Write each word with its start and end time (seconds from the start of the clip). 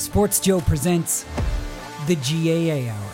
Sports 0.00 0.40
Joe 0.40 0.62
presents 0.62 1.26
the 2.06 2.16
GAA 2.16 2.90
Hour. 2.90 3.10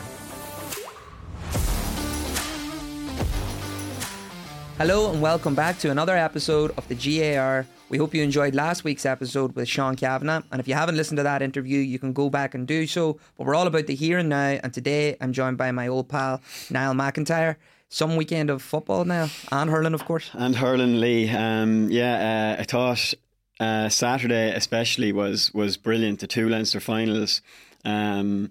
Hello 4.78 5.10
and 5.10 5.20
welcome 5.20 5.57
back 5.57 5.80
to 5.80 5.91
another 5.91 6.17
episode 6.17 6.72
of 6.78 6.86
the 6.86 6.94
GAR. 6.94 7.67
We 7.88 7.99
hope 7.99 8.14
you 8.14 8.22
enjoyed 8.22 8.54
last 8.54 8.84
week's 8.84 9.04
episode 9.04 9.57
with 9.57 9.66
Sean 9.66 9.96
Cavanagh. 9.96 10.43
And 10.52 10.61
if 10.61 10.68
you 10.68 10.75
haven't 10.75 10.96
listened 10.96 11.16
to 11.16 11.25
that 11.25 11.43
interview, 11.43 11.80
you 11.80 11.98
can 11.98 12.12
go 12.12 12.30
back 12.30 12.54
and 12.54 12.68
do 12.68 12.87
so. 12.87 13.18
But 13.37 13.48
we're 13.48 13.57
all 13.57 13.66
about 13.66 13.89
the 13.89 13.96
here 13.96 14.18
and 14.18 14.29
now. 14.29 14.61
And 14.62 14.73
today 14.73 15.16
I'm 15.21 15.32
joined 15.32 15.59
by 15.59 15.73
my 15.73 15.89
old 15.89 16.09
pal, 16.09 16.41
Niall 16.71 16.95
McIntyre. 16.95 17.57
Some 17.89 18.14
weekend 18.14 18.48
of 18.48 18.62
football 18.62 19.05
now, 19.05 19.29
and 19.53 19.71
hurling, 19.71 19.95
of 19.95 20.05
course. 20.05 20.30
And 20.34 20.57
hurling, 20.57 20.98
Lee. 20.98 21.30
Um, 21.30 21.89
yeah, 21.89 22.57
uh, 22.59 22.61
I 22.61 22.64
thought 22.64 23.14
uh, 23.61 23.88
Saturday 23.88 24.52
especially 24.54 25.12
was 25.12 25.52
was 25.54 25.77
brilliant. 25.77 26.20
The 26.20 26.27
two 26.27 26.48
Leinster 26.48 26.80
finals. 26.80 27.40
Um, 27.85 28.50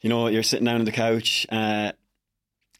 you 0.00 0.08
know, 0.08 0.28
you're 0.28 0.42
sitting 0.44 0.64
down 0.66 0.76
on 0.80 0.84
the 0.84 0.92
couch. 0.92 1.46
Uh, 1.50 1.92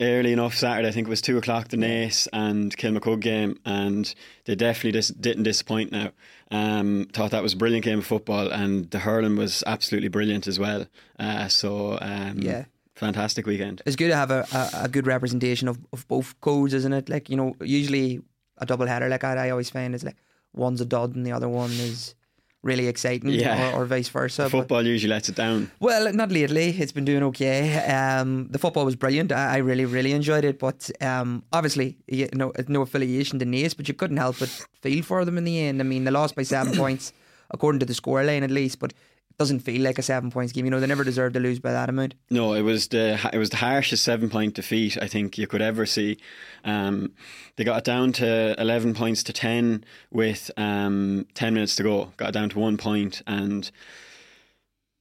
early 0.00 0.32
enough 0.32 0.54
Saturday. 0.54 0.86
I 0.88 0.92
think 0.92 1.08
it 1.08 1.10
was 1.10 1.20
two 1.20 1.38
o'clock. 1.38 1.68
The 1.68 1.76
Naas 1.76 2.28
and 2.32 2.76
Kilmacud 2.76 3.20
game, 3.20 3.58
and 3.64 4.14
they 4.44 4.54
definitely 4.54 4.92
dis- 4.92 5.08
didn't 5.08 5.42
disappoint. 5.42 5.90
Now, 5.90 6.12
um, 6.52 7.08
thought 7.12 7.32
that 7.32 7.42
was 7.42 7.54
a 7.54 7.56
brilliant 7.56 7.84
game 7.84 7.98
of 7.98 8.06
football, 8.06 8.48
and 8.48 8.88
the 8.90 9.00
hurling 9.00 9.36
was 9.36 9.64
absolutely 9.66 10.08
brilliant 10.08 10.46
as 10.46 10.58
well. 10.58 10.86
Uh, 11.18 11.48
so 11.48 11.98
um, 12.00 12.38
Yeah. 12.38 12.66
fantastic 12.94 13.46
weekend. 13.46 13.82
It's 13.86 13.96
good 13.96 14.08
to 14.10 14.16
have 14.16 14.30
a, 14.30 14.46
a, 14.52 14.84
a 14.84 14.88
good 14.88 15.06
representation 15.08 15.66
of, 15.66 15.78
of 15.92 16.06
both 16.06 16.40
codes, 16.40 16.74
isn't 16.74 16.92
it? 16.92 17.08
Like, 17.08 17.28
you 17.28 17.36
know, 17.36 17.56
usually 17.60 18.20
a 18.58 18.66
double 18.66 18.86
header 18.86 19.08
like 19.08 19.22
that, 19.22 19.36
I 19.38 19.50
always 19.50 19.70
find 19.70 19.94
is 19.96 20.04
like 20.04 20.16
one's 20.54 20.80
a 20.80 20.84
dud 20.84 21.14
and 21.14 21.26
the 21.26 21.32
other 21.32 21.48
one 21.48 21.70
is 21.70 22.14
really 22.62 22.88
exciting, 22.88 23.30
Yeah. 23.30 23.72
or, 23.74 23.82
or 23.82 23.86
vice 23.86 24.08
versa. 24.08 24.50
Football 24.50 24.84
usually 24.84 25.10
lets 25.10 25.28
it 25.28 25.36
down. 25.36 25.70
Well, 25.80 26.12
not 26.12 26.32
lately. 26.32 26.70
It's 26.70 26.92
been 26.92 27.04
doing 27.04 27.22
okay. 27.24 27.76
Um, 27.84 28.48
the 28.50 28.58
football 28.58 28.84
was 28.84 28.96
brilliant. 28.96 29.30
I, 29.32 29.54
I 29.54 29.56
really, 29.58 29.84
really 29.84 30.12
enjoyed 30.12 30.44
it. 30.44 30.58
But 30.58 30.90
um, 31.00 31.44
obviously, 31.52 31.98
you 32.08 32.28
know, 32.32 32.52
no 32.66 32.82
affiliation 32.82 33.38
to 33.38 33.46
Naas, 33.46 33.76
but 33.76 33.86
you 33.88 33.94
couldn't 33.94 34.16
help 34.16 34.40
but 34.40 34.48
feel 34.82 35.02
for 35.04 35.24
them 35.24 35.38
in 35.38 35.44
the 35.44 35.60
end. 35.60 35.80
I 35.80 35.84
mean, 35.84 36.04
they 36.04 36.10
lost 36.10 36.34
by 36.34 36.42
seven 36.42 36.74
points, 36.82 37.12
according 37.50 37.78
to 37.80 37.86
the 37.86 37.94
scoreline 37.94 38.42
at 38.42 38.50
least. 38.50 38.80
But 38.80 38.92
doesn't 39.38 39.60
feel 39.60 39.82
like 39.82 39.98
a 39.98 40.02
seven 40.02 40.30
points 40.30 40.52
game. 40.52 40.64
You 40.64 40.70
know, 40.70 40.80
they 40.80 40.86
never 40.86 41.04
deserved 41.04 41.34
to 41.34 41.40
lose 41.40 41.60
by 41.60 41.72
that 41.72 41.88
amount. 41.88 42.14
No, 42.28 42.54
it 42.54 42.62
was 42.62 42.88
the 42.88 43.18
it 43.32 43.38
was 43.38 43.50
the 43.50 43.56
harshest 43.56 44.04
seven 44.04 44.28
point 44.28 44.54
defeat 44.54 44.98
I 45.00 45.06
think 45.06 45.38
you 45.38 45.46
could 45.46 45.62
ever 45.62 45.86
see. 45.86 46.18
Um, 46.64 47.12
they 47.56 47.64
got 47.64 47.78
it 47.78 47.84
down 47.84 48.12
to 48.14 48.60
eleven 48.60 48.94
points 48.94 49.22
to 49.24 49.32
ten 49.32 49.84
with 50.10 50.50
um, 50.56 51.26
ten 51.34 51.54
minutes 51.54 51.76
to 51.76 51.84
go. 51.84 52.12
Got 52.16 52.30
it 52.30 52.32
down 52.32 52.50
to 52.50 52.58
one 52.58 52.76
point, 52.76 53.22
and 53.26 53.70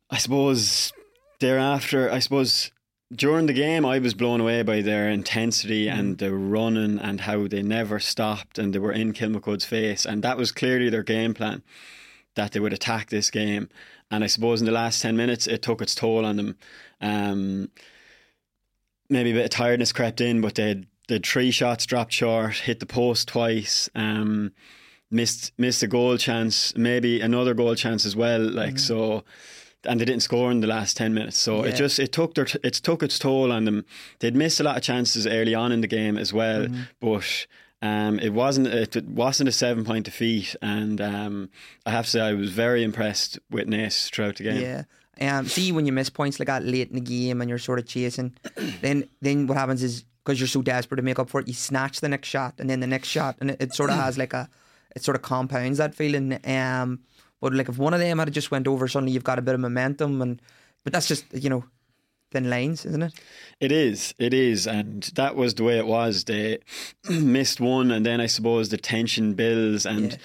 I 0.09 0.17
suppose 0.17 0.93
thereafter, 1.39 2.11
I 2.11 2.19
suppose 2.19 2.71
during 3.13 3.45
the 3.45 3.53
game, 3.53 3.85
I 3.85 3.99
was 3.99 4.13
blown 4.13 4.41
away 4.41 4.63
by 4.63 4.81
their 4.81 5.09
intensity 5.09 5.87
and 5.87 6.17
the 6.17 6.33
running 6.33 6.99
and 6.99 7.21
how 7.21 7.47
they 7.47 7.63
never 7.63 7.99
stopped 7.99 8.59
and 8.59 8.73
they 8.73 8.79
were 8.79 8.91
in 8.91 9.13
Kilmacud's 9.13 9.65
face, 9.65 10.05
and 10.05 10.23
that 10.23 10.37
was 10.37 10.51
clearly 10.51 10.89
their 10.89 11.03
game 11.03 11.33
plan 11.33 11.63
that 12.35 12.51
they 12.51 12.59
would 12.59 12.73
attack 12.73 13.09
this 13.09 13.31
game. 13.31 13.67
And 14.09 14.23
I 14.23 14.27
suppose 14.27 14.61
in 14.61 14.65
the 14.65 14.71
last 14.71 15.01
10 15.01 15.17
minutes, 15.17 15.47
it 15.47 15.61
took 15.61 15.81
its 15.81 15.93
toll 15.95 16.25
on 16.25 16.37
them. 16.37 16.57
Um, 17.01 17.69
maybe 19.09 19.31
a 19.31 19.33
bit 19.33 19.45
of 19.45 19.49
tiredness 19.51 19.91
crept 19.91 20.21
in, 20.21 20.41
but 20.41 20.55
they 20.55 20.67
had, 20.69 20.87
they 21.07 21.19
three 21.19 21.51
shots 21.51 21.85
dropped 21.85 22.13
short, 22.13 22.55
hit 22.57 22.79
the 22.79 22.85
post 22.85 23.27
twice, 23.27 23.89
um, 23.95 24.51
missed 25.09 25.53
missed 25.57 25.83
a 25.83 25.87
goal 25.87 26.17
chance, 26.17 26.75
maybe 26.75 27.21
another 27.21 27.53
goal 27.53 27.75
chance 27.75 28.05
as 28.05 28.15
well. 28.15 28.41
Like 28.41 28.77
so, 28.77 29.23
and 29.85 30.01
they 30.01 30.05
didn't 30.05 30.23
score 30.23 30.51
in 30.51 30.59
the 30.59 30.67
last 30.67 30.97
ten 30.97 31.13
minutes. 31.13 31.37
So 31.37 31.63
Yeah. 31.63 31.71
it 31.71 31.75
just 31.77 31.99
it 31.99 32.11
took 32.11 32.35
their 32.35 32.47
it 32.63 32.73
took 32.73 33.01
its 33.03 33.17
toll 33.19 33.51
on 33.53 33.63
them. 33.63 33.85
They'd 34.19 34.35
missed 34.35 34.59
a 34.59 34.63
lot 34.63 34.75
of 34.75 34.83
chances 34.83 35.25
early 35.25 35.55
on 35.55 35.71
in 35.71 35.81
the 35.81 35.87
game 35.87 36.17
as 36.17 36.33
well, 36.33 36.67
but. 36.99 37.47
Um, 37.81 38.19
it 38.19 38.33
wasn't 38.33 38.67
it, 38.67 38.95
it 38.95 39.07
wasn't 39.07 39.49
a 39.49 39.51
seven 39.51 39.85
point 39.85 40.05
defeat, 40.05 40.55
and 40.61 40.99
um, 40.99 41.49
I 41.85 41.91
have 41.91 42.05
to 42.05 42.11
say 42.11 42.21
I 42.21 42.33
was 42.33 42.49
very 42.49 42.83
impressed 42.83 43.37
with 43.51 43.67
Naas 43.67 44.11
throughout 44.11 44.37
the 44.37 44.43
game. 44.45 44.61
Yeah. 44.61 44.83
Um, 45.19 45.47
see, 45.47 45.71
when 45.71 45.85
you 45.85 45.91
miss 45.91 46.09
points 46.09 46.39
like 46.39 46.47
that 46.47 46.63
late 46.63 46.89
in 46.89 46.95
the 46.95 47.01
game 47.01 47.41
and 47.41 47.49
you're 47.49 47.59
sort 47.59 47.79
of 47.79 47.87
chasing, 47.87 48.35
then 48.81 49.07
then 49.21 49.47
what 49.47 49.57
happens 49.57 49.83
is 49.83 50.05
because 50.23 50.39
you're 50.39 50.47
so 50.47 50.61
desperate 50.61 50.97
to 50.97 51.03
make 51.03 51.19
up 51.19 51.29
for 51.29 51.39
it, 51.39 51.47
you 51.47 51.53
snatch 51.53 52.01
the 52.01 52.09
next 52.09 52.27
shot 52.27 52.55
and 52.59 52.69
then 52.69 52.79
the 52.79 52.87
next 52.87 53.07
shot, 53.07 53.37
and 53.39 53.51
it, 53.51 53.61
it 53.61 53.73
sort 53.73 53.89
of 53.89 53.95
has 53.95 54.17
like 54.17 54.33
a, 54.33 54.49
it 54.95 55.03
sort 55.03 55.15
of 55.15 55.21
compounds 55.21 55.77
that 55.77 55.95
feeling. 55.95 56.39
Um, 56.45 56.99
but 57.39 57.53
like 57.53 57.69
if 57.69 57.77
one 57.77 57.93
of 57.93 57.99
them 57.99 58.19
had 58.19 58.33
just 58.33 58.51
went 58.51 58.67
over, 58.67 58.87
suddenly 58.87 59.11
you've 59.13 59.23
got 59.23 59.39
a 59.39 59.43
bit 59.43 59.53
of 59.53 59.59
momentum, 59.61 60.21
and 60.21 60.41
but 60.83 60.93
that's 60.93 61.07
just 61.07 61.25
you 61.31 61.49
know 61.49 61.63
thin 62.31 62.49
lanes, 62.49 62.85
isn't 62.85 63.03
it? 63.03 63.13
It 63.59 63.71
is, 63.71 64.13
it 64.19 64.33
is, 64.33 64.67
and 64.67 65.03
that 65.15 65.35
was 65.35 65.55
the 65.55 65.63
way 65.63 65.77
it 65.77 65.87
was. 65.87 66.25
They 66.25 66.59
missed 67.09 67.59
one, 67.59 67.91
and 67.91 68.05
then 68.05 68.21
I 68.21 68.27
suppose 68.27 68.69
the 68.69 68.77
tension 68.77 69.33
builds. 69.33 69.85
And 69.85 70.17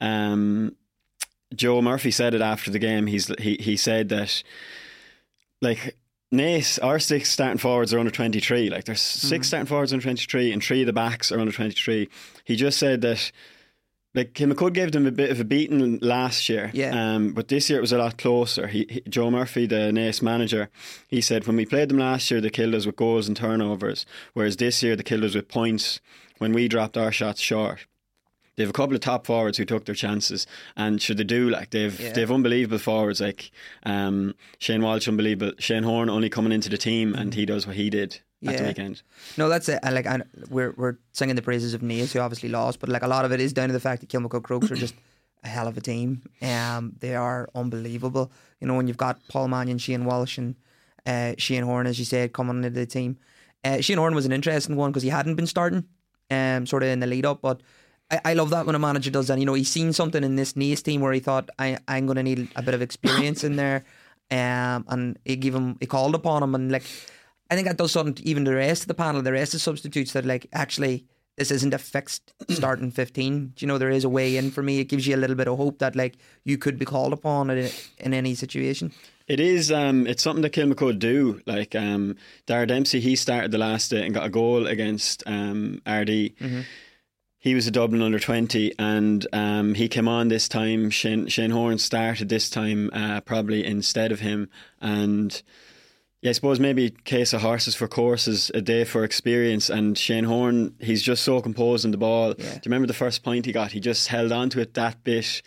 um, 0.00 0.76
Joe 1.54 1.82
Murphy 1.82 2.10
said 2.10 2.34
it 2.34 2.40
after 2.40 2.70
the 2.70 2.78
game. 2.78 3.06
He's 3.06 3.26
he 3.38 3.56
he 3.60 3.76
said 3.76 4.08
that 4.10 4.42
like. 5.60 5.96
Naas, 6.34 6.80
our 6.82 6.98
six 6.98 7.30
starting 7.30 7.56
forwards 7.56 7.94
are 7.94 8.00
under 8.00 8.10
23. 8.10 8.68
Like, 8.68 8.84
there's 8.84 9.00
6 9.00 9.46
starting 9.46 9.66
forwards 9.66 9.92
under 9.92 10.02
23, 10.02 10.52
and 10.52 10.62
three 10.62 10.80
of 10.82 10.86
the 10.86 10.92
backs 10.92 11.30
are 11.30 11.38
under 11.38 11.52
23. 11.52 12.08
He 12.42 12.56
just 12.56 12.78
said 12.78 13.00
that, 13.02 13.30
like, 14.16 14.32
Kilmacud 14.32 14.72
gave 14.72 14.90
them 14.92 15.06
a 15.06 15.12
bit 15.12 15.30
of 15.30 15.38
a 15.38 15.44
beating 15.44 15.98
last 16.00 16.48
year. 16.48 16.70
Yeah. 16.74 17.14
Um, 17.14 17.32
but 17.32 17.48
this 17.48 17.68
year 17.70 17.78
it 17.78 17.82
was 17.82 17.92
a 17.92 17.98
lot 17.98 18.16
closer. 18.18 18.66
He, 18.66 18.86
he, 18.88 19.02
Joe 19.08 19.30
Murphy, 19.30 19.66
the 19.66 19.92
Naas 19.92 20.22
manager, 20.22 20.70
he 21.06 21.20
said 21.20 21.46
when 21.46 21.56
we 21.56 21.66
played 21.66 21.90
them 21.90 21.98
last 21.98 22.30
year, 22.30 22.40
they 22.40 22.50
killed 22.50 22.74
us 22.74 22.86
with 22.86 22.96
goals 22.96 23.28
and 23.28 23.36
turnovers, 23.36 24.06
whereas 24.32 24.56
this 24.56 24.82
year 24.82 24.96
they 24.96 25.02
killed 25.04 25.22
us 25.24 25.34
with 25.34 25.48
points 25.48 26.00
when 26.38 26.52
we 26.52 26.66
dropped 26.66 26.96
our 26.96 27.12
shots 27.12 27.40
short. 27.40 27.86
They 28.56 28.62
have 28.62 28.70
a 28.70 28.72
couple 28.72 28.94
of 28.94 29.02
top 29.02 29.26
forwards 29.26 29.58
who 29.58 29.66
took 29.66 29.84
their 29.84 29.94
chances, 29.94 30.46
and 30.78 31.00
should 31.02 31.18
they 31.18 31.24
do 31.24 31.50
like 31.50 31.70
they've 31.70 32.00
Yeah. 32.00 32.12
they've 32.12 32.30
unbelievable 32.32 32.78
forwards 32.78 33.20
like 33.20 33.50
um, 33.82 34.34
Shane 34.58 34.80
Walsh, 34.80 35.06
unbelievable. 35.06 35.52
Shane 35.58 35.82
Horan 35.82 36.08
only 36.08 36.30
coming 36.30 36.52
into 36.52 36.70
the 36.70 36.78
team, 36.78 37.14
and 37.14 37.34
he 37.34 37.44
does 37.44 37.66
what 37.66 37.76
he 37.76 37.90
did 37.90 38.20
at 38.44 38.56
the 38.56 38.62
Yeah. 38.62 38.68
weekend. 38.68 39.02
No, 39.36 39.48
that's 39.48 39.68
it. 39.68 39.78
And 39.82 39.94
like, 39.94 40.06
and 40.06 40.24
we're 40.50 40.72
we're 40.76 40.96
singing 41.12 41.36
the 41.36 41.42
praises 41.42 41.74
of 41.74 41.80
Naas, 41.82 42.12
who 42.12 42.20
obviously 42.20 42.48
lost, 42.48 42.80
but 42.80 42.88
like 42.88 43.02
a 43.02 43.08
lot 43.08 43.24
of 43.24 43.32
it 43.32 43.40
is 43.40 43.52
down 43.52 43.68
to 43.68 43.72
the 43.72 43.80
fact 43.80 44.00
that 44.00 44.10
Kilmacud 44.10 44.42
Crokes 44.42 44.70
are 44.70 44.76
just 44.76 44.94
a 45.44 45.48
hell 45.48 45.66
of 45.68 45.76
a 45.76 45.80
team. 45.80 46.22
Um, 46.42 46.94
they 47.00 47.14
are 47.14 47.48
unbelievable. 47.54 48.30
You 48.60 48.66
know, 48.66 48.74
when 48.76 48.88
you've 48.88 48.96
got 48.96 49.20
Paul 49.28 49.48
Mannion, 49.48 49.78
Shane 49.78 50.04
Walsh, 50.04 50.38
and 50.38 50.54
uh, 51.06 51.34
Shane 51.38 51.62
Horan, 51.62 51.86
as 51.86 51.98
you 51.98 52.04
said, 52.04 52.32
coming 52.32 52.56
into 52.58 52.70
the 52.70 52.86
team. 52.86 53.16
Uh, 53.64 53.80
Shane 53.80 53.98
Horan 53.98 54.14
was 54.14 54.26
an 54.26 54.32
interesting 54.32 54.76
one 54.76 54.90
because 54.90 55.02
he 55.02 55.08
hadn't 55.08 55.34
been 55.36 55.46
starting, 55.46 55.84
um, 56.30 56.66
sort 56.66 56.82
of 56.82 56.88
in 56.90 57.00
the 57.00 57.06
lead 57.06 57.26
up, 57.26 57.40
but. 57.42 57.60
I, 58.08 58.20
I 58.24 58.34
love 58.34 58.50
that 58.50 58.66
when 58.66 58.76
a 58.76 58.78
manager 58.78 59.10
does 59.10 59.26
that. 59.26 59.38
You 59.40 59.46
know, 59.46 59.54
he's 59.54 59.68
seen 59.68 59.92
something 59.92 60.22
in 60.22 60.36
this 60.36 60.52
Naas 60.52 60.80
team 60.80 61.00
where 61.00 61.12
he 61.12 61.18
thought, 61.18 61.50
I, 61.58 61.76
I'm 61.88 62.06
going 62.06 62.14
to 62.14 62.22
need 62.22 62.48
a 62.54 62.62
bit 62.62 62.72
of 62.74 62.80
experience 62.80 63.42
in 63.42 63.56
there. 63.56 63.82
Um, 64.30 64.84
and 64.88 65.18
he 65.24 65.34
gave 65.36 65.54
him, 65.54 65.76
he 65.80 65.86
called 65.86 66.14
upon 66.16 66.42
him. 66.42 66.54
And 66.54 66.70
like, 66.72 66.84
I 67.50 67.54
think 67.54 67.68
that 67.68 67.76
does 67.76 67.92
something 67.92 68.14
to 68.14 68.26
even 68.28 68.44
the 68.44 68.54
rest 68.54 68.82
of 68.82 68.88
the 68.88 68.94
panel, 68.94 69.22
the 69.22 69.32
rest 69.32 69.54
of 69.54 69.60
substitutes 69.60 70.12
that 70.12 70.24
like 70.24 70.46
actually 70.52 71.04
this 71.36 71.50
isn't 71.50 71.74
a 71.74 71.78
fixed 71.78 72.32
starting 72.48 72.90
15. 72.90 73.52
Do 73.54 73.64
you 73.64 73.66
know, 73.66 73.78
there 73.78 73.90
is 73.90 74.04
a 74.04 74.08
way 74.08 74.36
in 74.36 74.50
for 74.50 74.62
me. 74.62 74.80
It 74.80 74.88
gives 74.88 75.06
you 75.06 75.14
a 75.14 75.18
little 75.18 75.36
bit 75.36 75.48
of 75.48 75.56
hope 75.58 75.78
that 75.78 75.94
like 75.94 76.16
you 76.44 76.58
could 76.58 76.78
be 76.78 76.84
called 76.84 77.12
upon 77.12 77.50
in, 77.50 77.70
in 77.98 78.14
any 78.14 78.34
situation. 78.34 78.92
It 79.26 79.40
is. 79.40 79.72
Um, 79.72 80.06
it's 80.06 80.22
something 80.22 80.42
that 80.42 80.52
Kilmacud 80.52 80.98
do. 80.98 81.40
Like 81.46 81.74
um, 81.74 82.16
Dara 82.46 82.66
Dempsey, 82.66 83.00
he 83.00 83.16
started 83.16 83.50
the 83.50 83.58
last 83.58 83.90
day 83.90 84.04
and 84.04 84.14
got 84.14 84.26
a 84.26 84.30
goal 84.30 84.66
against 84.66 85.24
um, 85.26 85.82
Ardee. 85.84 86.34
He 87.38 87.54
was 87.54 87.66
a 87.66 87.70
Dublin 87.70 88.02
under 88.02 88.18
twenty, 88.18 88.72
and 88.78 89.26
um, 89.32 89.74
he 89.74 89.88
came 89.88 90.08
on 90.08 90.28
this 90.28 90.48
time. 90.48 90.90
Shane, 90.90 91.26
Shane 91.28 91.50
Horan 91.50 91.78
started 91.78 92.28
this 92.28 92.48
time, 92.50 92.90
uh, 92.92 93.20
probably 93.20 93.64
instead 93.64 94.10
of 94.12 94.20
him, 94.20 94.48
and. 94.80 95.42
Yeah, 96.26 96.30
I 96.30 96.32
suppose 96.32 96.58
maybe 96.58 96.90
case 96.90 97.32
of 97.32 97.42
horses 97.42 97.76
for 97.76 97.86
courses, 97.86 98.50
a 98.52 98.60
day 98.60 98.82
for 98.82 99.04
experience. 99.04 99.70
And 99.70 99.96
Shane 99.96 100.24
Horan, 100.24 100.74
he's 100.80 101.00
just 101.00 101.22
so 101.22 101.40
composed 101.40 101.84
in 101.84 101.92
the 101.92 101.98
ball. 101.98 102.32
Do 102.32 102.42
you 102.42 102.60
remember 102.64 102.88
the 102.88 102.94
first 102.94 103.22
point 103.22 103.46
he 103.46 103.52
got? 103.52 103.70
He 103.70 103.78
just 103.78 104.08
held 104.08 104.32
on 104.32 104.50
to 104.50 104.60
it 104.60 104.74
that 104.74 105.04
bit. 105.04 105.40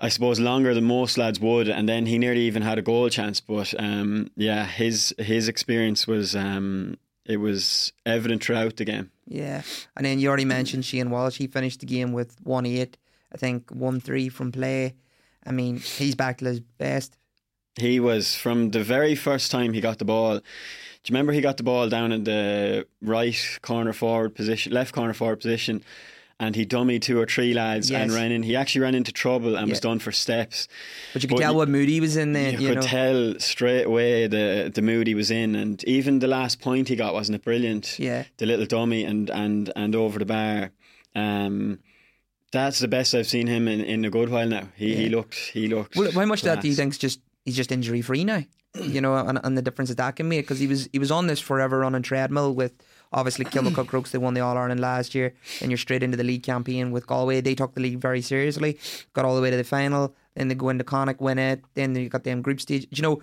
I 0.00 0.08
suppose 0.08 0.40
longer 0.40 0.74
than 0.74 0.82
most 0.82 1.16
lads 1.18 1.38
would, 1.38 1.68
and 1.68 1.88
then 1.88 2.06
he 2.06 2.18
nearly 2.18 2.40
even 2.40 2.62
had 2.62 2.80
a 2.80 2.82
goal 2.82 3.08
chance. 3.10 3.38
But 3.40 3.72
um, 3.78 4.28
yeah, 4.34 4.66
his 4.66 5.14
his 5.20 5.46
experience 5.46 6.04
was 6.08 6.34
um, 6.34 6.98
it 7.24 7.36
was 7.36 7.92
evident 8.04 8.42
throughout 8.42 8.76
the 8.76 8.84
game. 8.84 9.12
Yeah. 9.24 9.62
And 9.96 10.04
then 10.04 10.18
you 10.18 10.26
already 10.30 10.46
mentioned 10.46 10.84
Shane 10.84 11.10
Walsh. 11.10 11.36
He 11.36 11.46
finished 11.46 11.78
the 11.78 11.86
game 11.86 12.12
with 12.12 12.36
1 12.42 12.66
8, 12.66 12.96
I 13.32 13.36
think 13.36 13.70
1 13.70 14.00
3 14.00 14.28
from 14.30 14.50
play. 14.50 14.96
I 15.46 15.52
mean, 15.52 15.78
he's 15.78 16.16
back 16.16 16.38
to 16.38 16.46
his 16.46 16.58
best. 16.58 17.16
He 17.76 17.98
was 18.00 18.34
from 18.36 18.70
the 18.70 18.82
very 18.84 19.14
first 19.14 19.50
time 19.50 19.72
he 19.72 19.80
got 19.80 19.98
the 19.98 20.04
ball. 20.04 20.34
Do 20.38 20.42
you 21.10 21.12
remember 21.12 21.32
he 21.32 21.40
got 21.40 21.56
the 21.56 21.62
ball 21.64 21.88
down 21.88 22.12
in 22.12 22.24
the 22.24 22.86
right 23.02 23.58
corner 23.62 23.92
forward 23.92 24.34
position, 24.34 24.72
left 24.72 24.94
corner 24.94 25.12
forward 25.12 25.40
position, 25.40 25.82
and 26.40 26.56
he 26.56 26.64
dummied 26.64 27.02
two 27.02 27.18
or 27.20 27.26
three 27.26 27.52
lads 27.52 27.90
and 27.90 28.10
ran 28.12 28.32
in. 28.32 28.42
He 28.42 28.56
actually 28.56 28.80
ran 28.82 28.94
into 28.94 29.12
trouble 29.12 29.54
and 29.56 29.68
was 29.68 29.80
done 29.80 29.98
for 29.98 30.12
steps. 30.12 30.66
But 31.12 31.22
you 31.22 31.28
could 31.28 31.36
But 31.36 31.42
tell 31.42 31.52
you- 31.52 31.58
what 31.58 31.68
mood 31.68 31.88
he 31.88 32.00
was 32.00 32.16
in 32.16 32.32
there. 32.32 32.52
You, 32.52 32.58
You, 32.58 32.68
could 32.68 32.76
know, 32.76 32.82
tell 32.82 33.34
straight 33.38 33.84
away 33.84 34.26
the 34.28 34.70
the 34.74 34.82
mood 34.82 35.06
he 35.06 35.14
was 35.14 35.30
in, 35.30 35.54
and 35.54 35.82
even 35.84 36.20
the 36.20 36.26
last 36.28 36.60
point 36.60 36.88
he 36.88 36.96
got 36.96 37.12
wasn't 37.12 37.36
it 37.36 37.44
brilliant? 37.44 37.98
Yeah. 37.98 38.24
the 38.38 38.46
little 38.46 38.66
dummy 38.66 39.04
and 39.04 39.30
and 39.30 39.72
and 39.76 39.94
over 39.96 40.18
the 40.18 40.26
bar. 40.26 40.70
Um, 41.14 41.80
that's 42.52 42.78
the 42.78 42.88
best 42.88 43.14
I've 43.14 43.26
seen 43.26 43.48
him 43.48 43.66
in, 43.68 43.80
in 43.80 44.04
a 44.04 44.10
good 44.10 44.28
while 44.28 44.48
now. 44.48 44.68
He 44.76 44.94
he 44.96 45.08
looked 45.08 45.34
he 45.52 45.66
looked. 45.68 45.96
Well, 45.96 46.12
how 46.12 46.24
much 46.24 46.40
of 46.40 46.46
that 46.46 46.60
do 46.62 46.68
you 46.68 46.74
think's 46.74 46.98
just 46.98 47.20
he's 47.44 47.56
just 47.56 47.72
injury 47.72 48.02
free 48.02 48.24
now? 48.24 48.42
You 48.82 49.00
know, 49.00 49.16
and, 49.16 49.38
and 49.44 49.56
the 49.56 49.62
difference 49.62 49.88
that 49.90 49.98
that 49.98 50.16
can 50.16 50.28
make 50.28 50.42
because 50.46 50.58
he 50.58 50.66
was 50.66 50.88
he 50.92 50.98
was 50.98 51.12
on 51.12 51.28
this 51.28 51.38
forever 51.38 51.78
running 51.78 52.02
treadmill 52.02 52.56
with 52.56 52.72
obviously 53.12 53.44
Kilmacud 53.44 53.86
Crokes. 53.88 54.10
They 54.10 54.18
won 54.18 54.34
the 54.34 54.40
All 54.40 54.58
Ireland 54.58 54.80
last 54.80 55.14
year, 55.14 55.32
and 55.60 55.70
you're 55.70 55.78
straight 55.78 56.02
into 56.02 56.16
the 56.16 56.24
league 56.24 56.42
campaign 56.42 56.90
with 56.90 57.06
Galway. 57.06 57.40
They 57.40 57.54
took 57.54 57.74
the 57.74 57.80
league 57.80 58.00
very 58.00 58.20
seriously, 58.20 58.76
got 59.12 59.24
all 59.24 59.36
the 59.36 59.42
way 59.42 59.52
to 59.52 59.56
the 59.56 59.62
final. 59.62 60.16
Then 60.34 60.48
they 60.48 60.56
go 60.56 60.70
into 60.70 60.82
Connacht, 60.82 61.20
win 61.20 61.38
it. 61.38 61.62
Then 61.74 61.94
you 61.94 62.08
got 62.08 62.24
them 62.24 62.42
group 62.42 62.60
stage. 62.60 62.88
You 62.90 63.02
know, 63.02 63.22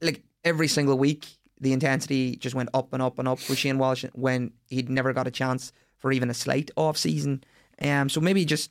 like 0.00 0.22
every 0.44 0.68
single 0.68 0.96
week, 0.96 1.26
the 1.60 1.72
intensity 1.72 2.36
just 2.36 2.54
went 2.54 2.68
up 2.72 2.92
and 2.92 3.02
up 3.02 3.18
and 3.18 3.26
up 3.26 3.38
with 3.48 3.58
Shane 3.58 3.78
Walsh 3.78 4.04
when 4.12 4.52
he'd 4.68 4.88
never 4.88 5.12
got 5.12 5.26
a 5.26 5.32
chance 5.32 5.72
for 5.98 6.12
even 6.12 6.30
a 6.30 6.34
slight 6.34 6.70
off 6.76 6.96
season. 6.96 7.42
Um, 7.82 8.08
so 8.08 8.20
maybe 8.20 8.44
just 8.44 8.70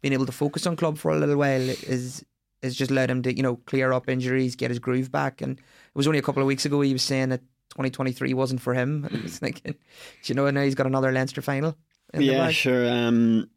being 0.00 0.12
able 0.12 0.26
to 0.26 0.32
focus 0.32 0.66
on 0.66 0.76
club 0.76 0.98
for 0.98 1.10
a 1.10 1.16
little 1.16 1.36
while 1.36 1.60
is 1.60 2.24
is 2.62 2.74
just 2.76 2.90
allowed 2.90 3.10
him 3.10 3.22
to 3.22 3.36
you 3.36 3.42
know 3.42 3.56
clear 3.66 3.92
up 3.92 4.08
injuries, 4.08 4.56
get 4.56 4.70
his 4.70 4.78
groove 4.78 5.10
back. 5.10 5.40
And 5.40 5.58
it 5.58 5.94
was 5.94 6.06
only 6.06 6.18
a 6.18 6.22
couple 6.22 6.42
of 6.42 6.46
weeks 6.46 6.64
ago 6.64 6.80
he 6.80 6.92
was 6.92 7.02
saying 7.02 7.28
that 7.30 7.40
2023 7.70 8.34
wasn't 8.34 8.60
for 8.60 8.74
him. 8.74 9.04
And 9.10 9.16
I 9.20 9.22
was 9.22 9.38
thinking, 9.38 9.72
do 9.72 9.78
you 10.24 10.34
know, 10.34 10.50
now 10.50 10.62
he's 10.62 10.74
got 10.74 10.86
another 10.86 11.12
Leinster 11.12 11.42
final. 11.42 11.76
Yeah, 12.18 12.50
sure. 12.50 12.88
Um, 12.88 13.48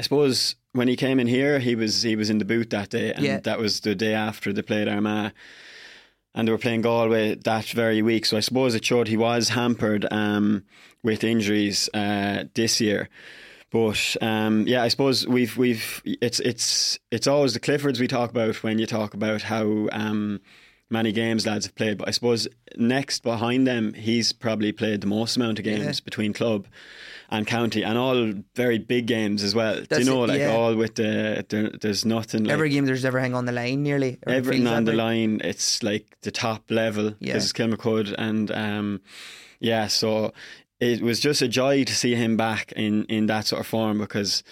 I 0.00 0.02
suppose 0.02 0.54
when 0.72 0.88
he 0.88 0.96
came 0.96 1.18
in 1.20 1.26
here, 1.26 1.58
he 1.58 1.74
was 1.74 2.02
he 2.02 2.16
was 2.16 2.30
in 2.30 2.38
the 2.38 2.44
boot 2.44 2.70
that 2.70 2.90
day, 2.90 3.12
and 3.12 3.24
Yeah. 3.24 3.40
that 3.40 3.58
was 3.58 3.80
the 3.80 3.94
day 3.94 4.14
after 4.14 4.52
they 4.52 4.62
played 4.62 4.88
Armagh. 4.88 5.32
And 6.34 6.46
they 6.46 6.52
were 6.52 6.58
playing 6.58 6.82
Galway 6.82 7.34
that 7.34 7.64
very 7.70 8.00
week, 8.00 8.24
so 8.26 8.36
I 8.36 8.40
suppose 8.40 8.74
it 8.74 8.84
showed 8.84 9.08
he 9.08 9.16
was 9.16 9.48
hampered 9.48 10.06
um, 10.12 10.62
with 11.02 11.24
injuries 11.24 11.88
uh, 11.94 12.44
this 12.54 12.80
year. 12.80 13.08
But 13.70 14.16
um, 14.22 14.66
yeah, 14.66 14.82
I 14.82 14.88
suppose 14.88 15.26
we've 15.26 15.56
we've 15.56 16.02
it's 16.04 16.40
it's 16.40 16.98
it's 17.10 17.26
always 17.26 17.54
the 17.54 17.60
Cliffords 17.60 18.00
we 18.00 18.08
talk 18.08 18.30
about 18.30 18.62
when 18.62 18.78
you 18.78 18.86
talk 18.86 19.12
about 19.14 19.42
how 19.42 19.88
um, 19.92 20.40
many 20.88 21.12
games 21.12 21.46
lads 21.46 21.66
have 21.66 21.74
played. 21.74 21.98
But 21.98 22.08
I 22.08 22.12
suppose 22.12 22.48
next 22.76 23.22
behind 23.22 23.66
them, 23.66 23.92
he's 23.92 24.32
probably 24.32 24.72
played 24.72 25.02
the 25.02 25.06
most 25.06 25.36
amount 25.36 25.58
of 25.58 25.64
games 25.66 25.84
Yeah. 25.84 26.04
between 26.04 26.32
club 26.32 26.66
and 27.30 27.46
county, 27.46 27.82
and 27.84 27.98
all 27.98 28.32
very 28.56 28.78
big 28.78 29.06
games 29.06 29.42
as 29.42 29.54
well. 29.54 29.82
Do 29.82 29.98
you 29.98 30.04
know, 30.06 30.24
it, 30.24 30.28
like 30.28 30.38
yeah. 30.38 30.52
all 30.56 30.74
with 30.74 30.94
the 30.94 31.44
there, 31.50 31.68
there's 31.68 32.06
nothing 32.06 32.44
like 32.44 32.54
Every 32.54 32.70
game 32.70 32.86
there's 32.86 33.04
ever 33.04 33.20
hang 33.20 33.34
on 33.34 33.44
the 33.44 33.52
line 33.52 33.82
nearly. 33.82 34.16
everything 34.26 34.66
on 34.66 34.84
the 34.84 34.94
line. 34.94 35.42
It's 35.44 35.82
like 35.82 36.16
the 36.22 36.30
top 36.30 36.70
level 36.70 37.08
Yeah. 37.20 37.34
because 37.34 37.44
it's 37.44 37.52
Kilmacud, 37.52 38.14
and 38.16 38.50
um, 38.50 39.00
yeah, 39.60 39.88
so 39.88 40.32
it 40.80 41.00
was 41.02 41.20
just 41.20 41.42
a 41.42 41.48
joy 41.48 41.84
to 41.84 41.94
see 41.94 42.14
him 42.14 42.36
back 42.36 42.72
in 42.72 43.04
in 43.06 43.26
that 43.26 43.46
sort 43.46 43.60
of 43.60 43.66
form 43.66 43.98
because. 43.98 44.42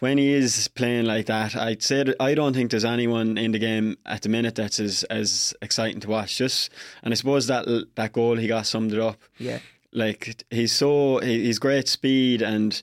When 0.00 0.18
he 0.18 0.32
is 0.32 0.68
playing 0.68 1.06
like 1.06 1.26
that, 1.26 1.56
I'd 1.56 1.82
say 1.82 2.02
that 2.02 2.16
I 2.20 2.34
don't 2.34 2.52
think 2.52 2.72
there's 2.72 2.84
anyone 2.84 3.38
in 3.38 3.52
the 3.52 3.58
game 3.60 3.96
at 4.04 4.20
the 4.22 4.28
minute 4.28 4.56
that's 4.56 4.78
as, 4.78 5.04
as 5.04 5.54
exciting 5.62 6.00
to 6.00 6.08
watch. 6.08 6.36
Just 6.36 6.70
and 7.02 7.14
I 7.14 7.16
suppose 7.16 7.46
that 7.46 7.64
that 7.94 8.12
goal 8.12 8.36
he 8.36 8.46
got 8.48 8.66
summed 8.66 8.92
it 8.92 9.00
up 9.00 9.16
Yeah. 9.38 9.60
like 9.92 10.44
he's 10.50 10.72
so 10.72 11.20
he- 11.20 11.44
he's 11.44 11.58
great 11.60 11.88
speed 11.88 12.42
and 12.42 12.82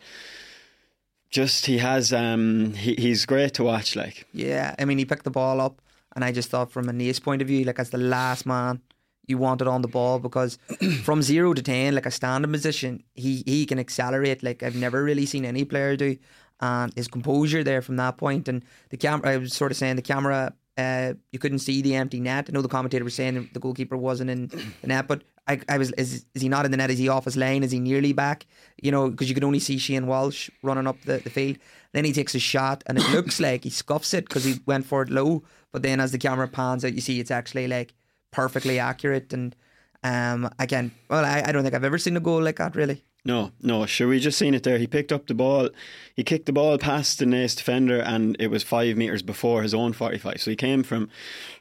just 1.29 1.65
he 1.67 1.77
has 1.77 2.11
um 2.11 2.73
he, 2.73 2.95
he's 2.95 3.25
great 3.25 3.53
to 3.55 3.63
watch 3.65 3.95
like 3.95 4.25
Yeah, 4.33 4.73
I 4.79 4.85
mean, 4.85 4.97
he 4.97 5.05
picked 5.05 5.25
the 5.25 5.31
ball 5.31 5.61
up, 5.61 5.81
and 6.15 6.23
I 6.25 6.31
just 6.31 6.49
thought, 6.49 6.71
from 6.71 6.89
a 6.89 6.93
Naas 6.93 7.21
point 7.21 7.41
of 7.41 7.47
view, 7.47 7.63
like 7.65 7.77
as 7.77 7.89
the 7.91 7.97
last 7.97 8.45
man, 8.45 8.81
you 9.27 9.37
wanted 9.37 9.67
on 9.67 9.81
the 9.81 9.87
ball 9.87 10.19
because 10.19 10.57
from 11.03 11.21
zero 11.21 11.53
to 11.53 11.61
ten, 11.61 11.95
like 11.95 12.05
a 12.05 12.11
standing 12.11 12.51
position, 12.51 13.03
he 13.13 13.43
he 13.45 13.65
can 13.65 13.79
accelerate 13.79 14.43
like 14.43 14.63
I've 14.63 14.75
never 14.75 15.03
really 15.03 15.25
seen 15.25 15.45
any 15.45 15.65
player 15.65 15.95
do, 15.95 16.17
and 16.59 16.93
his 16.93 17.07
composure 17.07 17.63
there 17.63 17.81
from 17.81 17.97
that 17.97 18.17
point, 18.17 18.47
and 18.47 18.63
the 18.89 18.97
camera. 18.97 19.29
I 19.31 19.37
was 19.37 19.53
sort 19.53 19.71
of 19.71 19.77
saying 19.77 19.95
the 19.95 20.01
camera. 20.01 20.53
Uh, 20.77 21.13
you 21.31 21.37
couldn't 21.37 21.59
see 21.59 21.81
the 21.81 21.95
empty 21.95 22.19
net. 22.19 22.45
I 22.47 22.53
know 22.53 22.61
the 22.61 22.69
commentator 22.69 23.03
was 23.03 23.13
saying 23.13 23.49
the 23.53 23.59
goalkeeper 23.59 23.97
wasn't 23.97 24.29
in 24.29 24.47
the 24.47 24.87
net, 24.87 25.05
but 25.05 25.21
I, 25.47 25.59
I 25.67 25.77
was 25.77 25.91
is, 25.91 26.25
is 26.33 26.41
he 26.41 26.49
not 26.49 26.65
in 26.65 26.71
the 26.71 26.77
net? 26.77 26.89
Is 26.89 26.97
he 26.97 27.09
off 27.09 27.25
his 27.25 27.35
line? 27.35 27.63
Is 27.63 27.71
he 27.71 27.79
nearly 27.79 28.13
back? 28.13 28.45
You 28.81 28.91
know, 28.91 29.09
because 29.09 29.27
you 29.27 29.33
could 29.33 29.43
only 29.43 29.59
see 29.59 29.77
Shane 29.77 30.07
Walsh 30.07 30.49
running 30.63 30.87
up 30.87 31.01
the, 31.01 31.17
the 31.17 31.29
field. 31.29 31.57
Then 31.93 32.05
he 32.05 32.13
takes 32.13 32.33
a 32.35 32.39
shot, 32.39 32.83
and 32.87 32.97
it 32.97 33.09
looks 33.11 33.39
like 33.47 33.63
he 33.63 33.69
scuffs 33.69 34.13
it 34.13 34.25
because 34.25 34.45
he 34.45 34.59
went 34.65 34.85
for 34.85 35.01
it 35.01 35.09
low. 35.09 35.43
But 35.71 35.83
then 35.83 35.99
as 35.99 36.11
the 36.11 36.17
camera 36.17 36.47
pans 36.47 36.85
out, 36.85 36.93
you 36.93 37.01
see 37.01 37.19
it's 37.19 37.31
actually 37.31 37.67
like 37.67 37.93
perfectly 38.31 38.79
accurate. 38.79 39.33
And 39.33 39.55
um, 40.03 40.49
again, 40.59 40.91
well, 41.09 41.23
I, 41.25 41.43
I 41.45 41.51
don't 41.51 41.63
think 41.63 41.75
I've 41.75 41.83
ever 41.83 41.97
seen 41.97 42.17
a 42.17 42.21
goal 42.21 42.41
like 42.41 42.57
that 42.57 42.75
really. 42.75 43.03
no 43.23 43.51
no 43.61 43.85
sure 43.85 44.07
we 44.07 44.19
just 44.19 44.39
seen 44.39 44.55
it 44.55 44.63
there 44.63 44.79
he 44.79 44.87
picked 44.87 45.11
up 45.11 45.27
the 45.27 45.33
ball 45.35 45.69
he 46.15 46.23
kicked 46.23 46.47
the 46.47 46.51
ball 46.51 46.75
past 46.79 47.19
the 47.19 47.25
Naas 47.25 47.55
defender 47.55 47.99
and 48.01 48.35
it 48.39 48.47
was 48.47 48.63
five 48.63 48.97
metres 48.97 49.21
before 49.21 49.61
his 49.61 49.75
own 49.75 49.93
45 49.93 50.41
so 50.41 50.49
he 50.49 50.55
came 50.57 50.81
from 50.81 51.07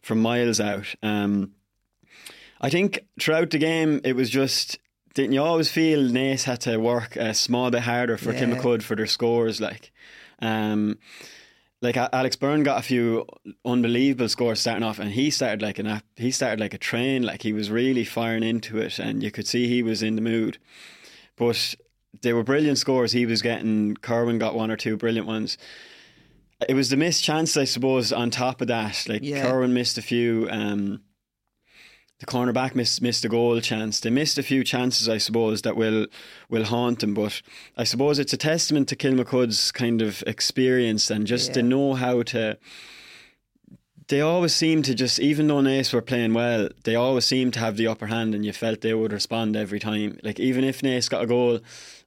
from 0.00 0.22
miles 0.22 0.58
out 0.58 0.94
um 1.02 1.50
I 2.62 2.70
think 2.70 3.00
throughout 3.20 3.50
the 3.50 3.58
game 3.58 4.00
it 4.04 4.14
was 4.16 4.30
just 4.30 4.78
didn't 5.12 5.34
you 5.34 5.42
always 5.42 5.68
feel 5.70 6.00
Naas 6.10 6.44
had 6.44 6.60
to 6.62 6.78
work 6.78 7.16
a 7.16 7.34
small 7.34 7.70
bit 7.70 7.82
harder 7.82 8.16
for 8.16 8.32
Yeah. 8.32 8.40
Kilmacud 8.46 8.82
for 8.82 8.96
their 8.96 9.06
scores 9.06 9.60
like 9.60 9.92
um 10.40 10.96
like 11.82 11.96
Alex 11.96 12.36
Byrne 12.36 12.62
got 12.62 12.78
a 12.78 12.82
few 12.82 13.26
unbelievable 13.64 14.28
scores 14.28 14.60
starting 14.60 14.82
off, 14.82 14.98
and 14.98 15.10
he 15.10 15.30
started 15.30 15.62
like 15.62 15.78
an 15.78 16.02
he 16.16 16.30
started 16.30 16.60
like 16.60 16.74
a 16.74 16.78
train. 16.78 17.22
Like 17.22 17.42
he 17.42 17.52
was 17.52 17.70
really 17.70 18.04
firing 18.04 18.42
into 18.42 18.78
it, 18.78 18.98
and 18.98 19.22
you 19.22 19.30
could 19.30 19.46
see 19.46 19.66
he 19.66 19.82
was 19.82 20.02
in 20.02 20.14
the 20.16 20.22
mood. 20.22 20.58
But 21.36 21.74
they 22.22 22.32
were 22.32 22.42
brilliant 22.42 22.78
scores. 22.78 23.12
He 23.12 23.24
was 23.26 23.40
getting. 23.40 23.96
Kerwin 23.96 24.38
got 24.38 24.54
one 24.54 24.70
or 24.70 24.76
two 24.76 24.96
brilliant 24.96 25.26
ones. 25.26 25.56
It 26.68 26.74
was 26.74 26.90
the 26.90 26.96
missed 26.96 27.24
chance, 27.24 27.56
I 27.56 27.64
suppose. 27.64 28.12
On 28.12 28.30
top 28.30 28.60
of 28.60 28.66
that, 28.68 29.06
like 29.08 29.22
Yeah. 29.22 29.42
Kerwin 29.42 29.72
missed 29.72 29.96
a 29.96 30.02
few. 30.02 30.48
Um, 30.50 31.00
the 32.20 32.26
cornerback 32.26 32.74
missed 32.74 33.02
missed 33.02 33.24
a 33.24 33.28
goal 33.28 33.60
chance. 33.60 33.98
They 34.00 34.10
missed 34.10 34.38
a 34.38 34.42
few 34.42 34.62
chances, 34.62 35.08
I 35.08 35.18
suppose, 35.18 35.62
that 35.62 35.74
will 35.74 36.06
will 36.48 36.64
haunt 36.64 37.00
them. 37.00 37.14
But 37.14 37.42
I 37.76 37.84
suppose 37.84 38.18
it's 38.18 38.34
a 38.34 38.36
testament 38.36 38.88
to 38.88 38.96
Kilmacud's 38.96 39.72
kind 39.72 40.02
of 40.02 40.22
experience 40.26 41.10
and 41.10 41.26
just 41.26 41.54
to 41.54 41.62
know 41.62 41.94
how 41.94 42.22
to. 42.22 42.58
They 44.08 44.20
always 44.20 44.52
seem 44.52 44.82
to 44.82 44.94
just, 44.94 45.20
even 45.20 45.46
though 45.46 45.60
Naas 45.60 45.94
were 45.94 46.02
playing 46.02 46.34
well, 46.34 46.68
they 46.82 46.96
always 46.96 47.24
seem 47.24 47.52
to 47.52 47.60
have 47.60 47.76
the 47.76 47.86
upper 47.86 48.08
hand, 48.08 48.34
and 48.34 48.44
you 48.44 48.52
felt 48.52 48.80
they 48.80 48.92
would 48.92 49.12
respond 49.12 49.56
every 49.56 49.78
time. 49.78 50.18
Like 50.24 50.40
even 50.40 50.64
if 50.64 50.82
Naas 50.82 51.08
got 51.08 51.22
a 51.22 51.26
goal, 51.26 51.60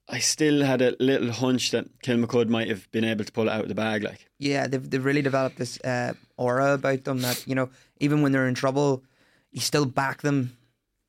I 0.09 0.19
still 0.19 0.63
had 0.63 0.81
a 0.81 0.95
little 0.99 1.31
hunch 1.31 1.71
that 1.71 2.01
Kilmacud 2.01 2.49
might 2.49 2.67
have 2.67 2.91
been 2.91 3.05
able 3.05 3.23
to 3.23 3.31
pull 3.31 3.47
it 3.47 3.51
out 3.51 3.61
of 3.61 3.69
the 3.69 3.75
bag. 3.75 4.03
Like 4.03 4.27
Yeah, 4.37 4.67
they've 4.67 4.87
they've 4.87 5.03
really 5.03 5.21
developed 5.23 5.57
this 5.57 5.79
uh, 5.81 6.13
aura 6.37 6.73
about 6.73 7.05
them 7.05 7.21
that 7.21 7.47
you 7.47 7.55
know 7.55 7.69
even 7.99 8.21
when 8.21 8.31
they're 8.31 8.49
in 8.49 8.53
trouble, 8.53 9.01
you 9.53 9.61
still 9.61 9.85
back 9.85 10.21
them 10.21 10.57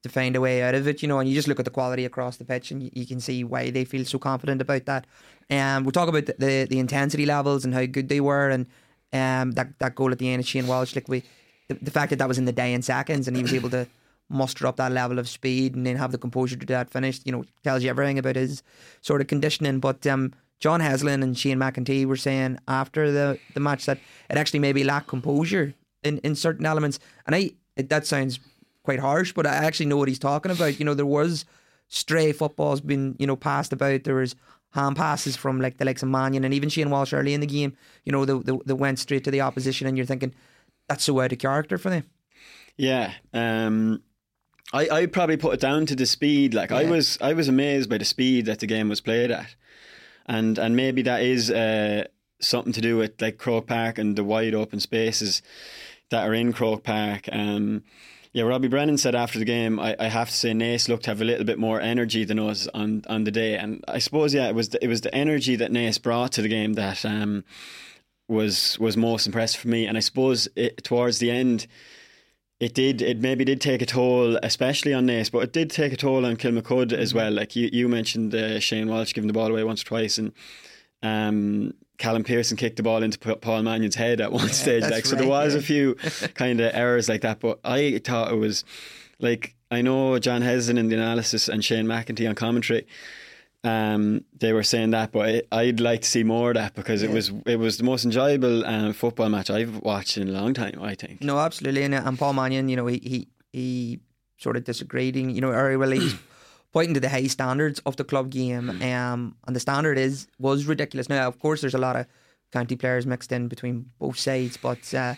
to 0.04 0.08
find 0.08 0.36
a 0.36 0.40
way 0.40 0.62
out 0.62 0.74
of 0.74 0.86
it. 0.86 1.02
You 1.02 1.08
know, 1.08 1.18
and 1.18 1.28
you 1.28 1.34
just 1.34 1.48
look 1.48 1.58
at 1.58 1.64
the 1.64 1.70
quality 1.70 2.04
across 2.04 2.36
the 2.36 2.44
pitch, 2.44 2.70
and 2.70 2.82
you, 2.82 2.90
you 2.92 3.06
can 3.06 3.20
see 3.20 3.42
why 3.42 3.70
they 3.70 3.84
feel 3.84 4.04
so 4.04 4.18
confident 4.18 4.60
about 4.60 4.86
that. 4.86 5.06
And 5.50 5.78
um, 5.78 5.84
we'll 5.84 5.92
talk 5.92 6.08
about 6.08 6.26
the, 6.26 6.34
the 6.38 6.66
the 6.70 6.78
intensity 6.78 7.26
levels 7.26 7.64
and 7.64 7.74
how 7.74 7.86
good 7.86 8.08
they 8.08 8.20
were, 8.20 8.50
and 8.50 8.66
um 9.12 9.52
that 9.52 9.78
that 9.78 9.94
goal 9.94 10.12
at 10.12 10.18
the 10.18 10.30
end 10.30 10.40
of 10.40 10.48
Shane 10.48 10.66
Walsh, 10.66 10.94
like 10.94 11.08
we 11.08 11.22
the, 11.68 11.74
the 11.74 11.90
fact 11.90 12.10
that 12.10 12.18
that 12.18 12.28
was 12.28 12.38
in 12.38 12.44
the 12.44 12.52
day 12.52 12.70
dying 12.70 12.82
seconds, 12.82 13.26
and 13.26 13.36
he 13.36 13.42
was 13.42 13.54
able 13.54 13.70
to 13.70 13.86
muster 14.30 14.66
up 14.66 14.76
that 14.76 14.92
level 14.92 15.18
of 15.18 15.28
speed 15.28 15.74
and 15.74 15.86
then 15.86 15.96
have 15.96 16.12
the 16.12 16.18
composure 16.18 16.56
to 16.56 16.66
do 16.66 16.72
that 16.72 16.90
finish. 16.90 17.20
You 17.24 17.32
know, 17.32 17.44
tells 17.62 17.82
you 17.82 17.90
everything 17.90 18.18
about 18.18 18.36
his 18.36 18.62
sort 19.00 19.20
of 19.20 19.26
conditioning. 19.26 19.80
But 19.80 20.06
um, 20.06 20.32
John 20.60 20.80
Heslin 20.80 21.22
and 21.22 21.38
Shane 21.38 21.58
McEntee 21.58 22.06
were 22.06 22.16
saying 22.16 22.58
after 22.68 23.10
the, 23.12 23.38
the 23.54 23.60
match 23.60 23.86
that 23.86 23.98
it 24.30 24.36
actually 24.36 24.60
maybe 24.60 24.84
lacked 24.84 25.08
composure 25.08 25.74
in, 26.02 26.18
in 26.18 26.34
certain 26.34 26.66
elements. 26.66 26.98
And 27.26 27.34
I 27.34 27.52
it, 27.76 27.88
that 27.88 28.06
sounds 28.06 28.40
quite 28.82 29.00
harsh, 29.00 29.32
but 29.32 29.46
I 29.46 29.54
actually 29.54 29.86
know 29.86 29.96
what 29.96 30.08
he's 30.08 30.18
talking 30.18 30.52
about. 30.52 30.78
You 30.78 30.84
know, 30.84 30.94
there 30.94 31.06
was 31.06 31.44
stray 31.88 32.32
footballs 32.32 32.80
being 32.80 33.16
you 33.18 33.26
know 33.26 33.36
passed 33.36 33.72
about. 33.72 34.04
There 34.04 34.16
was 34.16 34.36
hand 34.70 34.96
passes 34.96 35.36
from 35.36 35.60
like 35.60 35.78
the 35.78 35.84
likes 35.84 36.02
of 36.02 36.08
Mannion 36.08 36.44
and 36.44 36.54
even 36.54 36.68
Shane 36.68 36.90
Walsh 36.90 37.12
early 37.12 37.34
in 37.34 37.40
the 37.40 37.46
game. 37.46 37.76
You 38.04 38.12
know, 38.12 38.24
that 38.24 38.62
that 38.66 38.76
went 38.76 38.98
straight 38.98 39.24
to 39.24 39.30
the 39.30 39.40
opposition, 39.40 39.86
and 39.86 39.96
you're 39.96 40.06
thinking 40.06 40.34
that's 40.88 41.04
so 41.04 41.20
out 41.20 41.32
of 41.32 41.38
character 41.38 41.78
for 41.78 41.90
them. 41.90 42.04
Yeah, 42.76 43.12
um, 43.32 44.02
I 44.72 44.88
I 44.88 45.06
probably 45.06 45.36
put 45.36 45.54
it 45.54 45.60
down 45.60 45.86
to 45.86 45.96
the 45.96 46.06
speed. 46.06 46.54
Like 46.54 46.72
I 46.72 46.84
was 46.84 47.18
I 47.20 47.32
was 47.32 47.48
amazed 47.48 47.90
by 47.90 47.98
the 47.98 48.04
speed 48.04 48.46
that 48.46 48.60
the 48.60 48.66
game 48.66 48.88
was 48.88 49.00
played 49.00 49.30
at, 49.30 49.54
and 50.26 50.58
and 50.58 50.76
maybe 50.76 51.02
that 51.02 51.22
is 51.22 51.50
uh, 51.50 52.04
something 52.40 52.72
to 52.72 52.80
do 52.80 52.96
with 52.96 53.20
like 53.20 53.38
Croke 53.38 53.66
Park 53.66 53.98
and 53.98 54.16
the 54.16 54.24
wide 54.24 54.54
open 54.54 54.80
spaces 54.80 55.42
that 56.10 56.26
are 56.28 56.34
in 56.34 56.52
Croke 56.52 56.82
Park. 56.84 57.28
Um, 57.32 57.82
Yeah, 58.32 58.42
Robbie 58.44 58.66
Brennan 58.68 58.98
said 58.98 59.14
after 59.14 59.38
the 59.38 59.44
game, 59.44 59.78
I, 59.78 59.94
I 59.98 60.08
have 60.08 60.28
to 60.28 60.34
say 60.36 60.50
Naas 60.52 60.88
looked 60.88 61.04
to 61.04 61.10
have 61.10 61.20
a 61.22 61.24
little 61.24 61.44
bit 61.44 61.56
more 61.58 61.80
energy 61.80 62.24
than 62.24 62.40
us 62.40 62.66
on, 62.74 63.02
on 63.08 63.22
the 63.24 63.30
day, 63.30 63.56
and 63.56 63.84
I 63.86 64.00
suppose 64.00 64.34
yeah, 64.34 64.48
it 64.48 64.56
was 64.56 64.70
the, 64.70 64.82
it 64.82 64.88
was 64.88 65.02
the 65.02 65.14
energy 65.14 65.54
that 65.56 65.70
Naas 65.70 66.02
brought 66.02 66.32
to 66.32 66.42
the 66.42 66.48
game 66.48 66.72
that 66.74 67.04
um, 67.04 67.44
was 68.28 68.76
was 68.80 68.96
most 68.96 69.26
impressive 69.26 69.60
for 69.60 69.68
me, 69.68 69.86
and 69.86 69.96
I 69.96 70.00
suppose 70.00 70.48
it, 70.56 70.82
towards 70.82 71.18
the 71.20 71.30
end, 71.30 71.68
it 72.58 72.74
did 72.74 73.02
it 73.02 73.20
maybe 73.20 73.44
did 73.44 73.60
take 73.60 73.82
a 73.82 73.86
toll, 73.86 74.36
especially 74.42 74.92
on 74.94 75.06
Naas, 75.06 75.30
but 75.30 75.38
it 75.44 75.52
did 75.52 75.70
take 75.70 75.92
a 75.92 75.96
toll 75.96 76.26
on 76.26 76.36
Kilmacud 76.36 76.92
as 76.92 77.10
Mm-hmm. 77.10 77.16
well. 77.18 77.30
Like 77.32 77.54
you 77.54 77.68
you 77.72 77.88
mentioned 77.88 78.34
uh, 78.34 78.58
Shane 78.58 78.88
Walsh 78.88 79.12
giving 79.14 79.28
the 79.28 79.34
ball 79.34 79.50
away 79.50 79.62
once 79.62 79.82
or 79.82 79.86
twice, 79.86 80.18
and 80.18 80.32
um, 81.02 81.74
Callum 81.98 82.24
Pearson 82.24 82.56
kicked 82.56 82.76
the 82.76 82.82
ball 82.82 83.02
into 83.02 83.18
Paul 83.18 83.62
Mannion's 83.62 83.94
head 83.94 84.20
at 84.20 84.32
one 84.32 84.48
stage. 84.48 84.82
that's 84.82 84.92
Like 84.92 85.06
so, 85.06 85.16
there 85.16 85.28
was 85.28 85.54
yeah. 85.54 85.60
a 85.60 85.62
few 85.62 85.94
kind 86.34 86.60
of 86.60 86.74
errors 86.74 87.08
like 87.08 87.20
that. 87.22 87.40
But 87.40 87.60
I 87.64 87.98
thought 87.98 88.32
it 88.32 88.36
was 88.36 88.64
like 89.20 89.54
I 89.70 89.82
know 89.82 90.18
John 90.18 90.42
Heslin 90.42 90.78
in 90.78 90.88
the 90.88 90.96
analysis 90.96 91.48
and 91.48 91.64
Shane 91.64 91.86
McEntee 91.86 92.28
on 92.28 92.34
commentary. 92.34 92.86
Um, 93.62 94.24
they 94.38 94.52
were 94.52 94.62
saying 94.62 94.90
that, 94.90 95.10
but 95.10 95.46
I, 95.50 95.60
I'd 95.60 95.80
like 95.80 96.02
to 96.02 96.08
see 96.08 96.22
more 96.22 96.50
of 96.50 96.56
that 96.56 96.74
because 96.74 97.02
it 97.02 97.10
was 97.10 97.32
it 97.46 97.56
was 97.56 97.78
the 97.78 97.84
most 97.84 98.04
enjoyable 98.04 98.64
um, 98.66 98.92
football 98.92 99.30
match 99.30 99.48
I've 99.48 99.78
watched 99.78 100.18
in 100.18 100.28
a 100.28 100.32
long 100.32 100.52
time. 100.52 100.82
I 100.82 100.94
think. 100.94 101.22
No, 101.22 101.38
absolutely. 101.38 101.82
And, 101.82 101.94
and 101.94 102.18
Paul 102.18 102.34
Mannion, 102.34 102.68
you 102.68 102.76
know, 102.76 102.86
he, 102.86 102.98
he 102.98 103.28
he 103.52 104.00
sort 104.36 104.56
of 104.56 104.64
disagreed, 104.64 105.16
you 105.16 105.40
know, 105.40 105.50
or 105.50 105.78
well, 105.78 105.98
pointing 106.74 106.92
to 106.92 107.00
the 107.00 107.08
high 107.08 107.28
standards 107.28 107.80
of 107.86 107.96
the 107.96 108.04
club 108.04 108.28
game. 108.30 108.68
Um, 108.82 109.36
and 109.46 109.56
the 109.56 109.60
standard 109.60 109.96
is 109.96 110.26
was 110.38 110.66
ridiculous. 110.66 111.08
Now, 111.08 111.26
of 111.28 111.38
course, 111.38 111.60
there's 111.62 111.74
a 111.74 111.84
lot 111.86 111.96
of 111.96 112.06
county 112.52 112.76
players 112.76 113.06
mixed 113.06 113.32
in 113.32 113.48
between 113.48 113.90
both 113.98 114.18
sides, 114.18 114.56
but 114.58 114.92
uh, 114.92 115.14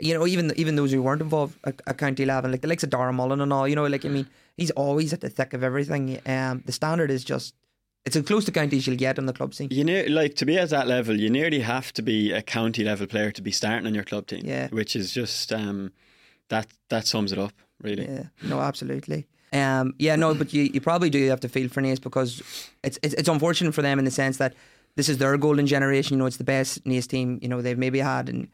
you 0.00 0.14
know, 0.14 0.26
even 0.26 0.52
even 0.56 0.76
those 0.76 0.92
who 0.92 1.02
weren't 1.02 1.22
involved 1.22 1.56
at, 1.64 1.80
at 1.86 1.98
county 1.98 2.24
level, 2.24 2.50
like 2.50 2.62
the 2.62 2.68
likes 2.68 2.82
of 2.82 2.90
Dara 2.90 3.12
Mullen 3.12 3.40
and 3.42 3.52
all, 3.52 3.68
you 3.68 3.76
know, 3.76 3.86
like 3.86 4.04
I 4.04 4.08
mean, 4.08 4.26
he's 4.56 4.70
always 4.72 5.12
at 5.12 5.20
the 5.20 5.28
thick 5.28 5.52
of 5.52 5.62
everything. 5.62 6.18
Um, 6.26 6.62
the 6.64 6.72
standard 6.72 7.10
is 7.10 7.22
just 7.22 7.54
it's 8.06 8.16
as 8.16 8.24
close 8.24 8.46
to 8.46 8.52
county 8.52 8.78
as 8.78 8.86
you'll 8.86 8.96
get 8.96 9.18
on 9.18 9.26
the 9.26 9.34
club 9.34 9.52
scene. 9.54 9.68
You 9.70 9.84
near 9.84 10.08
like 10.08 10.34
to 10.36 10.46
be 10.46 10.58
at 10.58 10.70
that 10.70 10.88
level, 10.88 11.20
you 11.20 11.28
nearly 11.28 11.60
have 11.60 11.92
to 11.92 12.02
be 12.02 12.32
a 12.32 12.40
county 12.40 12.82
level 12.82 13.06
player 13.06 13.30
to 13.30 13.42
be 13.42 13.50
starting 13.50 13.86
on 13.86 13.94
your 13.94 14.04
club 14.04 14.26
team. 14.26 14.42
Yeah. 14.44 14.68
which 14.68 14.96
is 14.96 15.12
just 15.12 15.52
um, 15.52 15.92
that 16.48 16.68
that 16.88 17.06
sums 17.06 17.30
it 17.30 17.38
up 17.38 17.52
really. 17.82 18.06
Yeah, 18.06 18.24
no, 18.42 18.60
absolutely. 18.60 19.26
Um, 19.52 19.94
yeah, 19.98 20.16
no, 20.16 20.34
but 20.34 20.52
you, 20.52 20.64
you 20.64 20.80
probably 20.80 21.10
do 21.10 21.28
have 21.28 21.40
to 21.40 21.48
feel 21.48 21.68
for 21.68 21.80
Naas 21.80 22.00
because 22.00 22.42
it's, 22.82 22.98
it's 23.02 23.14
it's 23.14 23.28
unfortunate 23.28 23.74
for 23.74 23.82
them 23.82 23.98
in 23.98 24.04
the 24.04 24.10
sense 24.10 24.38
that 24.38 24.54
this 24.96 25.08
is 25.08 25.18
their 25.18 25.36
golden 25.36 25.66
generation. 25.66 26.14
You 26.14 26.18
know, 26.18 26.26
it's 26.26 26.38
the 26.38 26.44
best 26.44 26.84
Naas 26.84 27.06
team. 27.06 27.38
You 27.40 27.48
know, 27.48 27.62
they've 27.62 27.78
maybe 27.78 28.00
had 28.00 28.28
in 28.28 28.48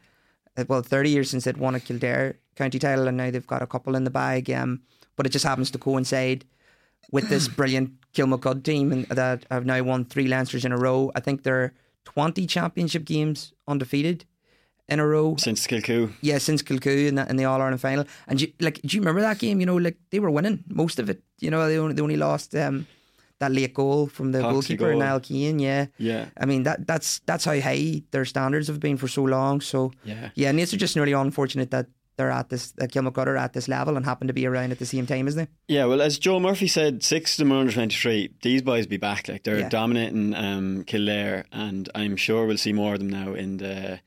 uh, 0.57 0.65
well 0.67 0.81
thirty 0.81 1.09
years 1.09 1.29
since 1.29 1.45
they'd 1.45 1.57
won 1.57 1.75
a 1.75 1.79
Kildare 1.79 2.37
county 2.55 2.79
title, 2.79 3.07
and 3.07 3.17
now 3.17 3.31
they've 3.31 3.47
got 3.47 3.63
a 3.63 3.67
couple 3.67 3.95
in 3.95 4.03
the 4.03 4.11
bag. 4.11 4.49
Um, 4.51 4.81
but 5.15 5.25
it 5.25 5.29
just 5.29 5.45
happens 5.45 5.71
to 5.71 5.77
coincide 5.77 6.45
with 7.11 7.29
this 7.29 7.47
brilliant 7.57 7.93
Kilmacud 8.13 8.63
team 8.63 8.91
and 8.91 9.05
that 9.07 9.45
have 9.49 9.65
now 9.65 9.81
won 9.83 10.05
three 10.05 10.27
Leinsters 10.27 10.65
in 10.65 10.71
a 10.71 10.77
row. 10.77 11.11
I 11.15 11.19
think 11.19 11.43
they're 11.43 11.73
twenty 12.05 12.45
championship 12.45 13.05
games 13.05 13.53
undefeated 13.67 14.25
in 14.91 14.99
a 14.99 15.07
row 15.07 15.35
Since 15.37 15.65
Kilcoo, 15.67 16.11
yeah, 16.21 16.37
since 16.37 16.61
Kilcoo 16.61 17.07
in 17.07 17.15
the, 17.15 17.27
in 17.29 17.37
the 17.37 17.45
All 17.45 17.61
Ireland 17.61 17.81
final. 17.81 18.05
And 18.27 18.37
do 18.39 18.45
you, 18.45 18.53
like, 18.59 18.79
do 18.81 18.95
you 18.95 19.01
remember 19.01 19.21
that 19.21 19.39
game? 19.39 19.59
You 19.59 19.65
know, 19.65 19.77
like 19.77 19.97
they 20.11 20.19
were 20.19 20.29
winning 20.29 20.63
most 20.67 20.99
of 20.99 21.09
it. 21.09 21.23
You 21.39 21.49
know, 21.49 21.67
they 21.67 21.77
only, 21.77 21.93
they 21.95 22.01
only 22.01 22.17
lost 22.17 22.53
um, 22.55 22.85
that 23.39 23.51
late 23.51 23.73
goal 23.73 24.07
from 24.07 24.31
the 24.33 24.41
Hoxie 24.41 24.75
goalkeeper 24.75 24.91
goal. 24.91 24.99
Niall 24.99 25.19
Keane. 25.21 25.59
Yeah, 25.59 25.87
yeah, 25.97 26.25
I 26.37 26.45
mean 26.45 26.63
that 26.63 26.85
that's 26.85 27.19
that's 27.25 27.45
how 27.45 27.59
high 27.59 28.03
their 28.11 28.25
standards 28.25 28.67
have 28.67 28.79
been 28.79 28.97
for 28.97 29.07
so 29.07 29.23
long. 29.23 29.61
So 29.61 29.91
yeah. 30.03 30.29
yeah, 30.35 30.49
and 30.49 30.59
it's 30.59 30.71
just 30.71 30.95
really 30.95 31.13
unfortunate 31.13 31.71
that 31.71 31.87
they're 32.17 32.29
at 32.29 32.49
this 32.49 32.71
that 32.73 32.91
Kilmacud 32.91 33.25
are 33.25 33.37
at 33.37 33.53
this 33.53 33.67
level 33.67 33.95
and 33.97 34.05
happen 34.05 34.27
to 34.27 34.33
be 34.33 34.45
around 34.45 34.71
at 34.71 34.77
the 34.79 34.85
same 34.85 35.07
time 35.07 35.27
as 35.27 35.35
they. 35.35 35.47
Yeah, 35.67 35.85
well, 35.85 36.01
as 36.01 36.19
Joe 36.19 36.39
Murphy 36.39 36.67
said, 36.67 37.01
six 37.03 37.33
of 37.33 37.37
them 37.47 37.51
are 37.53 37.61
under 37.61 37.71
23. 37.71 38.29
These 38.43 38.61
boys 38.61 38.85
be 38.85 38.97
back. 38.97 39.27
Like, 39.29 39.43
they're 39.43 39.61
Yeah. 39.61 39.69
dominating 39.69 40.35
um, 40.35 40.83
Kildare, 40.83 41.45
and 41.51 41.89
I'm 41.95 42.17
sure 42.17 42.45
we'll 42.45 42.57
see 42.57 42.73
more 42.73 42.93
of 42.93 42.99
them 42.99 43.09
now 43.09 43.33
in 43.33 43.57
the 43.57 44.01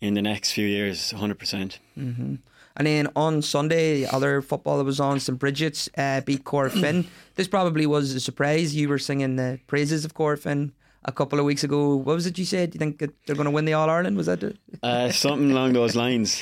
in 0.00 0.14
the 0.14 0.22
next 0.22 0.52
few 0.52 0.66
years, 0.66 1.12
100%. 1.12 1.78
Mm-hmm. 1.98 2.34
And 2.76 2.86
then 2.86 3.08
on 3.16 3.42
Sunday, 3.42 4.02
the 4.02 4.14
other 4.14 4.40
football 4.40 4.78
that 4.78 4.84
was 4.84 5.00
on, 5.00 5.18
St 5.18 5.38
Brigid's 5.38 5.90
uh, 5.98 6.20
beat 6.20 6.44
Corofin. 6.44 7.06
this 7.34 7.48
probably 7.48 7.86
was 7.86 8.14
a 8.14 8.20
surprise. 8.20 8.76
You 8.76 8.88
were 8.88 9.00
singing 9.00 9.34
the 9.34 9.58
praises 9.66 10.04
of 10.04 10.14
Corofin 10.14 10.70
a 11.04 11.10
couple 11.10 11.40
of 11.40 11.44
weeks 11.44 11.64
ago. 11.64 11.96
What 11.96 12.14
was 12.14 12.26
it 12.26 12.38
you 12.38 12.44
said? 12.44 12.70
Do 12.70 12.76
you 12.76 12.78
think 12.78 12.98
that 12.98 13.10
they're 13.26 13.34
going 13.34 13.46
to 13.46 13.50
win 13.50 13.64
the 13.64 13.72
All 13.72 13.90
Ireland? 13.90 14.16
Was 14.16 14.26
that 14.26 14.44
it? 14.44 14.58
Uh, 14.80 15.10
something 15.10 15.50
along 15.50 15.72
those 15.72 15.96
lines 15.96 16.40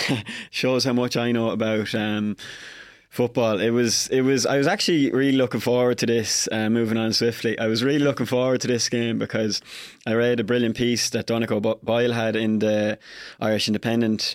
shows 0.50 0.84
how 0.84 0.92
much 0.92 1.16
I 1.16 1.32
know 1.32 1.50
about 1.50 1.92
um, 1.96 2.36
football. 3.12 3.60
It 3.60 3.70
was, 3.70 4.08
it 4.08 4.22
was. 4.22 4.46
I 4.46 4.56
was 4.56 4.66
actually 4.66 5.10
really 5.12 5.36
looking 5.36 5.60
forward 5.60 5.98
to 5.98 6.06
this. 6.06 6.48
Uh, 6.50 6.70
moving 6.70 6.96
on 6.96 7.12
swiftly, 7.12 7.58
I 7.58 7.66
was 7.66 7.84
really 7.84 7.98
looking 7.98 8.26
forward 8.26 8.62
to 8.62 8.66
this 8.66 8.88
game 8.88 9.18
because 9.18 9.60
I 10.06 10.14
read 10.14 10.40
a 10.40 10.44
brilliant 10.44 10.76
piece 10.76 11.10
that 11.10 11.26
Donnchadh 11.26 11.62
Bo- 11.62 11.78
Boyle 11.82 12.12
had 12.12 12.34
in 12.34 12.58
the 12.58 12.98
Irish 13.38 13.68
Independent. 13.68 14.34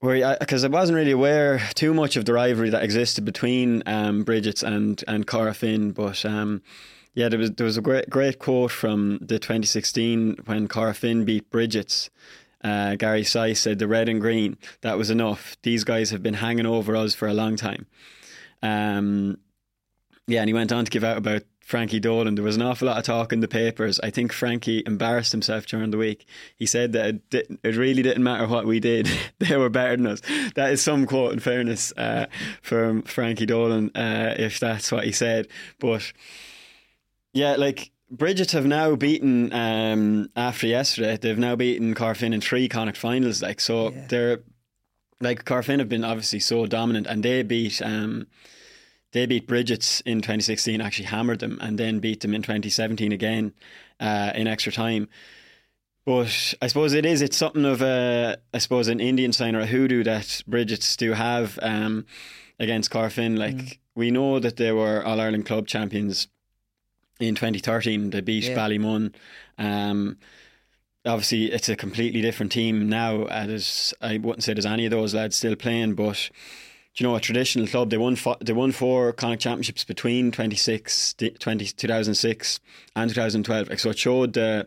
Where, 0.00 0.36
because 0.38 0.62
I, 0.64 0.68
wasn't 0.68 0.96
really 0.96 1.12
aware 1.12 1.58
too 1.74 1.94
much 1.94 2.16
of 2.16 2.26
the 2.26 2.34
rivalry 2.34 2.70
that 2.70 2.82
existed 2.82 3.24
between 3.24 3.82
um, 3.86 4.24
Brigid's 4.24 4.62
and 4.62 5.02
and 5.08 5.26
Corofin, 5.26 5.94
but 5.94 6.24
um, 6.26 6.62
yeah, 7.14 7.28
there 7.28 7.38
was 7.38 7.52
there 7.52 7.64
was 7.64 7.78
a 7.78 7.82
great 7.82 8.10
great 8.10 8.40
quote 8.40 8.72
from 8.72 9.18
the 9.20 9.38
2016 9.38 10.38
when 10.44 10.68
Corofin 10.68 11.24
beat 11.24 11.50
Brigid's. 11.50 12.10
Uh, 12.66 12.96
Gary 12.96 13.22
Sice 13.22 13.60
said 13.60 13.78
the 13.78 13.86
red 13.86 14.08
and 14.08 14.20
green 14.20 14.58
that 14.80 14.98
was 14.98 15.08
enough. 15.08 15.56
These 15.62 15.84
guys 15.84 16.10
have 16.10 16.20
been 16.20 16.34
hanging 16.34 16.66
over 16.66 16.96
us 16.96 17.14
for 17.14 17.28
a 17.28 17.34
long 17.34 17.54
time. 17.54 17.86
Um, 18.60 19.38
yeah, 20.26 20.40
and 20.40 20.48
he 20.48 20.54
went 20.54 20.72
on 20.72 20.84
to 20.84 20.90
give 20.90 21.04
out 21.04 21.16
about 21.16 21.44
Frankie 21.60 22.00
Dolan. 22.00 22.34
There 22.34 22.42
was 22.42 22.56
an 22.56 22.62
awful 22.62 22.88
lot 22.88 22.98
of 22.98 23.04
talk 23.04 23.32
in 23.32 23.38
the 23.38 23.46
papers. 23.46 24.00
I 24.00 24.10
think 24.10 24.32
Frankie 24.32 24.82
embarrassed 24.84 25.30
himself 25.30 25.66
during 25.66 25.92
the 25.92 25.96
week. 25.96 26.26
He 26.56 26.66
said 26.66 26.92
that 26.94 27.20
it, 27.30 27.58
it 27.62 27.76
really 27.76 28.02
didn't 28.02 28.24
matter 28.24 28.48
what 28.48 28.66
we 28.66 28.80
did; 28.80 29.08
they 29.38 29.56
were 29.56 29.70
better 29.70 29.96
than 29.96 30.08
us. 30.08 30.20
That 30.56 30.72
is 30.72 30.82
some 30.82 31.06
quote, 31.06 31.34
in 31.34 31.38
fairness, 31.38 31.92
uh, 31.96 32.26
from 32.62 33.02
Frankie 33.02 33.46
Dolan, 33.46 33.92
uh, 33.94 34.34
if 34.36 34.58
that's 34.58 34.90
what 34.90 35.04
he 35.04 35.12
said. 35.12 35.46
But 35.78 36.12
yeah, 37.32 37.54
like 37.54 37.92
Brigid 38.10 38.52
have 38.52 38.66
now 38.66 38.94
beaten 38.94 39.52
um, 39.52 40.30
after 40.36 40.66
yesterday. 40.66 41.16
They've 41.16 41.38
now 41.38 41.56
beaten 41.56 41.94
Corofin 41.94 42.32
in 42.32 42.40
three 42.40 42.68
Connacht 42.68 42.96
finals. 42.96 43.42
Like 43.42 43.60
so, 43.60 43.90
Yeah. 43.90 44.06
they're 44.08 44.38
like 45.20 45.44
Corofin 45.44 45.78
have 45.78 45.88
been 45.88 46.04
obviously 46.04 46.40
so 46.40 46.66
dominant, 46.66 47.06
and 47.06 47.22
they 47.22 47.42
beat 47.42 47.82
um, 47.82 48.26
they 49.12 49.26
beat 49.26 49.46
Brigid's 49.48 50.02
in 50.06 50.18
2016. 50.20 50.80
Actually 50.80 51.06
hammered 51.06 51.40
them, 51.40 51.58
and 51.60 51.78
then 51.78 51.98
beat 51.98 52.20
them 52.20 52.34
in 52.34 52.42
2017 52.42 53.12
again 53.12 53.52
uh, 53.98 54.32
in 54.34 54.46
extra 54.46 54.70
time. 54.72 55.08
But 56.04 56.54
I 56.62 56.68
suppose 56.68 56.92
it 56.92 57.04
is. 57.04 57.20
It's 57.22 57.36
something 57.36 57.64
of 57.64 57.82
a, 57.82 58.36
I 58.54 58.58
suppose, 58.58 58.86
an 58.86 59.00
Indian 59.00 59.32
sign 59.32 59.56
or 59.56 59.60
a 59.60 59.66
hoodoo 59.66 60.04
that 60.04 60.42
Brigid's 60.46 60.96
do 60.96 61.14
have 61.14 61.58
um, 61.60 62.06
against 62.60 62.92
Corofin. 62.92 63.36
Like 63.36 63.80
we 63.96 64.12
know 64.12 64.38
that 64.38 64.56
they 64.56 64.70
were 64.70 65.02
All 65.04 65.20
Ireland 65.20 65.46
club 65.46 65.66
champions 65.66 66.28
in 67.20 67.34
2013. 67.34 68.10
They 68.10 68.20
beat 68.20 68.44
Yeah. 68.44 68.56
Ballymun. 68.56 69.14
Um, 69.58 70.18
obviously, 71.04 71.52
it's 71.52 71.68
a 71.68 71.76
completely 71.76 72.20
different 72.20 72.52
team 72.52 72.88
now. 72.88 73.22
Uh, 73.22 73.46
there's, 73.46 73.94
I 74.00 74.18
wouldn't 74.18 74.42
say 74.44 74.54
there's 74.54 74.66
any 74.66 74.84
of 74.86 74.90
those 74.90 75.14
lads 75.14 75.36
still 75.36 75.56
playing, 75.56 75.94
but 75.94 76.30
you 76.98 77.04
know 77.06 77.14
a 77.14 77.20
traditional 77.20 77.66
club? 77.66 77.90
They 77.90 77.98
won 77.98 78.16
fo- 78.16 78.38
they 78.40 78.54
won 78.54 78.72
four 78.72 79.12
Connacht 79.12 79.42
championships 79.42 79.84
between 79.84 80.32
26, 80.32 81.14
20, 81.38 81.66
2006 81.66 82.60
and 82.96 83.10
2012. 83.10 83.78
So 83.80 83.90
it 83.90 83.98
showed 83.98 84.32
the 84.32 84.66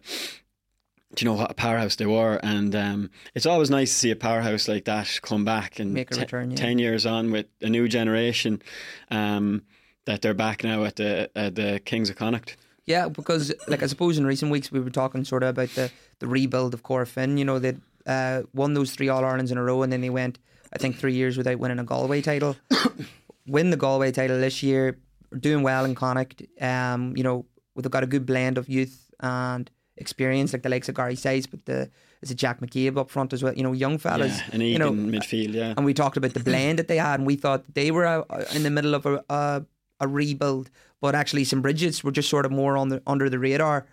do 1.15 1.25
you 1.25 1.31
know 1.31 1.35
what 1.37 1.49
a 1.49 1.55
powerhouse 1.55 1.95
they 1.95 2.05
were? 2.05 2.39
And 2.43 2.75
um, 2.75 3.09
it's 3.33 3.47
always 3.47 3.71
nice 3.71 3.89
to 3.91 3.95
see 3.97 4.11
a 4.11 4.15
powerhouse 4.15 4.67
like 4.67 4.85
that 4.85 5.19
come 5.23 5.43
back 5.43 5.79
and 5.79 5.91
Make 5.91 6.11
a 6.11 6.13
te- 6.13 6.19
return, 6.21 6.51
yeah. 6.51 6.57
ten 6.57 6.77
years 6.77 7.07
on 7.07 7.31
with 7.31 7.47
a 7.61 7.67
new 7.69 7.87
generation. 7.87 8.61
Um, 9.09 9.63
that 10.05 10.21
they're 10.21 10.33
back 10.33 10.63
now 10.63 10.83
at 10.83 10.95
the 10.95 11.29
at 11.35 11.55
the 11.55 11.81
Kings 11.85 12.09
of 12.09 12.15
Connacht. 12.15 12.57
Yeah, 12.85 13.07
because 13.07 13.53
like 13.67 13.83
I 13.83 13.85
suppose 13.85 14.17
in 14.17 14.25
recent 14.25 14.51
weeks 14.51 14.71
we 14.71 14.79
were 14.79 14.89
talking 14.89 15.23
sort 15.23 15.43
of 15.43 15.49
about 15.49 15.69
the, 15.69 15.91
the 16.19 16.27
rebuild 16.27 16.73
of 16.73 16.83
Corofin. 16.83 17.37
You 17.37 17.45
know, 17.45 17.59
they 17.59 17.75
uh, 18.07 18.43
won 18.53 18.73
those 18.73 18.91
three 18.91 19.09
All 19.09 19.23
Irelands 19.23 19.51
in 19.51 19.57
a 19.57 19.63
row, 19.63 19.83
and 19.83 19.93
then 19.93 20.01
they 20.01 20.09
went, 20.09 20.39
I 20.73 20.77
think, 20.77 20.97
three 20.97 21.13
years 21.13 21.37
without 21.37 21.59
winning 21.59 21.79
a 21.79 21.83
Galway 21.83 22.21
title. 22.21 22.55
Win 23.47 23.69
the 23.69 23.77
Galway 23.77 24.11
title 24.11 24.39
this 24.39 24.63
year, 24.63 24.97
doing 25.39 25.63
well 25.63 25.85
in 25.85 25.93
Connacht. 25.95 26.41
Um, 26.59 27.15
you 27.15 27.23
know, 27.23 27.45
they've 27.75 27.91
got 27.91 28.03
a 28.03 28.07
good 28.07 28.25
blend 28.25 28.57
of 28.57 28.67
youth 28.67 29.11
and 29.19 29.69
experience, 29.97 30.53
like 30.53 30.63
the 30.63 30.69
likes 30.69 30.89
of 30.89 30.95
Gary 30.95 31.15
Sice, 31.15 31.45
but 31.45 31.65
the 31.65 31.89
is 32.21 32.31
it 32.31 32.35
Jack 32.35 32.59
McCabe 32.59 32.97
up 32.97 33.09
front 33.09 33.33
as 33.33 33.43
well? 33.43 33.53
You 33.53 33.63
know, 33.63 33.71
young 33.71 33.97
fellas. 33.97 34.37
yeah, 34.39 34.49
and 34.51 34.63
you 34.63 34.79
know, 34.79 34.91
midfield. 34.91 35.53
Yeah, 35.53 35.73
and 35.77 35.85
we 35.85 35.93
talked 35.93 36.17
about 36.17 36.33
the 36.33 36.41
blend 36.41 36.79
that 36.79 36.87
they 36.87 36.97
had, 36.97 37.19
and 37.19 37.27
we 37.27 37.35
thought 37.35 37.63
they 37.73 37.91
were 37.91 38.05
uh, 38.05 38.45
in 38.53 38.63
the 38.63 38.69
middle 38.69 38.93
of 38.95 39.05
a, 39.05 39.23
a 39.29 39.63
a 39.99 40.07
rebuild, 40.07 40.69
but 41.01 41.15
actually 41.15 41.43
St 41.43 41.61
Brigid's 41.61 42.03
were 42.03 42.11
just 42.11 42.29
sort 42.29 42.45
of 42.45 42.51
more 42.51 42.77
on 42.77 42.89
the 42.89 43.01
under 43.05 43.29
the 43.29 43.39
radar, 43.39 43.85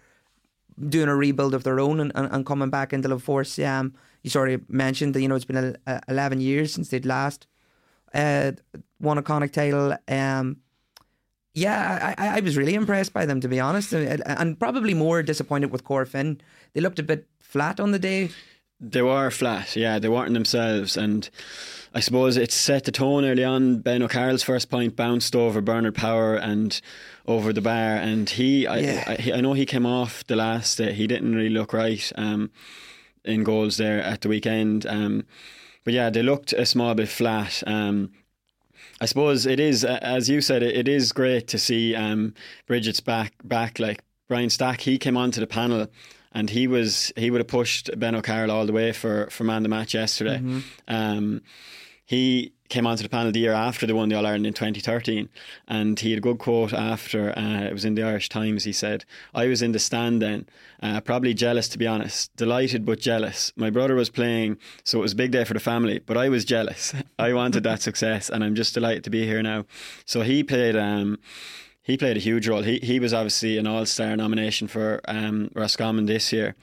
doing 0.88 1.08
a 1.08 1.16
rebuild 1.16 1.54
of 1.54 1.64
their 1.64 1.80
own 1.80 2.00
and, 2.00 2.12
and, 2.14 2.28
and 2.32 2.46
coming 2.46 2.70
back 2.70 2.92
into 2.92 3.08
the 3.08 3.18
force. 3.18 3.58
Um, 3.58 3.94
you 4.22 4.30
sort 4.30 4.50
of 4.50 4.68
mentioned 4.68 5.14
that 5.14 5.20
you 5.20 5.28
know 5.28 5.34
it's 5.34 5.44
been 5.44 5.56
a, 5.56 5.74
a, 5.86 6.00
eleven 6.08 6.40
years 6.40 6.72
since 6.72 6.88
they'd 6.88 7.06
last 7.06 7.46
uh, 8.16 8.52
won 9.00 9.18
a 9.18 9.22
Connacht 9.22 9.54
title. 9.54 9.96
Um, 10.08 10.58
yeah, 11.54 12.14
I, 12.18 12.26
I, 12.26 12.36
I 12.36 12.40
was 12.40 12.56
really 12.56 12.74
impressed 12.74 13.12
by 13.12 13.26
them 13.26 13.40
to 13.40 13.48
be 13.48 13.60
honest, 13.60 13.92
and, 13.92 14.22
and 14.26 14.58
probably 14.58 14.94
more 14.94 15.22
disappointed 15.22 15.70
with 15.70 15.84
Corofin. 15.84 16.40
They 16.74 16.80
looked 16.80 16.98
a 16.98 17.02
bit 17.02 17.26
flat 17.40 17.80
on 17.80 17.92
the 17.92 17.98
day. 17.98 18.30
They 18.80 19.02
were 19.02 19.30
flat, 19.30 19.74
yeah. 19.76 19.98
They 19.98 20.08
weren't 20.08 20.34
themselves, 20.34 20.96
and 20.96 21.28
I 21.94 22.00
suppose 22.00 22.36
it 22.36 22.52
set 22.52 22.84
the 22.84 22.92
tone 22.92 23.24
early 23.24 23.42
on. 23.44 23.78
Ben 23.78 24.02
O'Carroll's 24.02 24.42
first 24.42 24.68
point 24.70 24.96
bounced 24.96 25.34
over 25.34 25.62
Bernard 25.62 25.94
Power 25.94 26.34
and 26.36 26.78
over 27.26 27.52
the 27.54 27.62
bar, 27.62 27.94
and 27.96 28.28
he, 28.28 28.64
Yeah. 28.64 29.04
I, 29.06 29.12
I, 29.12 29.32
I 29.36 29.40
know 29.40 29.54
he 29.54 29.64
came 29.66 29.86
off 29.86 30.26
the 30.26 30.36
last. 30.36 30.76
day. 30.78 30.92
he 30.92 31.06
didn't 31.06 31.34
really 31.34 31.48
look 31.48 31.72
right 31.72 32.12
um, 32.16 32.50
in 33.24 33.44
goals 33.44 33.78
there 33.78 34.02
at 34.02 34.20
the 34.20 34.28
weekend. 34.28 34.86
Um, 34.86 35.24
but 35.84 35.94
yeah, 35.94 36.10
they 36.10 36.22
looked 36.22 36.52
a 36.52 36.66
small 36.66 36.94
bit 36.94 37.08
flat. 37.08 37.62
Um, 37.66 38.12
I 39.00 39.06
suppose 39.06 39.46
it 39.46 39.58
is, 39.60 39.84
uh, 39.84 39.98
as 40.02 40.28
you 40.28 40.40
said, 40.42 40.62
it, 40.62 40.76
it 40.76 40.88
is 40.88 41.12
great 41.12 41.48
to 41.48 41.58
see 41.58 41.94
um, 41.94 42.34
Brigid's 42.66 43.00
back. 43.00 43.32
Back 43.42 43.78
like 43.78 44.02
Brian 44.28 44.50
Stack, 44.50 44.82
he 44.82 44.98
came 44.98 45.16
onto 45.16 45.40
the 45.40 45.46
panel, 45.46 45.86
and 46.36 46.50
he 46.50 46.66
was 46.66 47.12
he 47.16 47.30
would 47.30 47.40
have 47.40 47.48
pushed 47.48 47.90
Ben 47.98 48.14
O'Carroll 48.14 48.50
all 48.50 48.66
the 48.66 48.72
way 48.72 48.92
for 48.92 49.28
for 49.30 49.42
man 49.44 49.62
the 49.62 49.70
match 49.70 49.94
yesterday. 49.94 50.36
Um, 50.86 51.40
he 52.04 52.52
came 52.68 52.86
onto 52.86 53.02
the 53.02 53.08
panel 53.08 53.32
the 53.32 53.40
year 53.40 53.52
after 53.52 53.86
they 53.86 53.92
won 53.92 54.08
the 54.08 54.16
All 54.16 54.26
Ireland 54.26 54.46
in 54.46 54.52
2013, 54.52 55.28
and 55.66 55.98
he 55.98 56.10
had 56.10 56.18
a 56.18 56.20
good 56.20 56.38
quote 56.38 56.72
after. 56.72 57.36
Uh, 57.36 57.62
it 57.62 57.72
was 57.72 57.84
in 57.84 57.94
the 57.94 58.02
Irish 58.02 58.28
Times. 58.28 58.64
He 58.64 58.72
said, 58.72 59.04
"I 59.34 59.46
was 59.46 59.62
in 59.62 59.72
the 59.72 59.78
stand 59.78 60.20
then, 60.20 60.46
uh, 60.82 61.00
probably 61.00 61.32
jealous 61.32 61.68
to 61.70 61.78
be 61.78 61.86
honest, 61.86 62.36
delighted 62.36 62.84
but 62.84 63.00
jealous. 63.00 63.52
My 63.56 63.70
brother 63.70 63.94
was 63.94 64.10
playing, 64.10 64.58
so 64.84 64.98
it 64.98 65.02
was 65.02 65.12
a 65.12 65.16
big 65.16 65.32
day 65.32 65.44
for 65.44 65.54
the 65.54 65.60
family, 65.72 66.00
but 66.04 66.18
I 66.18 66.28
was 66.28 66.44
jealous. 66.44 66.92
I 67.18 67.32
wanted 67.32 67.62
that 67.62 67.80
success, 67.80 68.28
and 68.28 68.44
I'm 68.44 68.54
just 68.54 68.74
delighted 68.74 69.04
to 69.04 69.10
be 69.10 69.24
here 69.24 69.42
now." 69.42 69.64
So 70.04 70.20
he 70.20 70.44
played. 70.44 70.76
Um, 70.76 71.18
he 71.86 71.96
played 71.96 72.16
a 72.16 72.20
huge 72.20 72.48
role. 72.48 72.62
He 72.62 72.80
he 72.82 72.98
was 72.98 73.14
obviously 73.14 73.58
an 73.58 73.66
All 73.68 73.86
Star 73.86 74.16
nomination 74.16 74.66
for 74.66 75.00
um, 75.06 75.52
Roscommon 75.54 76.06
this 76.06 76.32
year, 76.32 76.56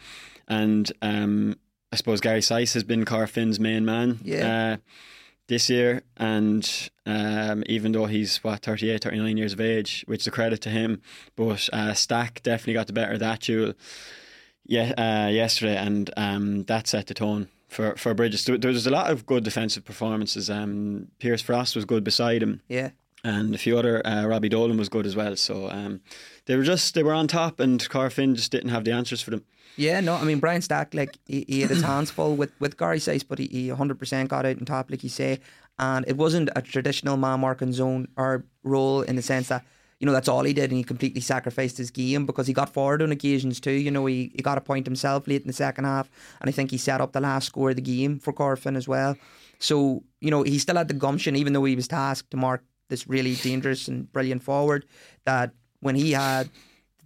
and 0.49 0.91
um, 1.01 1.55
I 1.93 1.95
suppose 1.95 2.19
Gary 2.19 2.41
Sice 2.41 2.73
has 2.73 2.83
been 2.83 3.05
Corofin's 3.05 3.57
main 3.57 3.85
man. 3.85 4.19
Yeah. 4.21 4.73
Uh, 4.73 4.77
this 5.47 5.69
year, 5.69 6.03
and 6.17 6.89
um, 7.05 7.63
even 7.67 7.91
though 7.91 8.05
he's 8.05 8.37
what 8.45 8.61
38, 8.61 9.03
39 9.03 9.37
years 9.37 9.51
of 9.51 9.59
age, 9.59 10.03
which 10.07 10.21
is 10.21 10.27
a 10.27 10.31
credit 10.31 10.61
to 10.61 10.69
him, 10.69 11.01
but 11.35 11.69
uh, 11.73 11.93
Stack 11.93 12.41
definitely 12.43 12.73
got 12.73 12.87
the 12.87 12.93
better 12.93 13.13
of 13.13 13.19
that 13.19 13.41
duel. 13.41 13.73
Yeah, 14.65 14.93
uh, 14.97 15.29
yesterday, 15.29 15.75
and 15.77 16.09
um, 16.15 16.63
that 16.63 16.87
set 16.87 17.07
the 17.07 17.13
tone 17.13 17.47
for 17.67 17.95
for 17.95 18.13
Brigid's. 18.13 18.45
There, 18.45 18.57
there 18.57 18.71
was 18.71 18.87
a 18.87 18.91
lot 18.91 19.11
of 19.11 19.25
good 19.25 19.43
defensive 19.43 19.85
performances. 19.85 20.49
Um, 20.49 21.09
Pierce 21.19 21.41
Frost 21.41 21.75
was 21.75 21.85
good 21.85 22.03
beside 22.03 22.41
him 22.41 22.61
Yeah. 22.67 22.91
And 23.23 23.55
a 23.55 23.57
few 23.57 23.77
other 23.77 24.05
uh, 24.05 24.25
Robbie 24.25 24.49
Dolan 24.49 24.77
was 24.77 24.89
good 24.89 25.05
as 25.05 25.15
well. 25.15 25.35
So 25.37 25.69
um, 25.69 26.01
they 26.45 26.57
were 26.57 26.63
just 26.63 26.93
they 26.93 27.03
were 27.03 27.13
on 27.13 27.27
top, 27.27 27.59
and 27.59 27.79
Corofin 27.79 28.35
just 28.35 28.51
didn't 28.51 28.69
have 28.69 28.83
the 28.83 28.91
answers 28.91 29.21
for 29.21 29.31
them. 29.31 29.45
Yeah, 29.75 30.01
no, 30.01 30.15
I 30.15 30.23
mean 30.23 30.39
Brian 30.39 30.61
Stack, 30.61 30.93
like 30.93 31.17
he, 31.25 31.45
he 31.47 31.61
had 31.61 31.69
his 31.71 31.81
hands 31.81 32.11
full 32.11 32.35
with 32.35 32.51
with 32.59 32.77
Gary 32.77 32.99
Sice, 32.99 33.23
but 33.23 33.39
he, 33.39 33.47
he 33.47 33.67
100% 33.69 34.27
got 34.27 34.45
out 34.45 34.57
on 34.57 34.65
top, 34.65 34.91
like 34.91 35.03
you 35.03 35.09
say, 35.09 35.39
and 35.79 36.05
it 36.07 36.17
wasn't 36.17 36.49
a 36.55 36.61
traditional 36.61 37.17
man 37.17 37.39
marking 37.39 37.73
zone 37.73 38.07
or 38.15 38.45
role 38.63 39.01
in 39.01 39.15
the 39.15 39.21
sense 39.21 39.47
that 39.47 39.65
you 39.99 40.05
know 40.05 40.11
that's 40.11 40.27
all 40.27 40.43
he 40.43 40.53
did, 40.53 40.69
and 40.69 40.77
he 40.77 40.83
completely 40.83 41.21
sacrificed 41.21 41.77
his 41.77 41.89
game 41.89 42.25
because 42.25 42.45
he 42.45 42.53
got 42.53 42.73
forward 42.73 43.01
on 43.01 43.11
occasions 43.11 43.59
too. 43.59 43.71
You 43.71 43.89
know, 43.89 44.05
he, 44.05 44.31
he 44.35 44.41
got 44.41 44.57
a 44.57 44.61
point 44.61 44.85
himself 44.85 45.27
late 45.27 45.41
in 45.41 45.47
the 45.47 45.53
second 45.53 45.85
half, 45.85 46.09
and 46.41 46.49
I 46.49 46.51
think 46.51 46.71
he 46.71 46.77
set 46.77 47.01
up 47.01 47.13
the 47.13 47.21
last 47.21 47.45
score 47.47 47.71
of 47.71 47.77
the 47.77 47.81
game 47.81 48.19
for 48.19 48.33
Corofin 48.33 48.77
as 48.77 48.87
well. 48.87 49.15
So 49.57 50.03
you 50.19 50.29
know 50.29 50.43
he 50.43 50.59
still 50.59 50.75
had 50.75 50.87
the 50.87 50.93
gumption, 50.93 51.35
even 51.35 51.53
though 51.53 51.63
he 51.63 51.75
was 51.75 51.87
tasked 51.87 52.29
to 52.31 52.37
mark 52.37 52.63
this 52.93 53.07
really 53.07 53.33
dangerous 53.35 53.87
and 53.87 54.11
brilliant 54.13 54.43
forward. 54.43 54.85
That 55.25 55.51
when 55.79 55.95
he 55.95 56.11
had 56.11 56.49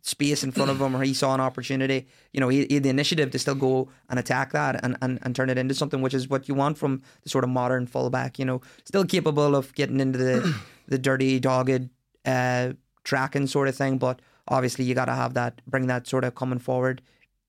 space 0.02 0.44
in 0.44 0.52
front 0.52 0.70
of 0.70 0.82
him 0.82 0.96
or 0.96 1.04
he 1.04 1.14
saw 1.14 1.34
an 1.34 1.42
opportunity, 1.42 2.08
you 2.34 2.42
know, 2.42 2.50
he, 2.50 2.66
he 2.66 2.76
had 2.76 2.84
the 2.84 2.90
initiative 2.90 3.32
to 3.32 3.40
still 3.40 3.56
go 3.56 3.90
and 4.10 4.20
attack 4.20 4.52
that 4.52 4.84
and, 4.84 4.98
and, 5.02 5.20
and 5.22 5.36
turn 5.36 5.50
it 5.50 5.58
into 5.58 5.74
something 5.74 6.02
which 6.02 6.14
is 6.14 6.28
what 6.28 6.48
you 6.48 6.56
want 6.56 6.78
from 6.78 7.02
the 7.24 7.30
sort 7.30 7.44
of 7.44 7.50
modern 7.50 7.88
fullback, 7.88 8.38
you 8.38 8.46
know, 8.46 8.62
still 8.84 9.06
capable 9.06 9.56
of 9.56 9.74
getting 9.76 10.00
into 10.00 10.20
the 10.20 10.56
the 10.88 10.98
dirty, 10.98 11.40
dogged 11.40 11.90
uh, 12.26 12.74
tracking 13.04 13.48
sort 13.48 13.68
of 13.68 13.76
thing, 13.76 13.98
but 13.98 14.22
obviously 14.48 14.86
you 14.86 14.94
got 14.94 15.06
to 15.06 15.14
have 15.14 15.34
that, 15.34 15.62
bring 15.66 15.88
that 15.88 16.08
sort 16.08 16.24
of 16.24 16.36
coming 16.36 16.60
forward 16.60 17.02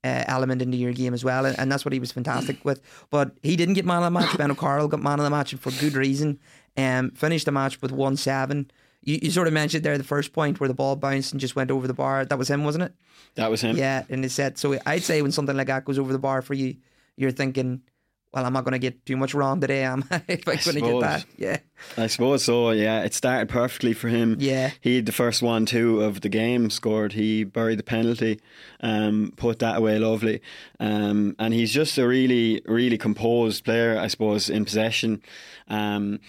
uh, 0.04 0.24
element 0.26 0.62
into 0.62 0.76
your 0.76 0.92
game 0.92 1.12
as 1.12 1.24
well, 1.24 1.44
and, 1.44 1.58
and 1.58 1.70
that's 1.70 1.84
what 1.84 1.92
he 1.92 1.98
was 1.98 2.12
fantastic 2.12 2.64
with. 2.64 2.80
But 3.10 3.32
he 3.42 3.56
didn't 3.56 3.74
get 3.74 3.84
man 3.84 3.98
of 3.98 4.04
the 4.04 4.10
match. 4.10 4.36
Ben 4.38 4.50
O'Carroll 4.50 4.88
got 4.88 5.02
man 5.02 5.18
of 5.18 5.24
the 5.24 5.30
match 5.30 5.52
and 5.52 5.60
for 5.60 5.70
good 5.72 5.94
reason. 5.94 6.38
Um, 6.76 7.10
finished 7.12 7.46
the 7.46 7.52
match 7.52 7.80
with 7.82 7.92
one 7.92 8.16
seven. 8.16 8.70
You, 9.02 9.18
you 9.22 9.30
sort 9.30 9.46
of 9.46 9.52
mentioned 9.52 9.84
there 9.84 9.96
the 9.96 10.04
first 10.04 10.32
point 10.32 10.60
where 10.60 10.68
the 10.68 10.74
ball 10.74 10.96
bounced 10.96 11.32
and 11.32 11.40
just 11.40 11.56
went 11.56 11.70
over 11.70 11.86
the 11.86 11.94
bar. 11.94 12.24
That 12.24 12.38
was 12.38 12.50
him, 12.50 12.64
wasn't 12.64 12.84
it? 12.84 12.94
That 13.36 13.50
was 13.50 13.60
him. 13.60 13.76
Yeah, 13.76 14.04
in 14.08 14.20
the 14.20 14.28
set. 14.28 14.58
So 14.58 14.78
I'd 14.86 15.02
say 15.02 15.22
when 15.22 15.32
something 15.32 15.56
like 15.56 15.68
that 15.68 15.84
goes 15.84 15.98
over 15.98 16.12
the 16.12 16.18
bar 16.18 16.42
for 16.42 16.54
you, 16.54 16.76
you're 17.16 17.30
thinking, 17.30 17.82
well, 18.32 18.44
I'm 18.44 18.52
not 18.52 18.64
going 18.64 18.72
to 18.72 18.78
get 18.78 19.06
too 19.06 19.16
much 19.16 19.34
wrong 19.34 19.60
today, 19.60 19.84
am 19.84 20.04
I? 20.10 20.22
if 20.28 20.46
I'm 20.46 20.56
going 20.56 20.84
to 20.84 20.92
get 20.92 21.00
that. 21.00 21.24
Yeah. 21.36 21.58
I 21.96 22.08
suppose 22.08 22.44
so. 22.44 22.70
Yeah, 22.70 23.02
it 23.02 23.14
started 23.14 23.48
perfectly 23.48 23.94
for 23.94 24.08
him. 24.08 24.36
Yeah. 24.38 24.70
he 24.80 24.96
had 24.96 25.06
the 25.06 25.12
first 25.12 25.42
one 25.42 25.64
two 25.64 26.02
of 26.02 26.20
the 26.20 26.28
game 26.28 26.68
scored. 26.70 27.14
He 27.14 27.44
buried 27.44 27.78
the 27.78 27.84
penalty, 27.84 28.40
um, 28.80 29.32
put 29.36 29.60
that 29.60 29.78
away 29.78 29.98
lovely, 29.98 30.42
um, 30.78 31.36
and 31.38 31.54
he's 31.54 31.72
just 31.72 31.96
a 31.96 32.06
really, 32.06 32.60
really 32.66 32.98
composed 32.98 33.64
player. 33.64 33.98
I 33.98 34.08
suppose 34.08 34.50
in 34.50 34.64
possession. 34.64 35.22
Um, 35.68 36.20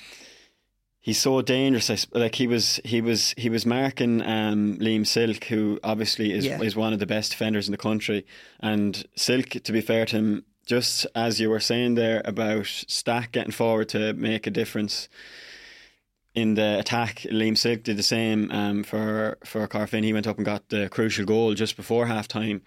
He's 1.02 1.18
so 1.20 1.42
dangerous. 1.42 1.90
I 1.90 1.98
Like 2.18 2.36
he 2.36 2.46
was, 2.48 2.80
he 2.84 3.02
was, 3.02 3.34
he 3.38 3.50
was 3.50 3.66
marking 3.66 4.22
um, 4.22 4.78
Liam 4.80 5.08
Silk, 5.08 5.46
who 5.46 5.80
obviously 5.84 6.34
is 6.34 6.46
Yeah. 6.46 6.62
is 6.62 6.76
one 6.76 6.94
of 6.94 7.00
the 7.00 7.06
best 7.06 7.32
defenders 7.32 7.68
in 7.68 7.72
the 7.72 7.78
country. 7.78 8.26
And 8.60 9.06
Silk, 9.16 9.50
to 9.64 9.72
be 9.72 9.82
fair 9.82 10.06
to 10.08 10.16
him, 10.18 10.46
just 10.66 11.08
as 11.16 11.40
you 11.40 11.50
were 11.50 11.60
saying 11.62 11.96
there 11.96 12.22
about 12.26 12.68
Stack 12.68 13.32
getting 13.32 13.52
forward 13.54 13.90
to 13.90 14.14
make 14.14 14.46
a 14.46 14.52
difference, 14.52 15.10
in 16.36 16.54
the 16.54 16.78
attack, 16.80 17.22
Liam 17.32 17.58
Silk 17.58 17.82
did 17.84 17.98
the 17.98 18.04
same 18.04 18.52
um, 18.52 18.84
for 18.84 19.38
for 19.44 19.68
Corofin. 19.68 20.04
He 20.04 20.14
went 20.14 20.28
up 20.28 20.38
and 20.38 20.46
got 20.46 20.70
the 20.70 20.88
crucial 20.90 21.26
goal 21.26 21.54
just 21.56 21.76
before 21.76 22.06
half 22.06 22.28
time. 22.28 22.62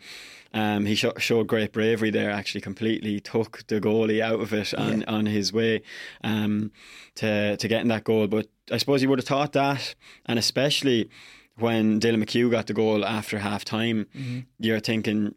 Um, 0.55 0.85
he 0.85 0.95
sho- 0.95 1.15
showed 1.19 1.47
great 1.47 1.73
bravery 1.73 2.11
there. 2.11 2.31
Actually, 2.31 2.61
completely 2.61 3.21
took 3.21 3.67
the 3.69 3.81
goalie 3.81 4.21
out 4.21 4.41
of 4.41 4.53
it 4.53 4.75
on, 4.75 5.03
on 5.05 5.27
his 5.27 5.53
way 5.53 5.83
um, 6.23 6.73
to 7.17 7.57
to 7.57 7.69
getting 7.69 7.89
that 7.89 8.05
goal. 8.05 8.27
But 8.27 8.49
I 8.71 8.77
suppose 8.79 9.03
you 9.03 9.09
would 9.09 9.19
have 9.19 9.27
thought 9.29 9.53
that, 9.53 9.95
and 10.27 10.39
especially 10.39 11.09
when 11.57 12.01
Dylan 12.01 12.23
McHugh 12.23 12.51
got 12.51 12.67
the 12.67 12.75
goal 12.75 13.05
after 13.05 13.39
half 13.39 13.65
time, 13.65 14.07
you're 14.59 14.81
thinking 14.81 15.35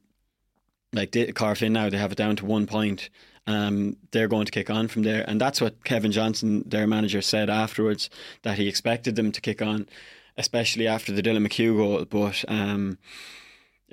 like 0.93 1.11
Corofin 1.11 1.71
now 1.71 1.89
they 1.89 1.97
have 1.97 2.11
it 2.11 2.17
down 2.17 2.35
to 2.37 2.45
one 2.45 2.65
point. 2.67 3.09
Um, 3.47 3.97
they're 4.11 4.27
going 4.27 4.45
to 4.45 4.51
kick 4.51 4.69
on 4.71 4.87
from 4.87 5.03
there, 5.03 5.23
and 5.27 5.39
that's 5.39 5.61
what 5.61 5.83
Kevin 5.83 6.11
Johnson, 6.11 6.63
their 6.65 6.87
manager, 6.87 7.21
said 7.21 7.49
afterwards 7.49 8.09
that 8.41 8.57
he 8.57 8.67
expected 8.67 9.15
them 9.15 9.31
to 9.31 9.39
kick 9.39 9.61
on, 9.61 9.87
especially 10.35 10.87
after 10.87 11.11
the 11.11 11.21
Dylan 11.21 11.45
McHugh 11.45 11.77
goal. 11.77 12.05
But 12.05 12.43
um, 12.47 12.97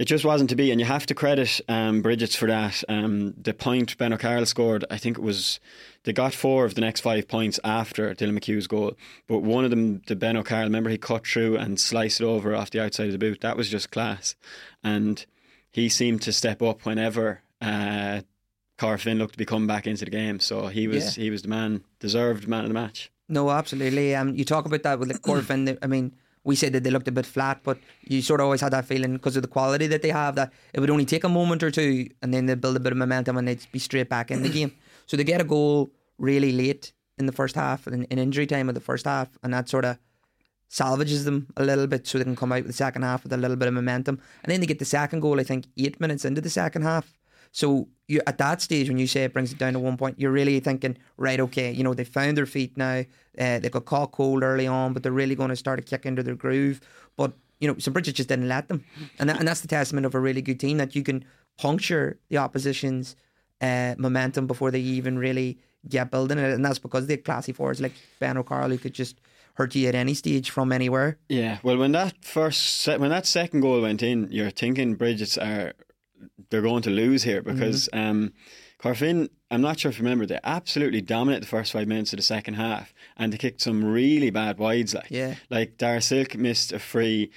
it 0.02 0.06
just 0.06 0.24
wasn't 0.24 0.50
to 0.50 0.56
be, 0.56 0.72
and 0.72 0.80
you 0.80 0.84
have 0.84 1.06
to 1.06 1.14
credit 1.14 1.60
um, 1.68 2.02
Brigid's 2.02 2.34
for 2.34 2.48
that. 2.48 2.82
Um, 2.88 3.34
the 3.40 3.54
point 3.54 3.96
Ben 3.98 4.12
O'Carroll 4.12 4.46
scored, 4.46 4.84
I 4.90 4.98
think 4.98 5.16
it 5.16 5.22
was 5.22 5.60
they 6.02 6.12
got 6.12 6.34
four 6.34 6.64
of 6.64 6.74
the 6.74 6.80
next 6.80 7.02
five 7.02 7.28
points 7.28 7.60
after 7.62 8.12
Dylan 8.12 8.36
McHugh's 8.36 8.66
goal, 8.66 8.96
but 9.28 9.42
one 9.44 9.62
of 9.62 9.70
them, 9.70 10.02
the 10.08 10.16
Ben 10.16 10.36
O'Carroll, 10.36 10.64
remember 10.64 10.90
he 10.90 10.98
cut 10.98 11.24
through 11.24 11.56
and 11.56 11.78
sliced 11.78 12.20
it 12.20 12.24
over 12.24 12.52
off 12.52 12.72
the 12.72 12.82
outside 12.82 13.06
of 13.06 13.12
the 13.12 13.18
boot. 13.18 13.42
That 13.42 13.56
was 13.56 13.68
just 13.68 13.92
class, 13.92 14.34
and 14.82 15.24
he 15.70 15.88
seemed 15.88 16.22
to 16.22 16.32
step 16.32 16.62
up 16.62 16.84
whenever. 16.84 17.42
Uh, 17.60 18.22
Corofin 18.78 19.18
looked 19.18 19.34
to 19.34 19.38
be 19.38 19.44
coming 19.44 19.68
back 19.68 19.86
into 19.86 20.04
the 20.04 20.10
game, 20.10 20.40
so 20.40 20.66
he 20.66 20.88
was 20.88 21.14
he 21.14 21.30
was 21.30 21.42
the 21.42 21.48
man, 21.48 21.84
deserved 22.00 22.48
man 22.48 22.64
of 22.64 22.70
the 22.70 22.74
match. 22.74 23.12
No, 23.28 23.48
absolutely. 23.50 24.16
Um, 24.16 24.34
you 24.34 24.44
talk 24.44 24.66
about 24.66 24.82
that 24.82 24.98
with 24.98 25.12
like 25.12 25.22
Corofin. 25.22 25.78
I 25.80 25.86
mean, 25.86 26.16
we 26.44 26.56
said 26.56 26.72
that 26.72 26.82
they 26.82 26.90
looked 26.90 27.08
a 27.08 27.12
bit 27.12 27.26
flat, 27.26 27.60
but 27.62 27.78
you 28.02 28.20
sort 28.20 28.40
of 28.40 28.44
always 28.44 28.60
had 28.60 28.72
that 28.72 28.84
feeling 28.84 29.12
because 29.12 29.36
of 29.36 29.42
the 29.42 29.48
quality 29.48 29.86
that 29.86 30.02
they 30.02 30.10
have 30.10 30.34
that 30.34 30.52
it 30.72 30.80
would 30.80 30.90
only 30.90 31.04
take 31.04 31.24
a 31.24 31.28
moment 31.28 31.62
or 31.62 31.70
two, 31.70 32.08
and 32.20 32.34
then 32.34 32.46
they'd 32.46 32.60
build 32.60 32.76
a 32.76 32.80
bit 32.80 32.92
of 32.92 32.98
momentum 32.98 33.36
and 33.36 33.46
they'd 33.46 33.66
be 33.70 33.78
straight 33.78 34.08
back 34.08 34.30
in 34.30 34.42
the 34.42 34.48
game. 34.58 34.72
So 35.06 35.16
they 35.16 35.24
get 35.24 35.40
a 35.40 35.44
goal 35.44 35.90
really 36.18 36.52
late 36.52 36.92
in 37.18 37.26
the 37.26 37.32
first 37.32 37.54
half, 37.54 37.86
in, 37.86 38.04
in 38.04 38.18
injury 38.18 38.46
time 38.46 38.68
of 38.68 38.74
the 38.74 38.80
first 38.80 39.06
half, 39.06 39.28
and 39.42 39.54
that 39.54 39.68
sort 39.68 39.84
of 39.84 39.98
salvages 40.68 41.24
them 41.24 41.46
a 41.56 41.64
little 41.64 41.86
bit 41.86 42.06
so 42.06 42.18
they 42.18 42.24
can 42.24 42.34
come 42.34 42.50
out 42.50 42.62
with 42.62 42.68
the 42.68 42.72
second 42.72 43.02
half 43.02 43.22
with 43.22 43.32
a 43.32 43.36
little 43.36 43.56
bit 43.56 43.68
of 43.68 43.74
momentum. 43.74 44.18
And 44.42 44.50
then 44.50 44.60
they 44.60 44.66
get 44.66 44.78
the 44.78 44.84
second 44.84 45.20
goal, 45.20 45.38
I 45.38 45.44
think, 45.44 45.66
eight 45.76 46.00
minutes 46.00 46.24
into 46.24 46.40
the 46.40 46.50
second 46.50 46.82
half. 46.82 47.12
So 47.52 47.88
you 48.08 48.20
at 48.26 48.38
that 48.38 48.60
stage 48.60 48.88
when 48.88 48.98
you 48.98 49.06
say 49.06 49.24
it 49.24 49.32
brings 49.32 49.52
it 49.52 49.58
down 49.58 49.74
to 49.74 49.78
one 49.78 49.96
point, 49.96 50.18
you're 50.18 50.32
really 50.32 50.58
thinking, 50.60 50.96
right, 51.16 51.38
okay, 51.38 51.70
you 51.70 51.84
know, 51.84 51.94
they 51.94 52.04
found 52.04 52.36
their 52.36 52.46
feet 52.46 52.76
now. 52.76 53.04
Uh, 53.38 53.58
they 53.58 53.70
got 53.70 53.84
caught 53.84 54.12
cold 54.12 54.42
early 54.42 54.66
on, 54.66 54.92
but 54.92 55.02
they're 55.02 55.12
really 55.12 55.34
going 55.34 55.50
to 55.50 55.56
start 55.56 55.78
to 55.78 55.84
kick 55.84 56.04
into 56.04 56.22
their 56.22 56.34
groove. 56.34 56.80
But 57.16 57.32
you 57.60 57.68
know, 57.68 57.78
St. 57.78 57.92
Brigid 57.92 58.16
just 58.16 58.28
didn't 58.28 58.48
let 58.48 58.68
them, 58.68 58.84
and 59.18 59.30
that, 59.30 59.38
and 59.38 59.46
that's 59.46 59.60
the 59.60 59.68
testament 59.68 60.04
of 60.04 60.14
a 60.16 60.20
really 60.20 60.42
good 60.42 60.58
team 60.58 60.78
that 60.78 60.96
you 60.96 61.04
can 61.04 61.24
puncture 61.58 62.18
the 62.28 62.38
opposition's 62.38 63.14
uh, 63.60 63.94
momentum 63.98 64.48
before 64.48 64.72
they 64.72 64.80
even 64.80 65.16
really 65.16 65.58
get 65.88 66.10
building 66.10 66.38
it, 66.38 66.52
and 66.52 66.64
that's 66.64 66.80
because 66.80 67.06
they 67.06 67.14
had 67.14 67.24
classy 67.24 67.52
forwards 67.52 67.80
like 67.80 67.92
Ben 68.18 68.36
O'Carroll 68.36 68.70
who 68.70 68.78
could 68.78 68.94
just 68.94 69.20
hurt 69.54 69.74
you 69.74 69.86
at 69.88 69.94
any 69.94 70.14
stage 70.14 70.50
from 70.50 70.72
anywhere. 70.72 71.18
Yeah, 71.28 71.58
well, 71.62 71.76
when 71.76 71.92
that 71.92 72.24
first 72.24 72.80
se- 72.80 72.98
when 72.98 73.10
that 73.10 73.26
second 73.26 73.60
goal 73.60 73.80
went 73.80 74.02
in, 74.02 74.28
you're 74.30 74.50
thinking 74.50 74.94
Brigid's 74.94 75.38
are 75.38 75.74
they're 76.50 76.62
going 76.62 76.82
to 76.82 76.90
lose 76.90 77.22
here 77.22 77.42
because 77.42 77.88
Mm-hmm. 77.92 78.10
um, 78.10 78.32
Corofin. 78.80 79.28
I'm 79.50 79.60
not 79.60 79.78
sure 79.78 79.90
if 79.90 79.98
you 79.98 80.04
remember, 80.04 80.26
they 80.26 80.40
absolutely 80.42 81.02
dominated 81.02 81.42
the 81.44 81.46
first 81.48 81.72
five 81.72 81.86
minutes 81.86 82.12
of 82.12 82.16
the 82.16 82.22
second 82.22 82.54
half, 82.54 82.92
and 83.16 83.32
they 83.32 83.36
kicked 83.38 83.60
some 83.60 83.84
really 83.84 84.30
bad 84.30 84.58
wides. 84.58 84.94
Like, 84.94 85.10
Yeah. 85.10 85.34
like 85.50 85.76
Dara 85.76 86.00
Silk 86.00 86.36
missed 86.36 86.72
a 86.72 86.78
free. 86.78 87.30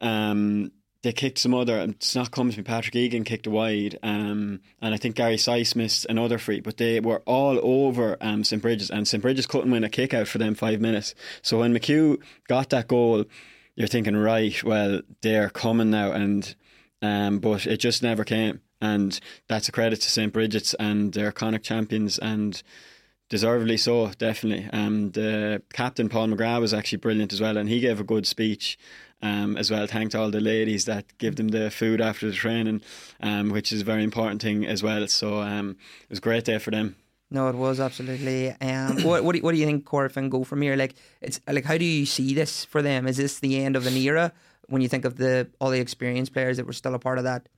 Um, 0.00 0.72
they 1.02 1.12
kicked 1.12 1.38
some 1.38 1.54
other. 1.54 1.78
It's 1.80 2.14
not 2.14 2.30
coming 2.30 2.52
to 2.52 2.58
me. 2.58 2.64
Patrick 2.64 2.94
Egan 2.94 3.24
kicked 3.24 3.46
a 3.46 3.50
wide, 3.50 3.98
um, 4.02 4.60
and 4.82 4.92
I 4.92 4.98
think 4.98 5.16
Gary 5.16 5.38
Sice 5.38 5.74
missed 5.74 6.04
another 6.10 6.36
free. 6.36 6.60
But 6.60 6.76
they 6.76 7.00
were 7.00 7.22
all 7.26 7.58
over 7.62 8.18
um, 8.20 8.44
St 8.44 8.60
Brigid's, 8.60 8.90
and 8.90 9.08
St 9.08 9.22
Brigid's 9.22 9.46
couldn't 9.46 9.70
win 9.70 9.84
a 9.84 9.88
kick 9.88 10.12
out 10.12 10.28
for 10.28 10.36
them 10.36 10.54
five 10.54 10.78
minutes. 10.80 11.14
So 11.40 11.60
when 11.60 11.72
McHugh 11.74 12.18
got 12.48 12.68
that 12.70 12.86
goal, 12.88 13.24
you're 13.76 13.88
thinking, 13.88 14.16
right, 14.16 14.62
well, 14.62 15.00
they're 15.22 15.48
coming 15.48 15.88
now, 15.90 16.12
and 16.12 16.54
um, 17.02 17.38
but 17.38 17.66
it 17.66 17.78
just 17.78 18.02
never 18.02 18.24
came, 18.24 18.60
and 18.80 19.18
that's 19.48 19.68
a 19.68 19.72
credit 19.72 20.00
to 20.02 20.10
St 20.10 20.32
Brigid's 20.32 20.74
and 20.74 21.12
their 21.12 21.32
iconic 21.32 21.62
champions, 21.62 22.18
and 22.18 22.62
deservedly 23.28 23.76
so, 23.76 24.08
definitely. 24.18 24.68
Um, 24.72 25.12
the 25.12 25.62
captain 25.72 26.08
Paul 26.08 26.28
McGrath 26.28 26.60
was 26.60 26.74
actually 26.74 26.98
brilliant 26.98 27.32
as 27.32 27.40
well, 27.40 27.56
and 27.56 27.68
he 27.68 27.80
gave 27.80 28.00
a 28.00 28.04
good 28.04 28.26
speech. 28.26 28.78
Um, 29.22 29.58
as 29.58 29.70
well, 29.70 29.86
thanked 29.86 30.14
all 30.14 30.30
the 30.30 30.40
ladies 30.40 30.86
that 30.86 31.04
give 31.18 31.36
them 31.36 31.48
the 31.48 31.70
food 31.70 32.00
after 32.00 32.26
the 32.26 32.32
training, 32.32 32.80
um, 33.20 33.50
which 33.50 33.70
is 33.70 33.82
a 33.82 33.84
very 33.84 34.02
important 34.02 34.40
thing 34.40 34.64
as 34.64 34.82
well. 34.82 35.06
So 35.08 35.42
um, 35.42 35.76
it 36.04 36.08
was 36.08 36.20
a 36.20 36.22
great 36.22 36.46
day 36.46 36.56
for 36.56 36.70
them. 36.70 36.96
No, 37.30 37.48
it 37.48 37.54
was 37.54 37.80
absolutely. 37.80 38.50
Um, 38.60 39.02
what 39.02 39.22
what 39.22 39.34
do, 39.34 39.42
what 39.42 39.52
do 39.52 39.58
you 39.58 39.66
think 39.66 39.84
Corofin 39.84 40.30
go 40.30 40.42
from 40.42 40.62
here? 40.62 40.74
Like 40.74 40.94
it's 41.20 41.40
like 41.46 41.64
how 41.64 41.78
do 41.78 41.84
you 41.84 42.06
see 42.06 42.34
this 42.34 42.64
for 42.64 42.82
them? 42.82 43.06
Is 43.06 43.18
this 43.18 43.40
the 43.40 43.62
end 43.62 43.76
of 43.76 43.86
an 43.86 43.96
era 43.96 44.32
when 44.70 44.80
you 44.82 44.88
think 44.88 45.04
of 45.04 45.16
the 45.16 45.48
all 45.60 45.70
the 45.70 45.80
experienced 45.80 46.32
players 46.32 46.56
that 46.56 46.66
were 46.66 46.72
still 46.72 46.94
a 46.94 46.98
part 46.98 47.18
of 47.18 47.24
that 47.24 47.48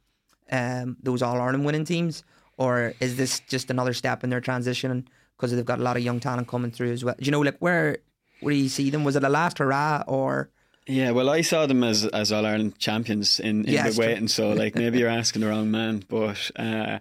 um, 0.50 0.96
those 1.02 1.22
All 1.22 1.40
Ireland 1.40 1.64
winning 1.64 1.84
teams, 1.84 2.24
or 2.58 2.94
is 3.00 3.16
this 3.16 3.40
just 3.48 3.70
another 3.70 3.94
step 3.94 4.24
in 4.24 4.30
their 4.30 4.40
transition 4.40 5.08
because 5.36 5.54
they've 5.54 5.64
got 5.64 5.78
a 5.78 5.82
lot 5.82 5.96
of 5.96 6.02
young 6.02 6.20
talent 6.20 6.48
coming 6.48 6.70
through 6.70 6.92
as 6.92 7.04
well? 7.04 7.14
Do 7.18 7.24
you 7.24 7.30
know 7.32 7.40
like 7.40 7.58
where 7.60 7.98
where 8.40 8.52
do 8.52 8.58
you 8.58 8.68
see 8.68 8.90
them? 8.90 9.04
Was 9.04 9.16
it 9.16 9.24
a 9.24 9.28
last 9.28 9.58
hurrah 9.58 10.02
or? 10.06 10.50
Yeah, 10.86 11.12
well, 11.12 11.30
I 11.30 11.42
saw 11.42 11.66
them 11.66 11.84
as 11.84 12.04
as 12.06 12.32
All 12.32 12.44
Ireland 12.44 12.78
champions 12.78 13.38
in, 13.40 13.64
in 13.66 13.72
Yeah, 13.72 13.88
the 13.88 13.94
true. 13.94 14.04
waiting, 14.04 14.28
so 14.28 14.52
like 14.52 14.74
maybe 14.74 14.98
you're 14.98 15.08
asking 15.20 15.42
the 15.42 15.48
wrong 15.48 15.70
man, 15.70 16.04
but 16.08 16.50
uh, 16.56 16.98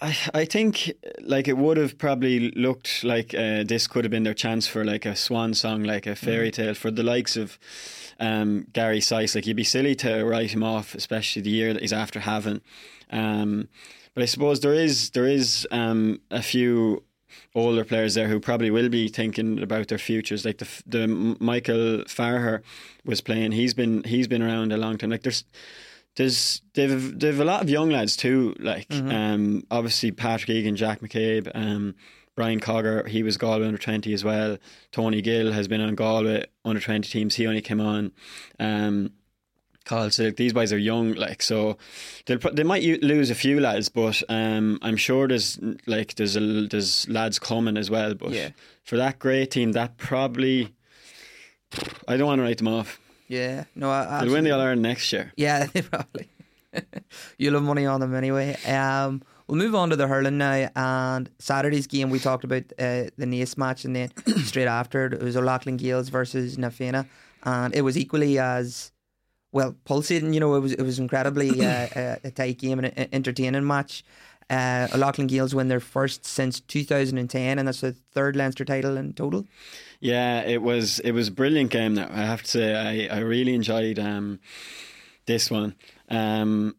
I 0.00 0.16
I 0.34 0.44
think 0.44 0.92
like 1.20 1.48
it 1.48 1.56
would 1.58 1.76
have 1.76 1.98
probably 1.98 2.50
looked 2.52 3.04
like 3.04 3.34
uh, 3.34 3.64
this 3.64 3.86
could 3.86 4.04
have 4.04 4.10
been 4.10 4.22
their 4.24 4.34
chance 4.34 4.66
for 4.66 4.84
like 4.84 5.04
a 5.06 5.14
swan 5.16 5.54
song, 5.54 5.82
like 5.84 6.06
a 6.06 6.10
Mm. 6.10 6.18
fairy 6.18 6.50
tale 6.50 6.74
for 6.74 6.90
the 6.90 7.02
likes 7.02 7.36
of 7.36 7.58
um, 8.18 8.66
Gary 8.72 9.00
Sice. 9.00 9.34
Like 9.34 9.46
you'd 9.46 9.56
be 9.56 9.64
silly 9.64 9.94
to 9.96 10.24
write 10.24 10.50
him 10.52 10.62
off, 10.62 10.94
especially 10.94 11.42
the 11.42 11.50
year 11.50 11.72
that 11.72 11.82
he's 11.82 11.92
after 11.92 12.20
having. 12.20 12.60
Um, 13.10 13.68
but 14.14 14.22
I 14.22 14.26
suppose 14.26 14.60
there 14.60 14.74
is 14.74 15.10
there 15.10 15.26
is 15.26 15.66
um, 15.70 16.20
a 16.30 16.42
few 16.42 17.04
older 17.54 17.84
players 17.84 18.14
there 18.14 18.28
who 18.28 18.40
probably 18.40 18.70
will 18.70 18.88
be 18.88 19.08
thinking 19.08 19.62
about 19.62 19.88
their 19.88 19.98
futures. 19.98 20.44
Like 20.44 20.58
the 20.58 20.68
the 20.86 21.06
Michael 21.40 22.04
Farragher 22.06 22.62
was 23.04 23.20
playing. 23.20 23.52
He's 23.52 23.74
been 23.74 24.02
he's 24.04 24.28
been 24.28 24.42
around 24.42 24.72
a 24.72 24.76
long 24.76 24.98
time. 24.98 25.10
Like 25.10 25.22
there's 25.22 25.44
there's 26.16 26.62
they've 26.74 27.18
they've 27.18 27.40
a 27.40 27.44
lot 27.44 27.62
of 27.62 27.70
young 27.70 27.90
lads 27.90 28.16
too. 28.16 28.54
Like 28.58 28.86
um, 28.92 29.64
obviously 29.70 30.10
Patrick 30.12 30.50
Egan, 30.50 30.76
Jack 30.76 31.00
McCabe, 31.00 31.50
um, 31.54 31.94
Brian 32.36 32.60
Cogger. 32.60 33.06
He 33.08 33.22
was 33.22 33.36
Galway 33.36 33.66
under 33.66 33.78
twenty 33.78 34.12
as 34.12 34.24
well. 34.24 34.58
Tony 34.92 35.22
Gill 35.22 35.52
has 35.52 35.68
been 35.68 35.80
on 35.80 35.94
Galway 35.94 36.44
under 36.64 36.80
twenty 36.80 37.08
teams. 37.08 37.34
He 37.36 37.46
only 37.46 37.60
came 37.62 37.80
on. 37.80 38.12
Um, 38.58 39.12
Carl 39.86 40.10
Silk. 40.10 40.36
These 40.36 40.52
guys 40.52 40.72
are 40.74 40.78
young, 40.78 41.14
like 41.14 41.42
so. 41.42 41.78
They'll 42.26 42.38
they 42.38 42.62
might 42.64 42.82
lose 43.02 43.30
a 43.30 43.34
few 43.34 43.58
lads, 43.60 43.88
but 43.88 44.22
um, 44.28 44.78
I'm 44.82 44.96
sure 44.96 45.26
there's 45.26 45.58
like 45.86 46.14
there's 46.16 46.36
a, 46.36 46.66
there's 46.66 47.08
lads 47.08 47.38
coming 47.38 47.76
as 47.76 47.90
well. 47.90 48.14
But 48.14 48.30
Yeah. 48.32 48.50
for 48.84 48.96
that 48.98 49.18
great 49.18 49.50
team, 49.52 49.72
that 49.72 49.96
probably 49.96 50.74
I 52.06 52.16
don't 52.16 52.26
want 52.26 52.40
to 52.40 52.42
write 52.42 52.58
them 52.58 52.68
off. 52.68 53.00
Yeah, 53.30 53.64
no, 53.76 53.92
I, 53.92 54.24
They'll 54.24 54.32
win 54.32 54.42
the 54.42 54.50
All 54.50 54.60
Ireland 54.60 54.82
next 54.82 55.12
year. 55.12 55.32
Yeah, 55.36 55.66
they 55.66 55.82
probably. 55.82 56.28
You'll 57.38 57.54
have 57.54 57.62
money 57.62 57.86
on 57.86 58.00
them 58.00 58.12
anyway. 58.12 58.56
Um, 58.66 59.22
we'll 59.46 59.56
move 59.56 59.76
on 59.76 59.90
to 59.90 59.96
the 59.96 60.08
hurling 60.08 60.36
now. 60.36 60.68
And 60.74 61.30
Saturday's 61.38 61.86
game, 61.86 62.10
we 62.10 62.18
talked 62.18 62.42
about 62.42 62.64
uh, 62.76 63.06
the 63.16 63.26
Naas 63.26 63.56
match, 63.56 63.84
and 63.84 63.94
then 63.94 64.10
straight 64.44 64.66
after 64.66 65.06
it 65.06 65.22
was 65.22 65.36
O'Loughlin 65.36 65.76
Gaels 65.76 66.08
versus 66.10 66.58
Na 66.58 66.70
Fianna, 66.70 67.06
and 67.44 67.72
it 67.72 67.82
was 67.82 67.96
equally 67.96 68.40
as 68.40 68.90
well 69.52 69.76
pulsating. 69.84 70.34
You 70.34 70.40
know, 70.40 70.56
it 70.56 70.60
was 70.60 70.72
it 70.72 70.82
was 70.82 70.98
incredibly 70.98 71.50
uh, 71.64 71.86
a, 71.94 72.18
a 72.24 72.30
tight 72.32 72.58
game 72.58 72.80
and 72.80 72.92
an 72.96 73.08
entertaining 73.12 73.64
match. 73.64 74.04
Uh, 74.50 74.88
O'Loughlin 74.92 75.28
Gaels 75.28 75.54
win 75.54 75.68
their 75.68 75.80
first 75.80 76.26
since 76.26 76.58
2010, 76.60 77.58
and 77.58 77.68
that's 77.68 77.80
the 77.80 77.92
third 77.92 78.34
Leinster 78.34 78.64
title 78.64 78.96
in 78.96 79.12
total. 79.12 79.46
Yeah, 80.00 80.42
it 80.42 80.60
was 80.60 80.98
it 81.00 81.12
was 81.12 81.28
a 81.28 81.32
brilliant 81.32 81.70
game. 81.70 81.94
Now 81.94 82.08
I 82.10 82.22
have 82.22 82.42
to 82.42 82.48
say, 82.48 83.08
I, 83.08 83.16
I 83.16 83.20
really 83.20 83.54
enjoyed 83.54 83.98
um, 83.98 84.40
this 85.26 85.50
one. 85.50 85.76
Um, 86.08 86.74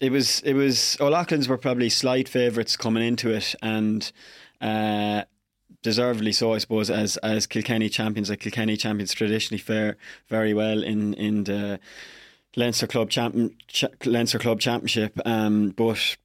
it 0.00 0.12
was 0.12 0.40
it 0.40 0.52
was 0.52 0.98
O'Loughlin's 1.00 1.48
were 1.48 1.56
probably 1.56 1.88
slight 1.88 2.28
favourites 2.28 2.76
coming 2.76 3.02
into 3.02 3.30
it, 3.30 3.54
and 3.62 4.12
uh, 4.60 5.22
deservedly 5.82 6.32
so, 6.32 6.52
I 6.52 6.58
suppose, 6.58 6.90
as 6.90 7.16
as 7.18 7.46
Kilkenny 7.46 7.88
champions. 7.88 8.28
Like 8.28 8.40
Kilkenny 8.40 8.76
champions 8.76 9.14
traditionally 9.14 9.58
fare 9.58 9.96
very 10.28 10.52
well 10.52 10.82
in 10.82 11.14
in 11.14 11.44
the 11.44 11.80
Leinster 12.56 12.86
Club 12.86 13.08
Ch- 13.10 13.84
Leinster 14.04 14.38
Club 14.38 14.60
Championship, 14.60 15.18
um, 15.24 15.70
but. 15.70 16.16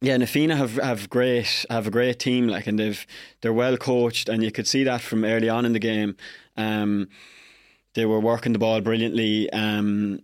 Yeah, 0.00 0.16
Na 0.16 0.26
Fianna 0.26 0.54
have 0.54 0.76
have 0.76 1.10
great 1.10 1.66
have 1.68 1.88
a 1.88 1.90
great 1.90 2.20
team 2.20 2.46
like, 2.46 2.68
and 2.68 2.78
they've 2.78 3.04
they're 3.40 3.52
well 3.52 3.76
coached, 3.76 4.28
and 4.28 4.44
you 4.44 4.52
could 4.52 4.66
see 4.66 4.84
that 4.84 5.00
from 5.00 5.24
early 5.24 5.48
on 5.48 5.64
in 5.64 5.72
the 5.72 5.80
game. 5.80 6.16
Um, 6.56 7.08
they 7.94 8.06
were 8.06 8.20
working 8.20 8.52
the 8.52 8.60
ball 8.60 8.80
brilliantly 8.80 9.50
um, 9.52 10.20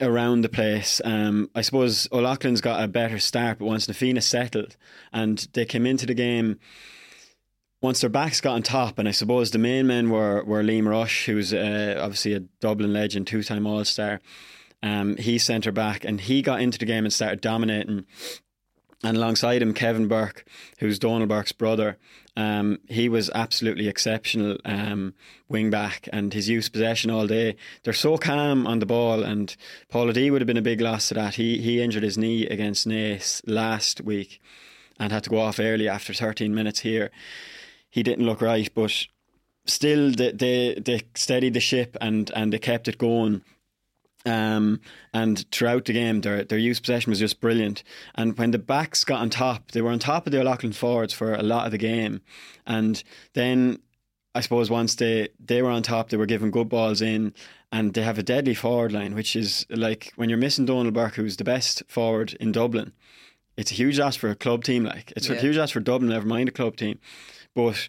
around 0.00 0.42
the 0.42 0.48
place. 0.48 1.00
Um, 1.04 1.50
I 1.56 1.62
suppose 1.62 2.06
O'Loughlin's 2.12 2.60
got 2.60 2.82
a 2.82 2.86
better 2.86 3.18
start, 3.18 3.58
but 3.58 3.64
once 3.64 3.88
Na 3.88 3.94
Fianna 3.94 4.20
settled 4.20 4.76
and 5.12 5.48
they 5.54 5.64
came 5.64 5.86
into 5.86 6.06
the 6.06 6.14
game, 6.14 6.60
once 7.80 8.00
their 8.00 8.10
backs 8.10 8.40
got 8.40 8.54
on 8.54 8.62
top, 8.62 8.96
and 8.96 9.08
I 9.08 9.12
suppose 9.12 9.50
the 9.50 9.58
main 9.58 9.88
men 9.88 10.08
were 10.08 10.44
were 10.44 10.62
Liam 10.62 10.86
Rushe, 10.86 11.26
who's 11.26 11.52
uh, 11.52 11.98
obviously 12.00 12.34
a 12.34 12.40
Dublin 12.60 12.92
legend, 12.92 13.26
two 13.26 13.42
time 13.42 13.66
All 13.66 13.84
Star. 13.84 14.20
Um, 14.84 15.16
he's 15.16 15.42
centre 15.42 15.72
back, 15.72 16.04
and 16.04 16.20
he 16.20 16.42
got 16.42 16.60
into 16.60 16.78
the 16.78 16.86
game 16.86 17.04
and 17.04 17.12
started 17.12 17.40
dominating 17.40 18.06
and 19.02 19.16
alongside 19.16 19.62
him 19.62 19.74
Kevin 19.74 20.08
Burke, 20.08 20.44
who's 20.78 20.98
Donal 20.98 21.26
Burke's 21.26 21.52
brother. 21.52 21.98
Um, 22.36 22.78
he 22.88 23.08
was 23.08 23.30
absolutely 23.34 23.88
exceptional 23.88 24.58
um, 24.64 25.14
wing 25.48 25.70
back, 25.70 26.08
and 26.12 26.32
his 26.34 26.48
use 26.48 26.68
possession 26.68 27.10
all 27.10 27.26
day. 27.26 27.56
They're 27.82 27.92
so 27.92 28.18
calm 28.18 28.66
on 28.66 28.78
the 28.78 28.86
ball, 28.86 29.22
and 29.22 29.54
Paul 29.88 30.12
D 30.12 30.30
would 30.30 30.42
have 30.42 30.46
been 30.46 30.56
a 30.56 30.62
big 30.62 30.80
loss 30.80 31.08
to 31.08 31.14
that. 31.14 31.36
He 31.36 31.58
he 31.58 31.80
injured 31.80 32.02
his 32.02 32.18
knee 32.18 32.46
against 32.46 32.86
Naas 32.86 33.42
last 33.46 34.02
week, 34.02 34.40
and 34.98 35.12
had 35.12 35.24
to 35.24 35.30
go 35.30 35.38
off 35.38 35.58
early 35.58 35.88
after 35.88 36.12
13 36.12 36.54
minutes 36.54 36.80
here. 36.80 37.10
He 37.88 38.02
didn't 38.02 38.26
look 38.26 38.42
right, 38.42 38.68
but 38.74 39.06
still 39.66 40.10
they 40.10 40.32
they, 40.32 40.74
they 40.74 41.02
steadied 41.14 41.54
the 41.54 41.60
ship 41.60 41.96
and 42.00 42.30
and 42.34 42.52
they 42.52 42.58
kept 42.58 42.88
it 42.88 42.98
going. 42.98 43.42
Um, 44.26 44.80
and 45.14 45.48
throughout 45.52 45.84
the 45.84 45.92
game, 45.92 46.20
their 46.20 46.42
their 46.44 46.58
use 46.58 46.80
possession 46.80 47.10
was 47.10 47.20
just 47.20 47.40
brilliant. 47.40 47.82
And 48.16 48.36
when 48.36 48.50
the 48.50 48.58
backs 48.58 49.04
got 49.04 49.20
on 49.20 49.30
top, 49.30 49.70
they 49.70 49.80
were 49.80 49.90
on 49.92 49.98
top 50.00 50.26
of 50.26 50.32
the 50.32 50.40
O'Loughlin 50.40 50.72
forwards 50.72 51.14
for 51.14 51.32
a 51.32 51.42
lot 51.42 51.64
of 51.66 51.70
the 51.72 51.78
game. 51.78 52.20
And 52.66 53.02
then 53.34 53.78
I 54.34 54.40
suppose 54.40 54.68
once 54.68 54.96
they, 54.96 55.28
they 55.42 55.62
were 55.62 55.70
on 55.70 55.82
top, 55.82 56.10
they 56.10 56.16
were 56.16 56.26
giving 56.26 56.50
good 56.50 56.68
balls 56.68 57.00
in, 57.00 57.32
and 57.72 57.94
they 57.94 58.02
have 58.02 58.18
a 58.18 58.22
deadly 58.22 58.54
forward 58.54 58.92
line, 58.92 59.14
which 59.14 59.34
is 59.36 59.64
like 59.70 60.12
when 60.16 60.28
you're 60.28 60.38
missing 60.38 60.66
Donal 60.66 60.92
Burke, 60.92 61.14
who's 61.14 61.36
the 61.36 61.44
best 61.44 61.82
forward 61.88 62.34
in 62.40 62.52
Dublin. 62.52 62.92
It's 63.56 63.70
a 63.70 63.74
huge 63.74 63.98
loss 63.98 64.16
for 64.16 64.28
a 64.28 64.34
club 64.34 64.64
team. 64.64 64.84
Like 64.84 65.12
it's 65.16 65.28
Yeah. 65.28 65.36
a 65.36 65.40
huge 65.40 65.56
loss 65.56 65.70
for 65.70 65.80
Dublin. 65.80 66.10
Never 66.10 66.26
mind 66.26 66.48
a 66.48 66.52
club 66.52 66.76
team, 66.76 66.98
but 67.54 67.88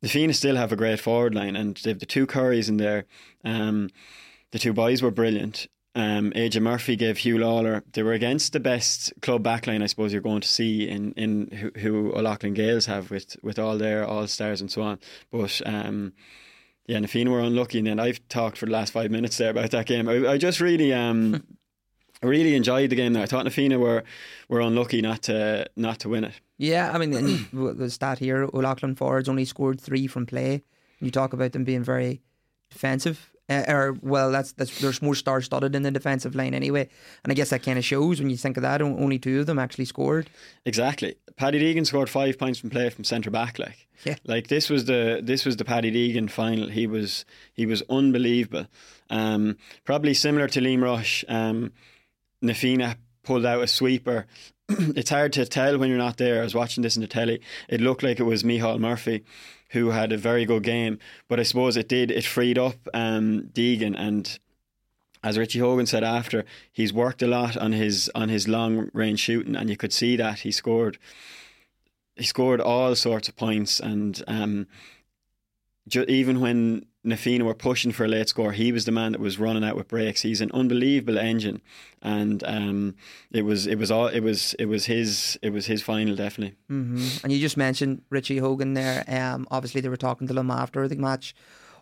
the 0.00 0.08
Phoenix 0.08 0.38
still 0.38 0.56
have 0.56 0.72
a 0.72 0.76
great 0.76 1.00
forward 1.00 1.34
line, 1.34 1.56
and 1.56 1.76
they've 1.78 1.98
the 1.98 2.06
two 2.06 2.26
Currys 2.26 2.68
in 2.68 2.76
there. 2.78 3.04
Um, 3.44 3.90
the 4.54 4.60
two 4.60 4.72
boys 4.72 5.02
were 5.02 5.10
brilliant. 5.10 5.66
Um, 5.96 6.30
AJ 6.30 6.62
Murphy 6.62 6.94
gave 6.94 7.16
Huw 7.16 7.40
Lawlor. 7.40 7.82
They 7.92 8.04
were 8.04 8.12
against 8.12 8.52
the 8.52 8.60
best 8.60 9.12
club 9.20 9.42
backline, 9.42 9.82
I 9.82 9.86
suppose 9.86 10.12
you're 10.12 10.22
going 10.22 10.42
to 10.42 10.48
see 10.48 10.88
in 10.88 11.12
in 11.14 11.50
who, 11.50 11.72
who 11.80 12.12
O'Loughlin 12.14 12.54
Gaels 12.54 12.86
have 12.86 13.10
with 13.10 13.36
with 13.42 13.58
all 13.58 13.76
their 13.76 14.06
all 14.06 14.28
stars 14.28 14.60
and 14.60 14.70
so 14.70 14.82
on. 14.82 15.00
But 15.32 15.60
um, 15.66 16.12
yeah, 16.86 17.00
Na 17.00 17.08
Fianna 17.08 17.32
were 17.32 17.40
unlucky, 17.40 17.78
and 17.78 17.88
then 17.88 17.98
I've 17.98 18.26
talked 18.28 18.56
for 18.56 18.66
the 18.66 18.72
last 18.72 18.92
five 18.92 19.10
minutes 19.10 19.38
there 19.38 19.50
about 19.50 19.72
that 19.72 19.86
game. 19.86 20.08
I, 20.08 20.34
I 20.34 20.38
just 20.38 20.60
really 20.60 20.92
um. 20.92 21.44
I 22.22 22.26
really 22.26 22.54
enjoyed 22.54 22.90
the 22.90 22.96
game. 22.96 23.12
There, 23.12 23.24
I 23.24 23.26
thought 23.26 23.44
Na 23.44 23.50
Fianna 23.50 23.80
were 23.80 24.04
were 24.48 24.60
unlucky 24.60 25.02
not 25.02 25.22
to 25.22 25.66
not 25.74 25.98
to 26.00 26.08
win 26.08 26.22
it. 26.22 26.40
Yeah, 26.58 26.92
I 26.92 26.98
mean, 26.98 27.48
the 27.52 27.90
stat 27.90 28.20
here, 28.20 28.44
O'Loughlin 28.44 28.94
forwards 28.94 29.28
only 29.28 29.46
scored 29.46 29.80
three 29.80 30.06
from 30.06 30.26
play. 30.26 30.62
You 31.00 31.10
talk 31.10 31.32
about 31.32 31.50
them 31.50 31.64
being 31.64 31.82
very 31.82 32.22
defensive. 32.70 33.33
Uh, 33.48 33.62
or 33.68 33.96
well, 34.00 34.30
that's 34.32 34.52
that's 34.52 34.80
there's 34.80 35.02
more 35.02 35.14
star 35.14 35.42
studded 35.42 35.74
in 35.74 35.82
the 35.82 35.90
defensive 35.90 36.34
line 36.34 36.54
anyway, 36.54 36.88
and 37.22 37.30
I 37.30 37.34
guess 37.34 37.50
that 37.50 37.62
kind 37.62 37.78
of 37.78 37.84
shows 37.84 38.18
when 38.18 38.30
you 38.30 38.38
think 38.38 38.56
of 38.56 38.62
that. 38.62 38.80
Only 38.80 39.18
two 39.18 39.40
of 39.40 39.46
them 39.46 39.58
actually 39.58 39.84
scored. 39.84 40.30
Exactly. 40.64 41.16
Paddy 41.36 41.60
Deegan 41.60 41.84
scored 41.86 42.08
five 42.08 42.38
points 42.38 42.58
from 42.58 42.70
play 42.70 42.88
from 42.88 43.04
centre 43.04 43.30
back. 43.30 43.58
Like, 43.58 43.86
Yeah. 44.06 44.14
like 44.24 44.46
this 44.48 44.70
was 44.70 44.86
the 44.86 45.20
this 45.22 45.44
was 45.44 45.56
the 45.56 45.64
Paddy 45.64 45.92
Deegan 45.92 46.30
final. 46.30 46.68
He 46.68 46.86
was 46.86 47.26
he 47.52 47.66
was 47.66 47.82
unbelievable. 47.90 48.66
Um, 49.10 49.58
probably 49.84 50.14
similar 50.14 50.48
to 50.48 50.60
Liam 50.60 50.80
Rushe. 50.80 51.22
Um, 51.28 51.72
Na 52.40 52.54
Fianna 52.54 52.96
pulled 53.24 53.46
out 53.46 53.62
a 53.62 53.66
sweeper. 53.66 54.26
it's 54.68 55.10
hard 55.10 55.32
to 55.34 55.46
tell 55.46 55.78
when 55.78 55.88
you're 55.88 55.98
not 55.98 56.16
there. 56.16 56.40
I 56.40 56.44
was 56.44 56.54
watching 56.54 56.82
this 56.82 56.96
in 56.96 57.02
the 57.02 57.08
telly. 57.08 57.40
It 57.68 57.80
looked 57.80 58.02
like 58.02 58.20
it 58.20 58.24
was 58.24 58.44
Michal 58.44 58.78
Murphy 58.78 59.24
who 59.70 59.90
had 59.90 60.12
a 60.12 60.16
very 60.16 60.44
good 60.44 60.62
game, 60.62 60.98
but 61.28 61.40
I 61.40 61.42
suppose 61.42 61.76
it 61.76 61.88
did. 61.88 62.10
It 62.10 62.24
freed 62.24 62.58
up 62.58 62.76
um, 62.94 63.50
Deegan 63.52 63.98
and 63.98 64.38
as 65.24 65.38
Richie 65.38 65.58
Hogan 65.58 65.86
said 65.86 66.04
after, 66.04 66.44
he's 66.70 66.92
worked 66.92 67.22
a 67.22 67.26
lot 67.26 67.56
on 67.56 67.72
his 67.72 68.10
on 68.14 68.28
his 68.28 68.46
long 68.46 68.90
range 68.92 69.20
shooting, 69.20 69.56
and 69.56 69.70
you 69.70 69.76
could 69.76 69.92
see 69.92 70.16
that 70.16 70.40
he 70.40 70.52
scored. 70.52 70.98
He 72.14 72.24
scored 72.24 72.60
all 72.60 72.94
sorts 72.94 73.28
of 73.28 73.34
points, 73.34 73.80
and 73.80 74.22
um, 74.28 74.66
ju- 75.88 76.04
even 76.08 76.40
when 76.40 76.84
Na 77.06 77.16
Fianna 77.16 77.44
were 77.44 77.54
pushing 77.54 77.92
for 77.92 78.06
a 78.06 78.08
late 78.08 78.30
score, 78.30 78.52
he 78.52 78.72
was 78.72 78.86
the 78.86 78.92
man 78.92 79.12
that 79.12 79.20
was 79.20 79.38
running 79.38 79.62
out 79.62 79.76
with 79.76 79.88
breaks. 79.88 80.22
He's 80.22 80.40
an 80.40 80.50
unbelievable 80.52 81.18
engine, 81.18 81.60
and 82.00 82.42
um, 82.44 82.94
it 83.30 83.42
was 83.42 83.66
it 83.66 83.76
was 83.76 83.90
all 83.90 84.06
it 84.06 84.20
was 84.20 84.54
it 84.58 84.64
was 84.66 84.86
his 84.86 85.38
it 85.42 85.50
was 85.50 85.66
his 85.66 85.82
final 85.82 86.16
definitely. 86.16 86.56
hmm 86.68 87.06
And 87.22 87.30
you 87.30 87.38
just 87.40 87.58
mentioned 87.58 88.02
Richie 88.08 88.38
Hogan 88.38 88.72
there. 88.72 89.04
Um, 89.06 89.46
obviously 89.50 89.82
they 89.82 89.90
were 89.90 89.98
talking 89.98 90.26
to 90.28 90.34
him 90.38 90.50
after 90.50 90.88
the 90.88 90.96
match, 90.96 91.34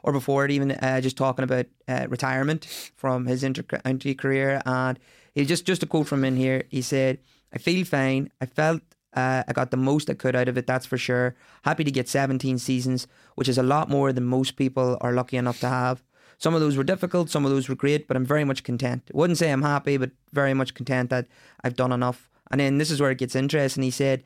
or 0.02 0.12
before 0.12 0.44
it 0.44 0.50
even, 0.50 0.72
uh, 0.72 1.00
just 1.00 1.16
talking 1.16 1.44
about 1.44 1.66
uh, 1.86 2.06
retirement 2.08 2.66
from 2.96 3.26
his 3.26 3.44
inter-county 3.44 4.14
career. 4.16 4.60
And 4.66 4.98
he 5.34 5.44
just 5.44 5.64
just 5.64 5.84
a 5.84 5.86
quote 5.86 6.08
from 6.08 6.24
in 6.24 6.34
here. 6.36 6.64
He 6.68 6.82
said, 6.82 7.18
"I 7.54 7.58
feel 7.58 7.84
fine. 7.84 8.30
I 8.40 8.46
felt." 8.46 8.82
Uh, 9.14 9.42
I 9.46 9.52
got 9.52 9.70
the 9.70 9.76
most 9.76 10.08
I 10.08 10.14
could 10.14 10.34
out 10.34 10.48
of 10.48 10.56
it, 10.56 10.66
that's 10.66 10.86
for 10.86 10.98
sure. 10.98 11.34
Happy 11.62 11.84
to 11.84 11.90
get 11.90 12.08
17 12.08 12.58
seasons, 12.58 13.06
which 13.34 13.48
is 13.48 13.58
a 13.58 13.62
lot 13.62 13.90
more 13.90 14.12
than 14.12 14.24
most 14.24 14.56
people 14.56 14.96
are 15.00 15.12
lucky 15.12 15.36
enough 15.36 15.60
to 15.60 15.68
have. 15.68 16.02
Some 16.38 16.54
of 16.54 16.60
those 16.60 16.76
were 16.76 16.84
difficult, 16.84 17.30
some 17.30 17.44
of 17.44 17.50
those 17.50 17.68
were 17.68 17.74
great, 17.74 18.08
but 18.08 18.16
I'm 18.16 18.24
very 18.24 18.44
much 18.44 18.64
content. 18.64 19.10
I 19.14 19.16
wouldn't 19.16 19.38
say 19.38 19.52
I'm 19.52 19.62
happy, 19.62 19.96
but 19.96 20.10
very 20.32 20.54
much 20.54 20.74
content 20.74 21.10
that 21.10 21.28
I've 21.62 21.76
done 21.76 21.92
enough. 21.92 22.28
And 22.50 22.60
then 22.60 22.78
this 22.78 22.90
is 22.90 23.00
where 23.00 23.10
it 23.10 23.18
gets 23.18 23.36
interesting. 23.36 23.82
He 23.82 23.90
said, 23.90 24.24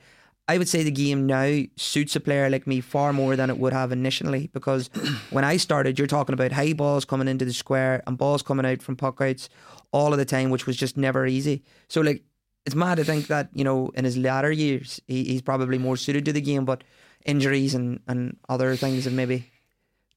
I 0.49 0.59
would 0.59 0.69
say 0.69 0.85
the 0.85 0.93
game 0.93 1.27
now 1.27 1.63
suits 1.77 2.15
a 2.15 2.21
player 2.21 2.49
like 2.49 2.67
me 2.67 2.81
far 2.81 3.13
more 3.13 3.35
than 3.35 3.51
it 3.51 3.59
would 3.59 3.73
have 3.73 3.91
initially 3.91 4.49
because 4.53 4.89
when 5.31 5.45
I 5.45 5.57
started, 5.57 5.99
you're 5.99 6.07
talking 6.07 6.35
about 6.35 6.53
high 6.53 6.73
balls 6.73 7.05
coming 7.05 7.29
into 7.29 7.45
the 7.45 7.53
square 7.53 8.03
and 8.07 8.17
balls 8.17 8.43
coming 8.43 8.65
out 8.65 8.81
from 8.81 8.97
puck 8.97 9.21
outs 9.21 9.49
all 9.91 10.13
of 10.13 10.19
the 10.19 10.25
time, 10.25 10.51
which 10.51 10.67
was 10.67 10.77
just 10.77 10.97
never 10.97 11.27
easy. 11.27 11.65
So, 11.89 12.01
like, 12.01 12.23
it's 12.67 12.75
mad 12.75 12.97
to 12.97 13.05
think 13.05 13.29
that, 13.29 13.49
you 13.55 13.65
know, 13.65 13.91
in 13.95 14.05
his 14.05 14.19
latter 14.19 14.51
years, 14.51 15.01
he, 15.07 15.25
he's 15.25 15.43
probably 15.43 15.79
more 15.79 15.97
suited 15.97 16.25
to 16.25 16.33
the 16.33 16.41
game, 16.41 16.65
but 16.65 16.85
injuries 17.25 17.75
and, 17.75 18.01
and 18.07 18.37
other 18.49 18.77
things 18.77 19.05
have 19.05 19.13
maybe 19.13 19.51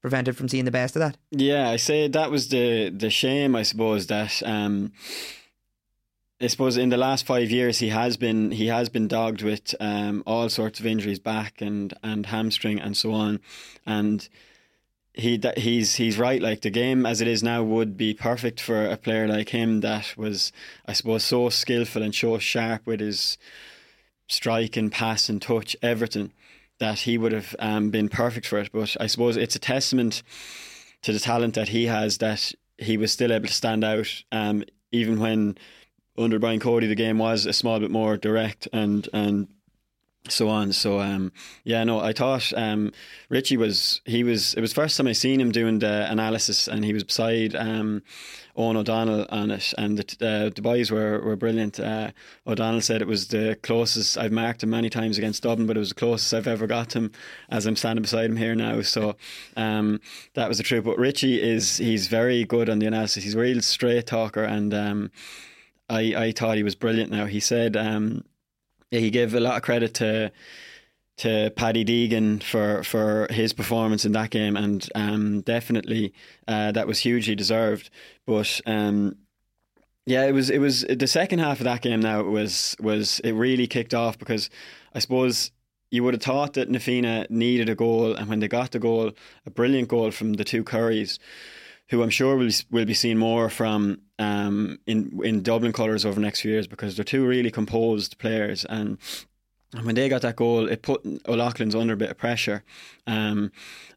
prevented 0.02 0.36
from 0.36 0.48
seeing 0.48 0.66
the 0.66 0.72
best 0.72 0.96
of 0.96 1.02
that. 1.02 1.18
Yeah, 1.32 1.70
I 1.70 1.76
say 1.78 2.08
that 2.08 2.32
was 2.32 2.50
the 2.50 2.90
the 2.90 3.10
shame, 3.10 3.56
I 3.56 3.64
suppose 3.64 4.08
that 4.08 4.42
um, 4.46 4.94
I 6.42 6.48
suppose 6.48 6.78
in 6.78 6.90
the 6.90 6.98
last 6.98 7.26
five 7.26 7.52
years 7.52 7.80
he 7.80 7.90
has 7.90 8.18
been 8.18 8.52
he 8.52 8.68
has 8.68 8.90
been 8.90 9.08
dogged 9.08 9.42
with 9.42 9.76
um, 9.80 10.24
all 10.26 10.50
sorts 10.50 10.80
of 10.80 10.86
injuries, 10.86 11.20
back 11.20 11.62
and 11.62 11.94
and 12.02 12.26
hamstring 12.26 12.80
and 12.80 12.96
so 12.96 13.12
on, 13.12 13.42
and 13.86 14.28
he 15.20 15.40
he's 15.58 15.96
he's 15.96 16.18
right. 16.18 16.42
Like 16.42 16.62
the 16.62 16.70
game 16.70 17.06
as 17.06 17.22
it 17.22 17.28
is 17.28 17.44
now 17.44 17.64
would 17.64 17.98
be 17.98 18.14
perfect 18.14 18.60
for 18.62 18.86
a 18.86 18.98
player 18.98 19.28
like 19.28 19.50
him 19.50 19.82
that 19.82 20.16
was 20.18 20.52
I 20.86 20.94
suppose 20.94 21.24
so 21.24 21.50
skillful 21.50 22.02
and 22.02 22.14
so 22.14 22.38
sharp 22.40 22.86
with 22.86 23.00
his 23.00 23.38
strike 24.28 24.78
and 24.78 24.92
pass 24.92 25.30
and 25.30 25.42
touch 25.42 25.76
everything 25.82 26.32
that 26.80 27.00
he 27.00 27.18
would 27.18 27.34
have 27.34 27.56
um, 27.60 27.90
been 27.90 28.10
perfect 28.10 28.48
for 28.48 28.60
it. 28.60 28.72
But 28.72 28.96
I 29.00 29.08
suppose 29.08 29.38
it's 29.38 29.56
a 29.56 29.60
testament 29.60 30.24
to 31.02 31.12
the 31.12 31.20
talent 31.20 31.56
that 31.56 31.70
he 31.70 31.86
has 31.86 32.18
that 32.20 32.52
he 32.78 32.98
was 32.98 33.12
still 33.12 33.34
able 33.34 33.48
to 33.48 33.54
stand 33.54 33.84
out 33.84 34.24
um, 34.32 34.64
even 34.92 35.20
when 35.20 35.58
under 36.18 36.40
Brian 36.40 36.60
Cody 36.60 36.88
the 36.88 36.96
game 36.96 37.18
was 37.18 37.46
a 37.46 37.54
small 37.54 37.80
bit 37.80 37.92
more 37.92 38.18
direct 38.18 38.68
and 38.74 39.08
and 39.14 39.48
so 40.28 40.50
on. 40.50 40.74
So 40.74 41.00
um, 41.00 41.32
yeah, 41.64 41.84
no, 41.84 42.00
I 42.00 42.14
thought 42.14 42.52
um, 42.56 42.92
Richie 43.30 43.58
was 43.58 44.02
he 44.06 44.24
was 44.24 44.54
it 44.54 44.62
was 44.62 44.74
first 44.74 44.98
time 44.98 45.08
I 45.08 45.14
seen 45.14 45.40
him 45.40 45.52
doing 45.52 45.80
the 45.80 46.12
analysis, 46.12 46.68
and 46.68 46.84
he 46.84 46.94
was 46.94 47.04
beside 47.04 47.56
um, 47.56 48.04
Owen 48.56 48.76
O'Donnell 48.76 49.26
on 49.30 49.52
it, 49.52 49.74
and 49.78 49.98
the, 49.98 50.28
uh, 50.28 50.50
the 50.54 50.62
boys 50.62 50.92
were 50.92 51.22
were 51.22 51.36
brilliant. 51.36 51.80
Uh, 51.80 52.12
O'Donnell 52.46 52.82
said 52.82 53.02
it 53.02 53.08
was 53.08 53.30
the 53.30 53.58
closest 53.64 54.18
I've 54.18 54.32
marked 54.32 54.64
him 54.64 54.72
many 54.72 54.90
times 54.90 55.18
against 55.18 55.44
Dublin, 55.44 55.68
but 55.68 55.78
it 55.78 55.80
was 55.80 55.90
the 55.90 55.96
closest 55.96 56.34
I've 56.34 56.48
ever 56.48 56.68
got 56.68 56.94
him 56.94 57.12
as 57.50 57.66
I'm 57.66 57.76
standing 57.76 58.02
beside 58.02 58.30
him 58.30 58.38
here 58.38 58.56
now. 58.56 58.82
So 58.82 59.16
um, 59.56 60.02
that 60.34 60.50
was 60.50 60.58
the 60.58 60.64
truth. 60.64 60.84
But 60.84 60.98
Richie 60.98 61.42
is 61.42 61.78
he's 61.78 62.08
very 62.08 62.44
good 62.44 62.70
on 62.70 62.80
the 62.80 62.88
analysis. 62.88 63.24
He's 63.24 63.36
a 63.36 63.40
real 63.40 63.62
straight 63.62 64.08
talker, 64.08 64.44
and 64.44 64.74
um, 64.74 65.12
I 65.90 66.14
I 66.16 66.32
thought 66.34 66.58
he 66.58 66.64
was 66.64 66.76
brilliant. 66.76 67.12
Now 67.12 67.26
he 67.26 67.40
said. 67.40 67.78
Yeah, 68.92 69.00
he 69.00 69.12
gave 69.12 69.34
a 69.34 69.40
lot 69.40 69.58
of 69.58 69.62
credit 69.62 69.94
to 69.96 70.32
to 71.18 71.52
Paddy 71.58 71.84
Deegan 71.84 72.42
for, 72.42 72.82
for 72.82 73.28
his 73.30 73.52
performance 73.52 74.06
in 74.06 74.14
that 74.14 74.30
game, 74.30 74.56
and 74.56 74.90
um, 74.96 75.42
definitely 75.42 76.14
uh, 76.48 76.72
that 76.72 76.88
was 76.88 77.00
hugely 77.00 77.36
deserved. 77.36 77.90
But 78.26 78.62
um, 78.66 79.18
yeah, 80.06 80.26
it 80.26 80.32
was 80.32 80.50
it 80.50 80.60
was 80.60 80.86
the 80.90 81.08
second 81.08 81.40
half 81.40 81.60
of 81.60 81.66
that 81.66 81.82
game. 81.82 82.00
Now 82.00 82.24
was 82.24 82.76
was 82.80 83.20
it 83.20 83.34
really 83.34 83.68
kicked 83.68 83.94
off 83.94 84.18
because 84.18 84.50
I 84.96 85.00
suppose 85.00 85.52
you 85.92 86.04
would 86.04 86.14
have 86.14 86.24
thought 86.24 86.54
that 86.54 86.70
Na 86.70 86.80
Fianna 86.80 87.28
needed 87.30 87.68
a 87.68 87.76
goal, 87.76 88.16
and 88.16 88.30
when 88.30 88.40
they 88.40 88.48
got 88.48 88.72
the 88.72 88.80
goal, 88.80 89.12
a 89.46 89.50
brilliant 89.50 89.90
goal 89.90 90.12
from 90.12 90.34
the 90.34 90.46
two 90.46 90.64
Currys, 90.64 91.20
who 91.90 92.04
I'm 92.04 92.10
sure 92.10 92.38
will 92.38 92.52
will 92.72 92.86
be 92.86 92.94
seen 92.94 93.18
more 93.18 93.50
from 93.50 94.02
um, 94.18 94.80
in 94.86 95.20
in 95.24 95.44
Dublin 95.44 95.74
colours 95.74 96.06
over 96.06 96.16
the 96.16 96.22
next 96.22 96.42
few 96.42 96.52
years 96.52 96.68
because 96.68 96.96
they're 96.96 97.06
two 97.06 97.26
really 97.26 97.52
composed 97.52 98.18
players 98.18 98.66
and. 98.66 98.98
And 99.72 99.86
when 99.86 99.94
they 99.94 100.10
got 100.10 100.24
that 100.24 100.36
goal, 100.36 100.68
it 100.68 100.82
put 100.82 101.06
O'Loughlin's 101.28 101.76
under 101.76 101.94
a 101.94 101.96
bit 101.96 102.10
of 102.10 102.18
pressure, 102.18 102.64
um, 103.06 103.52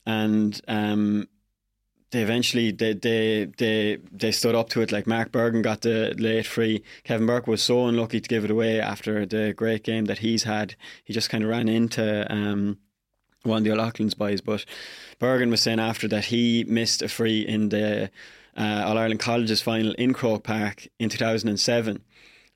and 0.05 0.61
um, 0.69 1.29
they 2.13 2.23
eventually 2.23 2.71
they, 2.71 2.93
they 2.93 3.47
they 3.57 3.99
they 4.13 4.33
stood 4.33 4.55
up 4.55 4.69
to 4.71 4.83
it. 4.83 4.93
Like 4.93 5.07
Mark 5.07 5.33
Bergin 5.33 5.63
got 5.63 5.81
the 5.81 6.15
late 6.19 6.47
free. 6.47 6.83
Kevin 7.05 7.27
Burke 7.27 7.47
was 7.47 7.63
so 7.63 7.87
unlucky 7.87 8.21
to 8.21 8.29
give 8.29 8.45
it 8.45 8.51
away 8.51 8.81
after 8.81 9.25
the 9.25 9.55
great 9.55 9.83
game 9.83 10.05
that 10.05 10.19
he's 10.19 10.45
had. 10.45 10.77
He 11.05 11.15
just 11.15 11.31
kind 11.31 11.43
of 11.43 11.49
ran 11.49 11.69
into 11.69 12.31
um, 12.31 12.77
one 13.43 13.59
of 13.59 13.65
the 13.65 13.73
O'Loughlin's 13.73 14.15
boys. 14.15 14.41
But 14.41 14.65
Bergin 15.21 15.51
was 15.51 15.61
saying 15.61 15.81
after 15.81 16.09
that 16.09 16.27
he 16.27 16.65
missed 16.69 17.03
a 17.03 17.09
free 17.09 17.41
in 17.41 17.69
the 17.69 18.11
uh, 18.57 18.85
All 18.87 18.99
Ireland 18.99 19.21
Colleges 19.21 19.63
final 19.63 19.93
in 19.93 20.13
Croke 20.13 20.45
Park 20.45 20.87
in 20.99 21.09
2007. 21.09 22.03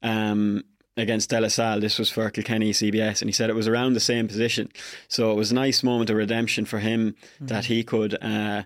Um, 0.03 0.63
against 0.97 1.31
De 1.31 1.41
La 1.41 1.49
Salle. 1.49 1.81
This 1.81 1.99
was 1.99 2.11
for 2.11 2.31
Kilkenny 2.31 2.73
CBS, 2.73 3.21
and 3.21 3.29
he 3.29 3.33
said 3.33 3.51
it 3.51 3.57
was 3.57 3.69
around 3.69 3.93
the 3.93 4.01
same 4.01 4.27
position. 4.29 4.71
So 5.09 5.31
it 5.31 5.35
was 5.35 5.53
a 5.53 5.55
nice 5.55 5.83
moment 5.83 6.11
of 6.11 6.17
redemption 6.17 6.65
for 6.65 6.79
him 6.79 7.13
mm-hmm. 7.13 7.47
that 7.47 7.67
he 7.67 7.85
could, 7.85 8.17
uh, 8.23 8.63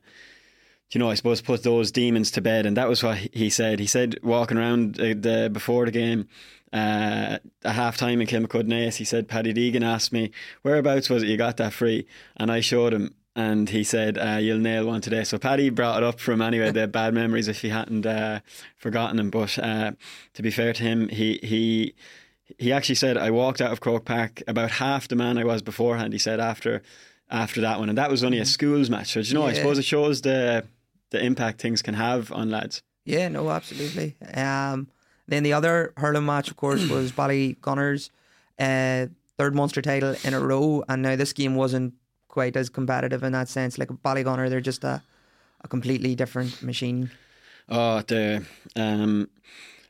you 0.91 0.99
know, 0.99 1.11
I 1.11 1.15
suppose 1.15 1.41
put 1.41 1.63
those 1.63 1.91
demons 1.91 2.31
to 2.33 2.41
bed. 2.41 2.67
And 2.67 2.77
that 2.77 2.89
was 2.89 3.03
what 3.03 3.19
he 3.19 3.51
said. 3.51 3.81
He 3.81 3.87
said 3.87 4.19
walking 4.23 4.59
around 4.59 4.97
the, 4.97 5.15
the 5.15 5.51
before 5.53 5.87
the 5.87 5.93
game. 5.93 6.29
Uh, 6.73 7.39
a 7.65 7.73
half 7.73 7.97
time 7.97 8.21
in 8.21 8.27
Kilmacud 8.29 8.69
Naas, 8.69 8.97
he 8.97 9.05
said, 9.05 9.27
Paddy 9.27 9.53
Deegan 9.53 9.85
asked 9.85 10.13
me, 10.13 10.31
Whereabouts 10.63 11.11
was 11.11 11.25
it 11.25 11.29
you 11.29 11.37
got 11.37 11.57
that 11.57 11.73
free? 11.73 12.07
And 12.37 12.51
I 12.51 12.61
showed 12.61 12.95
him, 12.95 13.15
and 13.37 13.69
he 13.69 13.85
said, 13.85 14.19
uh, 14.19 14.39
"You'll 14.41 14.59
nail 14.59 14.87
one 14.87 15.01
today." 15.01 15.25
So 15.25 15.39
Paddy 15.39 15.71
brought 15.71 16.03
it 16.03 16.07
up 16.07 16.21
from 16.21 16.43
anyway 16.43 16.73
the 16.73 16.89
bad 16.89 17.15
memories 17.15 17.49
if 17.49 17.63
he 17.63 17.69
hadn't 17.69 18.05
uh, 18.05 18.41
forgotten 18.77 19.17
them. 19.17 19.31
But 19.31 19.59
uh, 19.59 19.93
to 20.35 20.43
be 20.43 20.51
fair 20.51 20.73
to 20.73 20.83
him, 20.83 21.09
he 21.09 21.39
he 21.43 21.95
he 22.59 22.73
actually 22.73 22.97
said, 22.97 23.17
"I 23.17 23.31
walked 23.31 23.61
out 23.61 23.73
of 23.73 23.81
Croke 23.81 24.05
Park 24.05 24.43
about 24.49 24.73
half 24.73 25.09
the 25.09 25.17
man 25.17 25.39
I 25.39 25.45
was 25.45 25.63
beforehand." 25.63 26.13
He 26.13 26.19
said 26.19 26.41
after 26.41 26.83
after 27.31 27.61
that 27.61 27.79
one, 27.79 27.89
and 27.89 27.99
that 27.99 28.11
was 28.11 28.25
only 28.25 28.39
a 28.39 28.45
schools 28.45 28.91
match. 28.91 29.13
So 29.13 29.21
you 29.21 29.35
know, 29.35 29.45
yeah. 29.45 29.53
I 29.53 29.53
suppose 29.55 29.79
it 29.79 29.85
shows 29.85 30.23
the 30.23 30.65
the 31.11 31.25
impact 31.25 31.61
things 31.61 31.83
can 31.83 31.95
have 31.95 32.33
on 32.33 32.51
lads. 32.51 32.83
Yeah, 33.05 33.29
no, 33.29 33.51
absolutely. 33.51 34.17
Um, 34.35 34.89
then 35.31 35.43
the 35.43 35.53
other 35.53 35.93
hurling 35.97 36.27
match, 36.27 36.51
of 36.51 36.57
course, 36.57 36.89
was 36.89 37.13
Ballygunners' 37.21 38.11
uh, 38.59 39.07
third 39.39 39.55
Munster 39.55 39.81
title 39.81 40.15
in 40.25 40.35
a 40.35 40.41
row, 40.41 40.85
and 40.89 41.03
now 41.03 41.17
this 41.17 41.33
game 41.33 41.55
wasn't 41.55 41.95
quite 42.29 42.57
as 42.57 42.69
competitive 42.69 43.23
in 43.23 43.33
that 43.33 43.49
sense. 43.49 43.79
Like 43.79 43.89
Ballygunner, 43.89 44.51
they're 44.51 44.61
just 44.61 44.85
a, 44.85 45.03
a 45.63 45.69
completely 45.69 46.15
different 46.15 46.63
machine. 46.63 47.11
Oh, 47.69 48.03
the 48.03 48.45
um, 48.77 49.31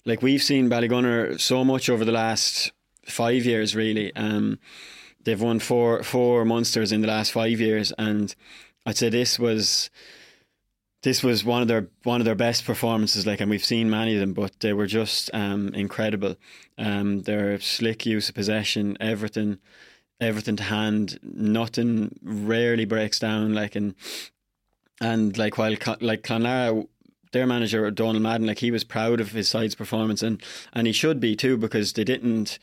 like 0.05 0.23
we've 0.23 0.43
seen 0.43 0.69
Ballygunner 0.69 1.41
so 1.41 1.65
much 1.65 1.89
over 1.89 2.05
the 2.05 2.13
last 2.13 2.73
five 3.05 3.45
years, 3.45 3.75
really. 3.75 4.15
Um, 4.15 4.59
they've 5.25 5.41
won 5.41 5.59
four 5.59 6.03
four 6.03 6.45
Munsters 6.45 6.93
in 6.93 7.01
the 7.01 7.09
last 7.09 7.33
five 7.33 7.61
years, 7.61 7.93
and 7.99 8.35
I'd 8.85 8.99
say 8.99 9.09
this 9.09 9.39
was 9.39 9.91
this 11.03 11.23
was 11.23 11.45
one 11.45 11.63
of 11.63 11.69
their 11.69 11.89
one 12.03 12.21
of 12.21 12.25
their 12.25 12.35
best 12.35 12.65
performances. 12.65 13.27
Like, 13.27 13.41
and 13.41 13.51
we've 13.51 13.65
seen 13.65 13.89
many 13.89 14.15
of 14.15 14.21
them, 14.21 14.35
but 14.35 14.61
they 14.61 14.73
were 14.73 14.87
just 14.87 15.31
um, 15.33 15.69
incredible. 15.75 16.37
Um, 16.77 17.23
their 17.23 17.59
slick 17.61 18.07
use 18.07 18.29
of 18.29 18.35
possession, 18.35 18.97
everything, 19.01 19.59
everything 20.21 20.57
to 20.57 20.65
hand, 20.65 21.19
nothing 21.23 22.19
rarely 22.23 22.85
breaks 22.85 23.19
down. 23.19 23.55
Like, 23.55 23.77
and 23.77 23.95
and 25.01 25.37
like 25.39 25.57
while 25.57 25.75
like 26.01 26.23
Clonlara 26.23 26.87
their 27.33 27.47
manager 27.47 27.91
Donald 27.91 28.23
Madden, 28.23 28.47
like 28.47 28.59
he 28.59 28.71
was 28.71 28.85
proud 28.85 29.21
of 29.21 29.33
his 29.33 29.49
side's 29.49 29.75
performance, 29.75 30.23
and 30.23 30.43
and 30.73 30.87
he 30.87 30.93
should 30.93 31.21
be 31.21 31.37
too 31.37 31.57
because 31.57 31.93
they 31.95 32.05
didn't 32.05 32.59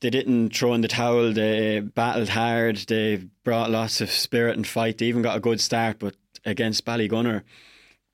they 0.00 0.10
didn't 0.10 0.50
throw 0.50 0.74
in 0.74 0.80
the 0.80 0.88
towel. 0.88 1.32
They 1.32 1.80
battled 1.80 2.30
hard. 2.30 2.76
They 2.88 3.28
brought 3.44 3.70
lots 3.70 4.00
of 4.00 4.10
spirit 4.10 4.56
and 4.56 4.66
fight. 4.66 4.98
They 4.98 5.06
even 5.06 5.22
got 5.22 5.36
a 5.36 5.40
good 5.40 5.60
start, 5.60 6.00
but 6.00 6.16
against 6.44 6.84
Ballygunner, 6.84 7.42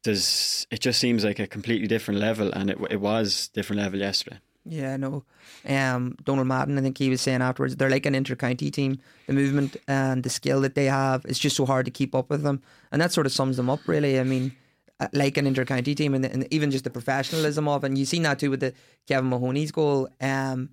there's 0.05 0.67
it 0.71 0.81
just 0.81 1.01
seems 1.01 1.25
like 1.25 1.39
a 1.39 1.47
completely 1.47 1.87
different 1.87 2.21
level, 2.21 2.53
and 2.53 2.71
it 2.71 2.79
it 2.91 3.01
was 3.01 3.49
different 3.49 3.83
level 3.83 3.99
yesterday. 3.99 4.39
Yeah, 4.65 4.97
no. 4.99 5.25
Um, 5.67 6.17
Donald 6.25 6.47
Madden, 6.47 6.77
I 6.77 6.83
think 6.83 6.99
he 6.99 7.09
was 7.09 7.23
saying 7.23 7.41
afterwards, 7.41 7.77
they're 7.77 7.89
like 7.89 8.05
an 8.05 8.15
inter-county 8.15 8.71
team. 8.71 8.99
The 9.27 9.33
movement 9.33 9.79
and 9.87 10.23
the 10.23 10.29
skill 10.29 10.61
that 10.61 10.75
they 10.75 10.85
have, 10.85 11.25
it's 11.25 11.39
just 11.39 11.57
so 11.57 11.65
hard 11.65 11.87
to 11.87 11.91
keep 11.91 12.15
up 12.15 12.29
with 12.29 12.43
them, 12.43 12.63
and 12.93 13.01
that 13.01 13.13
sort 13.13 13.27
of 13.27 13.33
sums 13.33 13.57
them 13.57 13.71
up. 13.71 13.81
Really, 13.87 14.21
I 14.21 14.25
mean, 14.25 14.53
uh, 15.01 15.09
like 15.13 15.37
an 15.39 15.47
inter-county 15.47 15.95
team, 15.95 16.15
and, 16.15 16.25
and 16.25 16.47
even 16.53 16.71
just 16.71 16.85
the 16.85 16.91
professionalism 16.91 17.67
of, 17.67 17.83
and 17.83 17.97
you've 17.97 18.09
seen 18.09 18.25
that 18.25 18.39
too 18.39 18.51
with 18.51 18.61
the 18.61 18.75
Kevin 19.07 19.31
Mahony's 19.31 19.73
goal. 19.73 20.09
Um, 20.21 20.71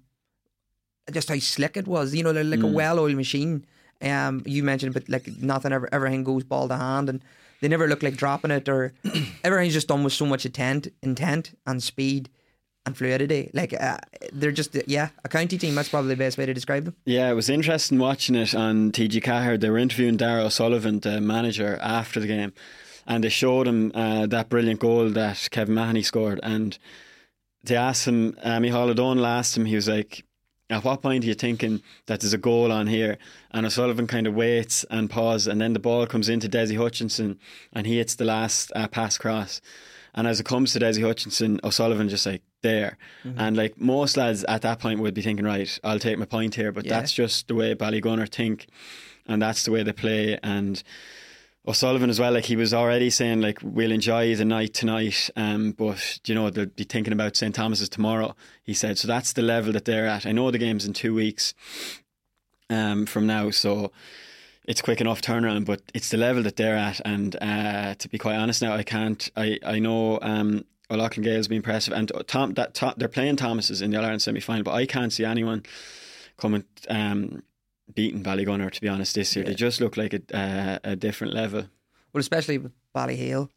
just 1.12 1.30
how 1.30 1.38
slick 1.38 1.78
it 1.78 1.88
was, 1.88 2.15
you 2.15 2.24
know, 2.24 2.32
like 2.32 2.60
mm. 2.60 2.70
a 2.70 2.74
well-oiled 2.74 3.15
machine. 3.15 3.65
Um, 4.02 4.41
you 4.46 4.63
mentioned, 4.63 4.94
but 4.94 5.08
like 5.08 5.28
nothing 5.38 5.72
ever, 5.72 5.88
everything 5.91 6.24
goes 6.24 6.44
ball 6.44 6.68
to 6.68 6.76
hand, 6.76 7.10
and 7.10 7.24
they 7.62 7.68
never 7.68 7.88
look 7.88 8.04
like 8.04 8.15
dropping 8.15 8.52
it, 8.52 8.68
or 8.70 8.94
everything's 9.44 9.74
just 9.74 9.88
done 9.88 10.04
with 10.04 10.13
so 10.13 10.26
much 10.26 10.46
intent, 10.46 10.88
intent 11.02 11.58
and 11.65 11.82
speed 11.82 12.30
and 12.86 12.98
fluidity. 12.98 13.50
Like 13.54 13.74
uh, 13.80 13.98
they're 14.32 14.52
just 14.52 14.78
yeah, 14.88 15.10
a 15.24 15.30
county 15.30 15.58
team. 15.58 15.76
That's 15.76 15.89
probably 15.89 16.10
the 16.10 16.18
best 16.18 16.38
way 16.38 16.46
to 16.46 16.54
describe 16.54 16.86
them. 16.86 16.96
Yeah, 17.06 17.30
it 17.30 17.34
was 17.34 17.50
interesting 17.50 17.98
watching 17.98 18.36
it 18.36 18.54
on 18.54 18.91
TG 18.91 19.22
Ceathair. 19.22 19.60
They 19.60 19.70
were 19.70 19.78
interviewing 19.78 20.18
Darragh 20.18 20.52
Sullivan, 20.52 21.00
the 21.00 21.22
manager, 21.22 21.78
after 21.82 22.20
the 22.20 22.28
game, 22.28 22.54
and 23.08 23.24
they 23.24 23.30
showed 23.30 23.68
him 23.68 23.91
uh, 23.96 24.28
that 24.28 24.50
brilliant 24.50 24.80
goal 24.80 25.10
that 25.10 25.48
Kevin 25.52 25.76
Mahony 25.76 26.04
scored, 26.04 26.39
and 26.44 26.78
they 27.63 27.76
asked 27.76 28.08
him. 28.08 28.38
Uh, 28.44 28.58
Micheál 28.60 28.89
O'Donnell 28.89 29.26
asked 29.26 29.58
him. 29.58 29.65
He 29.65 29.76
was 29.76 29.88
like. 29.88 30.24
At 30.69 30.84
what 30.84 31.04
point 31.04 31.23
are 31.23 31.28
you 31.28 31.36
thinking 31.36 31.84
that 32.08 32.21
there's 32.21 32.34
a 32.34 32.39
goal 32.39 32.71
on 32.71 32.88
here? 32.88 33.17
And 33.51 33.65
O'Sullivan 33.65 34.08
kind 34.08 34.25
of 34.25 34.34
waits 34.34 34.84
and 34.89 35.10
pauses, 35.10 35.47
and 35.47 35.62
then 35.62 35.73
the 35.73 35.80
ball 35.80 36.08
comes 36.08 36.28
into 36.28 36.47
Dessie 36.47 36.78
Hutchinson, 36.78 37.39
and 37.71 37.86
he 37.86 37.97
hits 37.97 38.15
the 38.15 38.25
last 38.25 38.71
uh, 38.75 38.88
pass 38.88 39.17
cross. 39.17 39.62
And 40.15 40.28
as 40.28 40.39
it 40.39 40.45
comes 40.45 40.73
to 40.73 40.80
Dessie 40.80 41.04
Hutchinson, 41.04 41.60
O'Sullivan 41.63 42.10
just 42.10 42.25
like 42.25 42.41
there. 42.62 42.97
Mm-hmm. 43.23 43.39
And 43.39 43.58
like 43.58 43.80
most 43.80 44.17
lads 44.17 44.43
at 44.45 44.63
that 44.63 44.80
point 44.80 45.01
would 45.01 45.13
be 45.13 45.21
thinking, 45.21 45.45
right, 45.45 45.80
I'll 45.84 45.99
take 45.99 46.17
my 46.17 46.25
point 46.25 46.56
here. 46.56 46.71
But 46.71 46.86
yeah. 46.86 46.99
that's 46.99 47.12
just 47.12 47.47
the 47.47 47.56
way 47.56 47.75
Ballygunner 47.75 48.28
think, 48.28 48.67
and 49.28 49.41
that's 49.41 49.65
the 49.65 49.71
way 49.71 49.84
they 49.84 49.93
play. 49.93 50.39
And 50.41 50.82
O'Sullivan 51.67 52.12
as 52.12 52.19
well, 52.19 52.32
like 52.32 52.45
he 52.45 52.56
was 52.56 52.73
already 52.73 53.10
saying, 53.10 53.41
like 53.41 53.60
we'll 53.63 53.91
enjoy 53.91 54.36
the 54.36 54.45
night 54.45 54.73
tonight, 54.73 55.30
um, 55.36 55.71
but 55.71 56.19
you 56.25 56.36
know 56.36 56.49
they'll 56.49 56.67
be 56.67 56.84
thinking 56.84 57.13
about 57.13 57.36
St 57.36 57.56
Thomas's 57.56 57.89
tomorrow. 57.89 58.36
He 58.63 58.73
said, 58.73 58.97
so 58.99 59.08
that's 59.08 59.34
the 59.34 59.41
level 59.41 59.73
that 59.73 59.86
they're 59.86 60.06
at. 60.06 60.25
I 60.25 60.32
know 60.32 60.51
the 60.51 60.60
game's 60.60 60.86
in 60.86 60.93
two 60.93 61.15
weeks 61.15 61.56
um, 62.69 63.08
from 63.08 63.25
now, 63.25 63.49
so 63.49 63.91
it's 64.67 64.82
quick 64.82 65.01
enough 65.01 65.21
turnaround, 65.21 65.65
but 65.65 65.82
it's 65.95 66.10
the 66.10 66.17
level 66.17 66.43
that 66.43 66.56
they're 66.56 66.78
at. 66.78 67.01
And 67.04 67.36
uh, 67.41 67.95
to 67.95 68.10
be 68.10 68.19
quite 68.19 68.36
honest, 68.36 68.62
now 68.62 68.73
I 68.73 68.84
can't. 68.84 69.30
I 69.36 69.60
I 69.65 69.80
know 69.80 70.19
um, 70.21 70.65
O'Loughlin 70.91 71.23
Gael's 71.23 71.47
been 71.47 71.58
impressive, 71.58 71.93
and 71.93 72.12
Tom 72.28 72.54
that 72.54 72.75
Tom, 72.75 72.93
they're 72.97 73.08
playing 73.08 73.38
Thomas's 73.38 73.82
in 73.82 73.89
the 73.89 73.97
All 73.97 74.04
Ireland 74.04 74.21
semi 74.21 74.39
final, 74.39 74.63
but 74.63 74.73
I 74.73 74.86
can't 74.86 75.12
see 75.12 75.25
anyone 75.25 75.63
coming 76.38 76.63
um, 76.89 77.41
beating 77.93 78.24
Ballygunner. 78.24 78.71
To 78.71 78.82
be 78.82 78.88
honest, 78.88 79.15
this 79.15 79.36
year 79.36 79.43
yeah. 79.43 79.52
they 79.52 79.56
just 79.56 79.82
look 79.82 79.98
like 79.98 80.13
a 80.13 80.38
uh, 80.38 80.80
a 80.84 80.95
different 80.95 81.34
level. 81.34 81.65
Well, 82.13 82.19
especially 82.19 82.58
with 82.58 82.71
Ballyhale, 82.95 83.50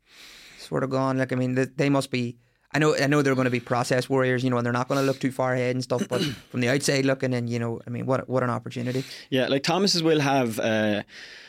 sort 0.58 0.84
of 0.84 0.90
gone. 0.90 1.18
Like 1.18 1.32
I 1.32 1.36
mean, 1.36 1.54
they, 1.54 1.64
they 1.64 1.88
must 1.88 2.10
be. 2.10 2.38
I 2.70 2.78
know, 2.78 2.94
I 2.94 3.06
know 3.06 3.22
they're 3.22 3.34
going 3.34 3.46
to 3.46 3.50
be 3.50 3.60
process 3.60 4.10
warriors, 4.10 4.44
you 4.44 4.50
know, 4.50 4.58
and 4.58 4.66
they're 4.66 4.74
not 4.74 4.88
going 4.88 5.00
to 5.00 5.06
look 5.06 5.18
too 5.18 5.32
far 5.32 5.54
ahead 5.54 5.74
and 5.74 5.82
stuff. 5.82 6.06
But 6.06 6.22
from 6.50 6.60
the 6.60 6.68
outside 6.68 7.06
looking, 7.06 7.32
and 7.32 7.48
you 7.48 7.58
know, 7.58 7.80
I 7.86 7.90
mean, 7.90 8.04
what 8.04 8.28
what 8.28 8.42
an 8.42 8.50
opportunity. 8.50 9.04
Yeah, 9.30 9.48
like 9.48 9.62
Thomas's 9.62 10.02
will 10.02 10.20
have, 10.20 10.58
uh, 10.58 11.02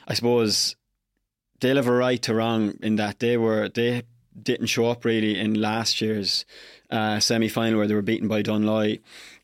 I 0.08 0.14
suppose, 0.14 0.78
they'll 1.60 1.76
have 1.76 1.88
a 1.88 1.92
right 1.92 2.22
to 2.24 2.34
wrong 2.34 2.76
in 2.82 2.96
that 2.96 3.20
they 3.20 3.38
were 3.38 3.70
they 3.70 4.04
didn't 4.42 4.68
show 4.68 4.86
up 4.86 5.04
really 5.04 5.38
in 5.38 5.56
last 5.56 6.02
year's 6.02 6.46
uh, 6.90 7.20
semi 7.20 7.50
final 7.50 7.80
where 7.80 7.88
they 7.88 7.96
were 7.96 8.02
beaten 8.02 8.28
by 8.28 8.42
Dunloy. 8.42 9.00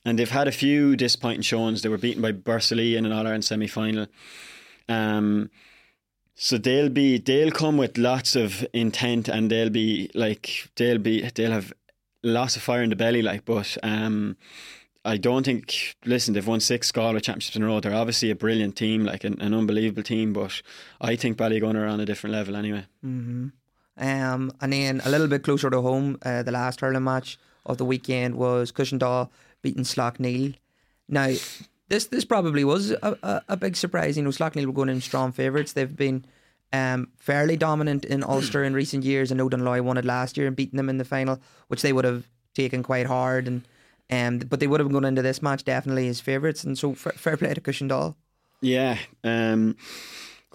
And 0.05 0.19
they've 0.19 0.29
had 0.29 0.47
a 0.47 0.51
few 0.51 0.95
disappointing 0.95 1.41
showings. 1.41 1.81
They 1.81 1.89
were 1.89 1.97
beaten 1.97 2.21
by 2.21 2.31
Borris-Ileigh 2.31 2.95
in 2.97 3.05
an 3.05 3.11
All 3.11 3.25
Ireland 3.25 3.43
semi 3.43 3.67
final. 3.67 4.07
Um, 4.87 5.49
so 6.35 6.57
they'll 6.57 6.89
be 6.89 7.17
they'll 7.17 7.51
come 7.51 7.77
with 7.77 7.97
lots 7.97 8.35
of 8.35 8.65
intent 8.73 9.27
and 9.29 9.49
they'll 9.49 9.69
be 9.69 10.11
like 10.13 10.69
they'll 10.75 10.97
be 10.97 11.27
they'll 11.33 11.51
have 11.51 11.73
lots 12.23 12.57
of 12.57 12.61
fire 12.61 12.83
in 12.83 12.89
the 12.89 12.95
belly 12.95 13.21
like 13.21 13.45
but 13.45 13.77
um 13.83 14.35
I 15.05 15.15
don't 15.15 15.45
think 15.45 15.95
listen 16.03 16.33
they've 16.33 16.45
won 16.45 16.59
six 16.59 16.91
Galway 16.91 17.21
championships 17.21 17.55
in 17.55 17.63
a 17.63 17.67
row 17.67 17.79
they're 17.79 17.93
obviously 17.93 18.31
a 18.31 18.35
brilliant 18.35 18.75
team 18.75 19.05
like 19.05 19.23
an, 19.23 19.39
an 19.39 19.53
unbelievable 19.53 20.03
team 20.03 20.33
but 20.33 20.61
I 20.99 21.15
think 21.15 21.37
Ballygunner 21.37 21.83
are 21.83 21.87
on 21.87 22.01
a 22.01 22.05
different 22.05 22.35
level 22.35 22.57
anyway 22.57 22.85
mm-hmm. 23.03 23.47
Um, 23.97 24.51
and 24.59 24.73
then 24.73 25.01
a 25.05 25.09
little 25.09 25.27
bit 25.27 25.43
closer 25.43 25.69
to 25.69 25.81
home, 25.81 26.17
uh, 26.23 26.43
the 26.43 26.51
last 26.51 26.81
hurling 26.81 27.03
match 27.03 27.37
of 27.65 27.77
the 27.77 27.85
weekend 27.85 28.35
was 28.35 28.71
Cushendall 28.71 29.29
beating 29.65 29.85
neil 30.19 30.53
Now, 31.07 31.33
this 31.89 32.05
this 32.07 32.25
probably 32.25 32.63
was 32.63 32.91
a, 32.91 33.17
a, 33.23 33.41
a 33.49 33.57
big 33.57 33.75
surprise. 33.75 34.17
You 34.17 34.23
know, 34.23 34.29
Slaughtneil 34.29 34.65
were 34.65 34.79
going 34.79 34.89
in 34.89 35.01
strong 35.01 35.31
favourites. 35.31 35.73
They've 35.73 35.95
been 35.95 36.25
um, 36.73 37.09
fairly 37.17 37.57
dominant 37.57 38.05
in 38.05 38.23
Ulster 38.23 38.63
in 38.63 38.73
recent 38.73 39.03
years. 39.03 39.31
And 39.31 39.39
Dunloy 39.39 39.81
won 39.81 39.97
it 39.97 40.05
last 40.05 40.37
year 40.37 40.47
and 40.47 40.55
beaten 40.55 40.77
them 40.77 40.89
in 40.89 40.97
the 40.97 41.05
final, 41.05 41.39
which 41.67 41.81
they 41.81 41.93
would 41.93 42.05
have 42.05 42.23
taken 42.53 42.83
quite 42.83 43.07
hard. 43.07 43.47
And 43.47 43.67
um, 44.09 44.47
but 44.47 44.59
they 44.59 44.67
would 44.67 44.79
have 44.79 44.91
gone 44.91 45.05
into 45.05 45.21
this 45.21 45.41
match 45.41 45.63
definitely 45.63 46.07
as 46.07 46.19
favourites. 46.19 46.63
And 46.63 46.77
so 46.77 46.93
fair, 46.93 47.13
fair 47.13 47.37
play 47.37 47.53
to 47.53 47.61
Cushendall. 47.61 48.15
Yeah. 48.61 48.97
Um, 49.23 49.75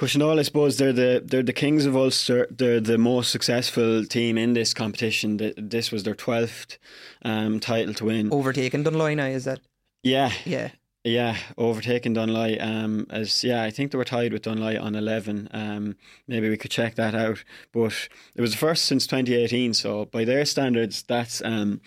Cushendall, 0.00 0.38
I 0.38 0.42
suppose 0.42 0.78
they're 0.78 0.94
the 0.94 1.22
they're 1.22 1.42
the 1.42 1.52
kings 1.52 1.84
of 1.84 1.94
Ulster. 1.94 2.46
They're 2.50 2.80
the 2.80 2.96
most 2.96 3.30
successful 3.30 4.06
team 4.06 4.38
in 4.38 4.54
this 4.54 4.72
competition. 4.72 5.52
This 5.58 5.92
was 5.92 6.04
their 6.04 6.14
twelfth 6.14 6.78
um, 7.22 7.60
title 7.60 7.92
to 7.92 8.06
win. 8.06 8.32
Overtaken 8.32 8.82
Dunloy 8.82 9.14
now, 9.14 9.26
is 9.26 9.44
that? 9.44 9.60
Yeah, 10.02 10.32
yeah, 10.46 10.70
yeah. 11.04 11.36
Overtaken 11.58 12.14
Dunloy. 12.14 12.58
Um, 12.62 13.08
as 13.10 13.44
yeah, 13.44 13.62
I 13.62 13.68
think 13.68 13.92
they 13.92 13.98
were 13.98 14.06
tied 14.06 14.32
with 14.32 14.40
Dunloy 14.40 14.82
on 14.82 14.94
eleven. 14.94 15.50
Um, 15.52 15.96
maybe 16.26 16.48
we 16.48 16.56
could 16.56 16.70
check 16.70 16.94
that 16.94 17.14
out. 17.14 17.44
But 17.70 18.08
it 18.34 18.40
was 18.40 18.52
the 18.52 18.56
first 18.56 18.86
since 18.86 19.06
2018. 19.06 19.74
So 19.74 20.06
by 20.06 20.24
their 20.24 20.46
standards, 20.46 21.02
that's 21.02 21.42
um, 21.44 21.82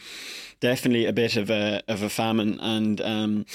definitely 0.60 1.08
a 1.08 1.14
bit 1.14 1.36
of 1.36 1.50
a 1.50 1.82
of 1.88 2.04
a 2.04 2.10
famine 2.10 2.60
and. 2.60 3.48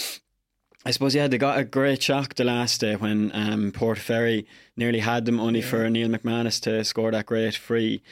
I 0.85 0.91
suppose 0.93 1.15
yeah, 1.15 1.27
they 1.27 1.39
got 1.39 1.59
a 1.59 1.65
great 1.65 2.03
shock 2.03 2.35
the 2.35 2.45
last 2.45 2.81
day 2.81 2.95
when 2.97 3.31
um, 3.35 3.73
Portaferry 3.73 4.47
nearly 4.77 5.01
had 5.01 5.25
them, 5.25 5.41
only 5.41 5.61
yeah. 5.61 5.67
for 5.67 5.91
Neil 5.91 6.09
McManus 6.09 6.61
to 6.63 6.85
score 6.85 7.11
that 7.11 7.27
great 7.27 7.57
free 7.57 8.03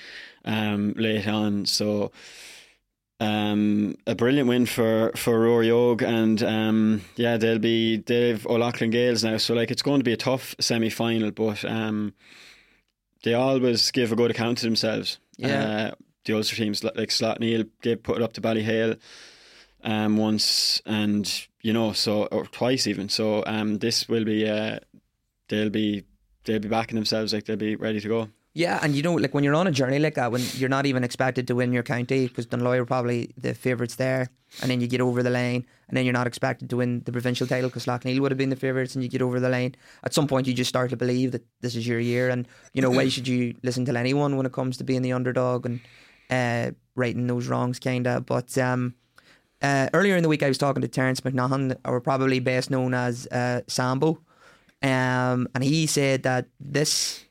um, 0.45 0.93
late 0.97 1.29
on. 1.29 1.67
So 1.67 2.11
um, 3.19 3.97
a 4.07 4.15
brilliant 4.15 4.49
win 4.49 4.67
for 4.67 5.13
for 5.17 5.41
Rory 5.41 5.71
Og, 5.71 6.03
and 6.03 6.43
um, 6.43 7.03
yeah, 7.15 7.37
they'll 7.37 7.59
be 7.59 7.99
they've 7.99 8.47
O'Loughlin 8.47 8.91
Gaels 8.91 9.25
now. 9.25 9.39
So 9.39 9.55
like 9.55 9.71
it's 9.71 9.83
going 9.83 10.01
to 10.01 10.05
be 10.05 10.13
a 10.13 10.19
tough 10.19 10.55
semi 10.61 10.91
final, 10.91 11.31
but 11.31 11.65
um, 11.65 12.15
they 13.23 13.35
always 13.35 13.91
give 13.91 14.13
a 14.13 14.17
good 14.17 14.31
account 14.31 14.59
to 14.59 14.67
themselves. 14.67 15.19
Yeah, 15.39 15.65
uh, 15.65 15.95
the 16.25 16.35
Ulster 16.35 16.57
teams 16.57 16.85
like 16.85 16.95
Slaughtneil 16.95 17.69
gave 17.81 18.03
put 18.03 18.17
it 18.17 18.23
up 18.23 18.35
to 18.35 18.41
Ballyhale 18.41 18.99
um, 19.83 20.17
once, 20.17 20.83
and 20.85 21.27
you 21.67 21.73
know, 21.73 21.93
so 21.93 22.27
or 22.27 22.47
twice 22.47 22.87
even. 22.87 23.09
So 23.09 23.43
um, 23.45 23.79
this 23.79 24.09
will 24.09 24.25
be 24.25 24.49
uh, 24.49 24.79
they'll 25.49 25.69
be 25.69 26.05
they'll 26.45 26.61
be 26.61 26.69
backing 26.69 26.95
themselves 26.95 27.33
like 27.33 27.45
they'll 27.47 27.57
be 27.57 27.75
ready 27.75 28.01
to 28.01 28.09
go. 28.09 28.29
Yeah, 28.55 28.79
and 28.83 28.95
you 28.95 29.03
know, 29.03 29.14
like 29.14 29.35
when 29.35 29.43
you're 29.43 29.57
on 29.57 29.67
a 29.67 29.73
journey 29.73 29.99
like 29.99 30.14
that, 30.14 30.31
when 30.31 30.43
you're 30.55 30.71
not 30.71 30.87
even 30.87 31.03
expected 31.03 31.49
to 31.49 31.57
win 31.57 31.73
your 31.73 31.83
county, 31.83 32.29
because 32.29 32.47
Dunloy 32.47 32.79
are 32.79 32.87
probably 32.87 33.35
the 33.37 33.53
favourites 33.53 33.97
there, 33.97 34.31
and 34.62 34.71
then 34.71 34.81
you 34.81 34.87
get 34.87 35.01
over 35.01 35.25
the 35.25 35.29
line, 35.29 35.67
and 35.89 35.97
then 35.97 36.05
you're 36.07 36.14
not 36.21 36.29
expected 36.29 36.71
to 36.71 36.77
win 36.77 37.03
the 37.05 37.12
provincial 37.12 37.49
title 37.49 37.69
because 37.69 37.85
Slaughtneil 37.85 38.21
would 38.21 38.31
have 38.31 38.39
been 38.39 38.51
the 38.51 38.57
favourites, 38.57 38.95
and 38.95 39.03
you 39.03 39.11
get 39.11 39.21
over 39.21 39.41
the 39.41 39.49
line. 39.49 39.75
At 40.05 40.14
some 40.14 40.29
point, 40.29 40.47
you 40.47 40.55
just 40.55 40.69
start 40.69 40.91
to 40.91 40.97
believe 40.97 41.33
that 41.33 41.45
this 41.62 41.75
is 41.75 41.87
your 41.87 41.99
year, 41.99 42.29
and 42.31 42.47
you 42.75 42.81
know, 42.81 42.91
why 42.91 43.09
should 43.14 43.27
you 43.27 43.57
listen 43.64 43.85
to 43.87 43.99
anyone 43.99 44.37
when 44.37 44.47
it 44.47 44.53
comes 44.53 44.77
to 44.77 44.85
being 44.85 45.03
the 45.03 45.12
underdog? 45.12 45.67
And 45.67 45.81
uh, 46.31 46.71
righting 46.95 47.27
those 47.27 47.49
wrongs, 47.49 47.79
kinda. 47.79 48.21
But 48.21 48.57
um, 48.57 48.95
uh, 49.63 49.89
earlier 49.95 50.17
in 50.17 50.23
the 50.23 50.29
week, 50.29 50.43
I 50.43 50.49
was 50.49 50.59
talking 50.59 50.83
to 50.83 50.89
Terence 50.89 51.21
McNaughton, 51.21 51.77
or 51.85 52.01
probably 52.01 52.41
best 52.41 52.71
known 52.71 52.95
as 52.95 53.27
uh, 53.29 53.63
Sambo, 53.67 54.21
um, 54.83 55.49
and 55.55 55.63
he 55.63 55.87
said 55.87 56.23
that 56.25 56.47
this 56.61 57.25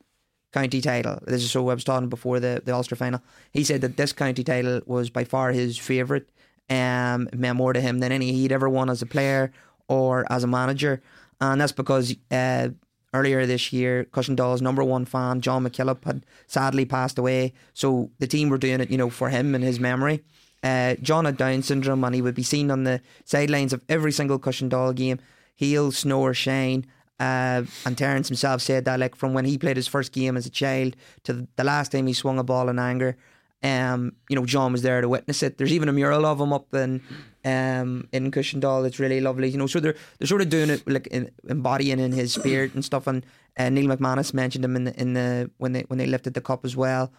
county 0.52 0.82
title. 0.82 1.20
This 1.26 1.44
is 1.44 1.52
so 1.52 1.70
I 1.70 1.74
was 1.74 1.84
talking 1.84 2.10
before 2.10 2.40
the 2.40 2.62
the 2.64 2.74
Ulster 2.74 2.96
final. 2.96 3.22
He 3.52 3.64
said 3.64 3.82
that 3.82 3.98
this 3.98 4.14
county 4.14 4.44
title 4.44 4.82
was 4.86 5.10
by 5.10 5.24
far 5.24 5.52
his 5.52 5.78
favourite. 5.78 6.26
Um, 6.68 7.30
meant 7.32 7.58
more 7.58 7.74
to 7.74 7.80
him 7.80 8.00
than 8.00 8.12
any 8.12 8.32
he'd 8.32 8.52
ever 8.52 8.68
won 8.68 8.90
as 8.90 9.04
a 9.04 9.06
player 9.06 9.52
or 9.88 10.26
as 10.32 10.44
a 10.44 10.48
manager, 10.48 11.04
and 11.40 11.62
that's 11.62 11.72
because 11.72 12.16
uh, 12.32 12.70
earlier 13.16 13.46
this 13.46 13.72
year, 13.72 14.06
Cushendall's 14.06 14.62
number 14.62 14.84
one 14.84 15.06
fan, 15.06 15.42
John 15.42 15.64
McKillop, 15.64 16.04
had 16.04 16.26
sadly 16.48 16.86
passed 16.86 17.18
away. 17.18 17.54
So 17.74 18.12
the 18.20 18.28
team 18.28 18.50
were 18.50 18.58
doing 18.58 18.82
it, 18.82 18.90
you 18.92 18.98
know, 18.98 19.10
for 19.10 19.30
him 19.30 19.56
and 19.56 19.64
his 19.64 19.80
memory. 19.80 20.24
Uh, 20.66 20.96
John 20.96 21.26
had 21.26 21.38
Down 21.38 21.62
syndrome, 21.62 22.04
and 22.04 22.16
he 22.16 22.24
would 22.24 22.34
be 22.34 22.44
seen 22.44 22.72
on 22.72 22.86
the 22.86 23.00
sidelines 23.24 23.72
of 23.72 23.82
every 23.88 24.12
single 24.12 24.40
Cushendall 24.40 24.96
game. 24.96 25.20
He'll 25.56 25.92
snow 25.92 26.22
or 26.22 26.34
shine. 26.34 26.88
Uh, 27.20 27.64
and 27.86 27.96
Terence 27.96 28.28
himself 28.28 28.62
said 28.62 28.86
that, 28.86 29.00
like, 29.00 29.16
from 29.16 29.36
when 29.36 29.46
he 29.46 29.60
played 29.60 29.78
his 29.78 29.88
first 29.88 30.12
game 30.12 30.36
as 30.36 30.48
a 30.48 30.50
child 30.50 30.96
to 31.24 31.48
the 31.56 31.64
last 31.64 31.92
time 31.92 32.08
he 32.08 32.14
swung 32.14 32.40
a 32.40 32.44
ball 32.44 32.68
in 32.68 32.80
anger, 32.80 33.16
um, 33.64 34.14
you 34.28 34.36
know, 34.36 34.46
John 34.46 34.72
was 34.72 34.82
there 34.82 35.02
to 35.02 35.08
witness 35.08 35.44
it. 35.44 35.58
There's 35.58 35.72
even 35.72 35.88
a 35.88 35.94
mural 35.94 36.26
of 36.26 36.42
him 36.42 36.52
up 36.52 36.74
in 36.74 37.02
um, 37.46 38.08
in 38.12 38.32
Cushendall. 38.32 38.86
It's 38.86 39.00
really 39.00 39.22
lovely, 39.22 39.50
you 39.50 39.58
know. 39.58 39.68
So 39.68 39.80
they're 39.80 39.96
they're 40.18 40.28
sort 40.28 40.42
of 40.42 40.50
doing 40.50 40.70
it 40.72 40.88
like 40.88 41.08
in, 41.08 41.32
embodying 41.48 42.00
in 42.00 42.12
his 42.12 42.34
spirit 42.34 42.74
and 42.74 42.84
stuff. 42.84 43.08
And 43.08 43.26
uh, 43.58 43.70
Neil 43.70 43.88
McManus 43.88 44.34
mentioned 44.34 44.66
him 44.66 44.76
in 44.76 44.84
the 44.86 45.00
in 45.00 45.14
the 45.14 45.50
when 45.58 45.72
they 45.74 45.82
when 45.82 45.98
they 45.98 46.06
lifted 46.06 46.34
the 46.34 46.42
cup 46.42 46.66
as 46.66 46.76
well. 46.76 47.12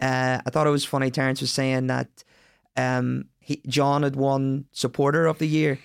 Uh, 0.00 0.40
I 0.44 0.50
thought 0.50 0.66
it 0.66 0.70
was 0.70 0.84
funny. 0.84 1.10
Terence 1.10 1.40
was 1.40 1.52
saying 1.52 1.86
that 1.86 2.24
um, 2.76 3.26
he, 3.40 3.60
John 3.66 4.02
had 4.02 4.16
won 4.16 4.66
supporter 4.72 5.26
of 5.26 5.38
the 5.38 5.46
year 5.46 5.78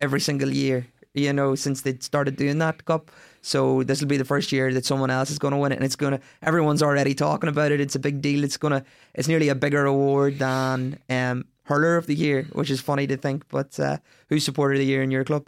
every 0.00 0.20
single 0.20 0.50
year 0.50 0.86
you 1.14 1.32
know, 1.32 1.54
since 1.54 1.82
they 1.82 1.96
started 1.98 2.36
doing 2.36 2.58
that 2.58 2.84
cup. 2.84 3.10
So 3.40 3.82
this 3.84 4.00
will 4.00 4.08
be 4.08 4.16
the 4.16 4.24
first 4.24 4.52
year 4.52 4.72
that 4.74 4.84
someone 4.84 5.10
else 5.10 5.30
is 5.30 5.38
going 5.38 5.52
to 5.52 5.58
win 5.58 5.72
it, 5.72 5.76
and 5.76 5.84
it's 5.84 5.96
going 5.96 6.12
to. 6.12 6.20
Everyone's 6.42 6.82
already 6.82 7.14
talking 7.14 7.48
about 7.48 7.72
it. 7.72 7.80
It's 7.80 7.94
a 7.94 8.00
big 8.00 8.20
deal. 8.20 8.42
It's 8.42 8.56
gonna. 8.56 8.84
It's 9.14 9.28
nearly 9.28 9.48
a 9.48 9.54
bigger 9.54 9.86
award 9.86 10.38
than 10.38 10.98
um, 11.08 11.44
hurler 11.64 11.96
of 11.96 12.06
the 12.06 12.14
year, 12.14 12.48
which 12.52 12.70
is 12.70 12.80
funny 12.80 13.06
to 13.06 13.16
think. 13.16 13.48
But 13.48 13.78
uh, 13.78 13.98
who's 14.28 14.44
supporter 14.44 14.74
of 14.74 14.80
the 14.80 14.86
year 14.86 15.02
in 15.02 15.10
your 15.10 15.24
club? 15.24 15.46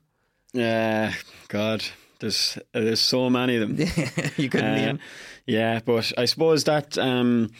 Yeah, 0.52 1.14
God, 1.48 1.84
there's 2.20 2.58
there's 2.72 3.00
so 3.00 3.28
many 3.28 3.56
of 3.56 3.76
them. 3.76 3.78
you 4.36 4.48
couldn't 4.48 4.70
uh, 4.70 4.76
name. 4.76 4.98
Yeah, 5.46 5.80
but 5.84 6.12
I 6.16 6.26
suppose 6.26 6.64
that. 6.64 6.96
Um, 6.96 7.50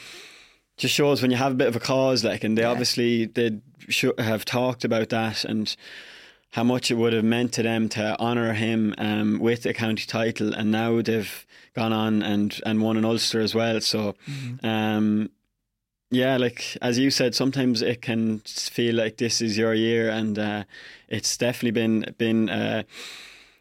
just 0.77 0.95
shows 0.95 1.22
when 1.22 1.31
you 1.31 1.37
have 1.37 1.53
a 1.53 1.57
bit 1.57 1.68
of 1.68 1.77
a 1.77 1.81
cause, 1.81 2.24
like, 2.24 2.45
and 2.45 2.57
they 2.57 2.62
yeah. 2.62 2.70
obviously 2.70 3.27
they 3.27 3.61
have 4.18 4.45
talked 4.45 4.85
about 4.85 5.09
that, 5.11 5.45
and 5.45 5.74
how 6.51 6.64
much 6.64 6.91
it 6.91 6.95
would 6.95 7.12
have 7.12 7.24
meant 7.24 7.53
to 7.53 7.62
them 7.62 7.89
to 7.91 8.18
honour 8.20 8.53
him 8.53 8.95
um, 8.99 9.39
with 9.39 9.66
a 9.66 9.74
county 9.74 10.07
title, 10.07 10.55
and 10.55 10.70
now 10.70 11.01
they've 11.03 11.47
gone 11.74 11.93
on 11.93 12.22
and, 12.22 12.61
and 12.64 12.81
won 12.81 12.97
an 12.97 13.05
Ulster 13.05 13.41
as 13.41 13.55
well. 13.55 13.81
So, 13.81 14.14
mm-hmm. 14.27 14.66
um, 14.66 15.31
yeah, 16.11 16.37
like 16.37 16.77
as 16.81 16.99
you 16.99 17.11
said, 17.11 17.35
sometimes 17.35 17.83
it 17.83 18.01
can 18.01 18.39
feel 18.39 18.95
like 18.95 19.16
this 19.16 19.41
is 19.41 19.59
your 19.59 19.74
year, 19.74 20.09
and 20.09 20.39
uh, 20.39 20.64
it's 21.09 21.37
definitely 21.37 21.72
been 21.72 22.14
been 22.16 22.49
uh, 22.49 22.85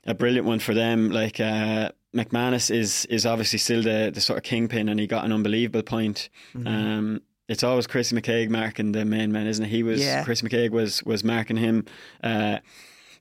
a 0.05 0.13
brilliant 0.13 0.45
one 0.45 0.59
for 0.59 0.73
them. 0.73 1.09
Like 1.09 1.39
uh, 1.39 1.91
McManus 2.15 2.73
is 2.73 3.05
is 3.05 3.25
obviously 3.25 3.59
still 3.59 3.83
the 3.83 4.11
the 4.13 4.21
sort 4.21 4.37
of 4.37 4.43
kingpin, 4.43 4.89
and 4.89 4.99
he 4.99 5.07
got 5.07 5.25
an 5.25 5.31
unbelievable 5.31 5.83
point. 5.83 6.29
Mm-hmm. 6.55 6.67
Um, 6.67 7.21
it's 7.47 7.63
always 7.63 7.85
Chris 7.85 8.11
McKaigue 8.11 8.49
marking 8.49 8.91
the 8.91 9.05
main 9.05 9.31
man, 9.31 9.47
isn't 9.47 9.65
it? 9.65 9.69
He 9.69 9.83
was 9.83 10.01
yeah. 10.01 10.23
Chris 10.23 10.41
McKaigue 10.41 10.71
was 10.71 11.03
was 11.03 11.23
marking 11.23 11.57
him. 11.57 11.85
Uh, 12.23 12.59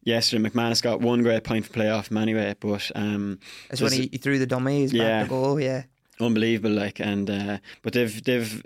yesterday, 0.02 0.48
McManus 0.48 0.82
got 0.82 1.00
one 1.00 1.22
great 1.22 1.44
point 1.44 1.66
for 1.66 1.72
playoff 1.72 2.10
him 2.10 2.18
anyway, 2.18 2.54
but 2.58 2.90
um, 2.94 3.38
that's 3.68 3.82
when 3.82 3.92
he, 3.92 4.08
he, 4.12 4.18
threw 4.18 4.38
the 4.38 4.46
dummies 4.46 4.92
yeah, 4.92 5.20
back 5.20 5.24
the 5.24 5.28
goal. 5.28 5.60
Yeah, 5.60 5.82
unbelievable. 6.20 6.70
Like 6.70 7.00
and 7.00 7.28
uh, 7.28 7.58
but 7.82 7.92
they've 7.92 8.22
they've 8.22 8.64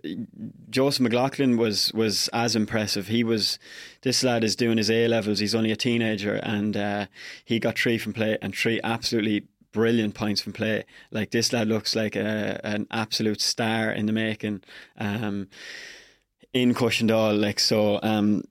Joseph 0.70 1.02
McLaughlin 1.02 1.56
was 1.56 1.92
was 1.92 2.28
as 2.32 2.54
impressive. 2.54 3.08
He 3.08 3.24
was 3.24 3.58
this 4.02 4.22
lad 4.22 4.44
is 4.44 4.54
doing 4.54 4.76
his 4.78 4.90
A 4.90 5.08
levels. 5.08 5.38
He's 5.38 5.54
only 5.54 5.72
a 5.72 5.76
teenager, 5.76 6.34
and 6.34 6.76
uh, 6.76 7.06
he 7.44 7.58
got 7.58 7.78
three 7.78 7.98
from 7.98 8.12
play 8.12 8.38
and 8.42 8.54
three 8.54 8.80
absolutely 8.84 9.46
brilliant 9.72 10.14
points 10.14 10.40
from 10.40 10.52
play. 10.52 10.84
Like 11.10 11.30
this 11.30 11.52
lad 11.52 11.68
looks 11.68 11.94
like 11.94 12.16
a, 12.16 12.60
an 12.64 12.86
absolute 12.90 13.40
star 13.40 13.90
in 13.90 14.06
the 14.06 14.12
making. 14.12 14.62
Um, 14.98 15.48
in 16.52 16.74
Cushendall, 16.74 17.38
like 17.40 17.60
so. 17.60 18.00
Um, 18.02 18.44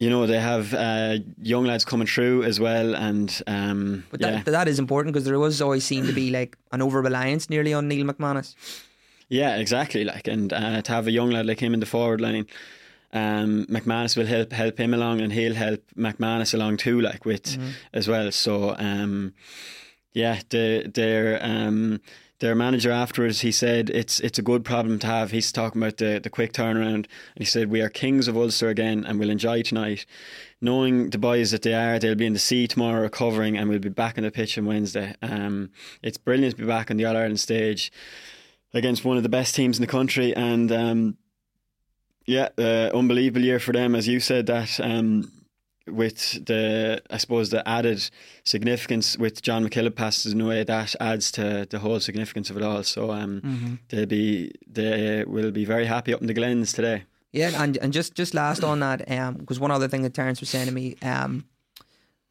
you 0.00 0.08
know 0.08 0.26
they 0.26 0.38
have 0.38 0.74
uh, 0.74 1.18
young 1.42 1.64
lads 1.64 1.84
coming 1.84 2.06
through 2.06 2.44
as 2.44 2.60
well, 2.60 2.94
and 2.94 3.42
um, 3.48 4.04
but 4.10 4.20
that, 4.20 4.32
yeah. 4.32 4.42
that 4.52 4.68
is 4.68 4.78
important 4.78 5.12
because 5.12 5.24
there 5.24 5.38
was 5.38 5.60
always 5.60 5.84
seemed 5.84 6.06
to 6.06 6.12
be 6.12 6.30
like 6.30 6.56
an 6.70 6.80
over 6.82 7.02
reliance 7.02 7.50
nearly 7.50 7.74
on 7.74 7.88
Neil 7.88 8.06
McManus. 8.06 8.54
Yeah, 9.28 9.56
exactly. 9.56 10.04
Like, 10.04 10.26
and 10.28 10.52
uh, 10.52 10.82
to 10.82 10.92
have 10.92 11.06
a 11.06 11.10
young 11.10 11.30
lad 11.30 11.46
like 11.46 11.60
him 11.60 11.74
in 11.74 11.80
the 11.80 11.86
forward 11.86 12.20
line, 12.20 12.46
um, 13.12 13.66
McManus 13.66 14.16
will 14.16 14.26
help 14.26 14.52
help 14.52 14.78
him 14.78 14.94
along, 14.94 15.20
and 15.20 15.32
he'll 15.32 15.54
help 15.54 15.82
McManus 15.96 16.54
along 16.54 16.76
too, 16.76 17.00
like 17.00 17.24
with 17.24 17.44
mm-hmm. 17.44 17.70
as 17.92 18.06
well. 18.06 18.30
So, 18.30 18.76
um, 18.78 19.34
yeah, 20.18 20.40
the, 20.48 20.90
their 20.92 21.38
um, 21.40 22.00
their 22.40 22.56
manager 22.56 22.90
afterwards 22.90 23.40
he 23.40 23.52
said 23.52 23.88
it's 23.88 24.18
it's 24.18 24.38
a 24.38 24.42
good 24.42 24.64
problem 24.64 24.98
to 24.98 25.06
have. 25.06 25.30
He's 25.30 25.52
talking 25.52 25.80
about 25.80 25.98
the 25.98 26.18
the 26.20 26.28
quick 26.28 26.52
turnaround, 26.52 27.06
and 27.06 27.08
he 27.36 27.44
said 27.44 27.70
we 27.70 27.80
are 27.80 27.88
kings 27.88 28.26
of 28.26 28.36
Ulster 28.36 28.68
again, 28.68 29.04
and 29.06 29.20
we'll 29.20 29.30
enjoy 29.30 29.62
tonight. 29.62 30.06
Knowing 30.60 31.10
the 31.10 31.18
boys 31.18 31.52
that 31.52 31.62
they 31.62 31.72
are, 31.72 32.00
they'll 32.00 32.16
be 32.16 32.26
in 32.26 32.32
the 32.32 32.40
sea 32.40 32.66
tomorrow 32.66 33.00
recovering, 33.00 33.56
and 33.56 33.68
we'll 33.68 33.78
be 33.78 33.88
back 33.88 34.18
on 34.18 34.24
the 34.24 34.30
pitch 34.32 34.58
on 34.58 34.66
Wednesday. 34.66 35.14
Um, 35.22 35.70
it's 36.02 36.18
brilliant 36.18 36.56
to 36.56 36.62
be 36.62 36.66
back 36.66 36.90
on 36.90 36.96
the 36.96 37.04
All 37.04 37.16
Ireland 37.16 37.38
stage 37.38 37.92
against 38.74 39.04
one 39.04 39.16
of 39.16 39.22
the 39.22 39.28
best 39.28 39.54
teams 39.54 39.78
in 39.78 39.82
the 39.82 39.86
country, 39.86 40.34
and 40.34 40.72
um, 40.72 41.16
yeah, 42.26 42.48
uh, 42.58 42.90
unbelievable 42.92 43.44
year 43.44 43.60
for 43.60 43.72
them, 43.72 43.94
as 43.94 44.08
you 44.08 44.18
said 44.18 44.46
that. 44.46 44.80
Um, 44.80 45.30
with 45.90 46.44
the 46.46 47.02
I 47.10 47.16
suppose 47.16 47.50
the 47.50 47.66
added 47.68 48.10
significance 48.44 49.16
with 49.18 49.42
John 49.42 49.68
McKillop 49.68 49.94
passing 49.94 50.40
away, 50.40 50.64
that 50.64 50.94
adds 51.00 51.30
to 51.32 51.66
the 51.68 51.78
whole 51.78 52.00
significance 52.00 52.50
of 52.50 52.56
it 52.56 52.62
all. 52.62 52.82
So 52.82 53.10
um, 53.10 53.40
mm-hmm. 53.40 53.74
they'll 53.88 54.06
be 54.06 54.52
they 54.66 55.24
will 55.26 55.50
be 55.50 55.64
very 55.64 55.86
happy 55.86 56.14
up 56.14 56.20
in 56.20 56.26
the 56.26 56.34
Glens 56.34 56.72
today. 56.72 57.04
Yeah, 57.32 57.62
and 57.62 57.76
and 57.78 57.92
just 57.92 58.14
just 58.14 58.34
last 58.34 58.64
on 58.64 58.80
that, 58.80 59.10
um, 59.10 59.34
because 59.34 59.60
one 59.60 59.70
other 59.70 59.88
thing 59.88 60.02
that 60.02 60.14
Terence 60.14 60.40
was 60.40 60.48
saying 60.48 60.66
to 60.66 60.72
me, 60.72 60.96
um, 61.02 61.44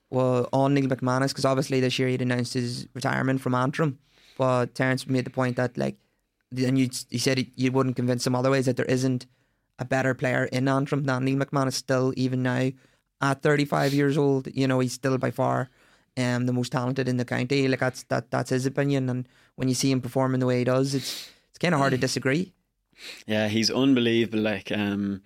well, 0.10 0.50
on 0.52 0.74
Neil 0.74 0.88
McManus, 0.88 1.30
because 1.30 1.46
obviously 1.46 1.80
this 1.80 2.00
year 2.00 2.08
he'd 2.08 2.22
announced 2.22 2.54
his 2.54 2.88
retirement 2.94 3.42
from 3.42 3.54
Antrim, 3.54 4.00
but 4.38 4.74
Terence 4.74 5.06
made 5.08 5.26
the 5.26 5.30
point 5.30 5.56
that 5.58 5.78
like, 5.78 5.98
and 6.56 6.80
you 6.80 6.90
he 7.10 7.20
said 7.20 7.46
you 7.56 7.72
wouldn't 7.72 7.96
convince 7.96 8.26
him 8.26 8.36
otherwise 8.36 8.66
that 8.66 8.78
there 8.78 8.86
isn't 8.86 9.28
a 9.80 9.86
better 9.86 10.14
player 10.16 10.46
in 10.46 10.68
Antrim 10.68 11.04
than 11.04 11.26
Neil 11.26 11.38
McManus 11.38 11.74
still 11.74 12.14
even 12.16 12.42
now 12.42 12.72
at 13.22 13.42
35 13.42 13.94
years 13.94 14.18
old, 14.18 14.48
you 14.54 14.68
know, 14.68 14.80
he's 14.80 14.94
still 14.94 15.18
by 15.18 15.32
far 15.32 15.70
um, 16.18 16.46
the 16.46 16.54
most 16.54 16.72
talented 16.72 17.08
in 17.08 17.18
the 17.18 17.26
county. 17.26 17.68
Like 17.68 17.80
that's 17.80 18.04
that 18.04 18.32
that's 18.32 18.50
his 18.50 18.66
opinion, 18.66 19.10
and 19.10 19.28
when 19.56 19.68
you 19.68 19.76
see 19.76 19.92
him 19.92 20.02
performing 20.02 20.40
the 20.40 20.46
way 20.46 20.60
he 20.60 20.64
does, 20.64 20.96
it's 20.96 21.30
it's 21.50 21.60
kind 21.60 21.74
of 21.74 21.80
hard 21.80 21.92
to 21.92 21.98
disagree. 21.98 22.54
Yeah, 23.28 23.48
he's 23.48 23.70
unbelievable. 23.70 24.40
Like, 24.40 24.72
um, 24.72 25.22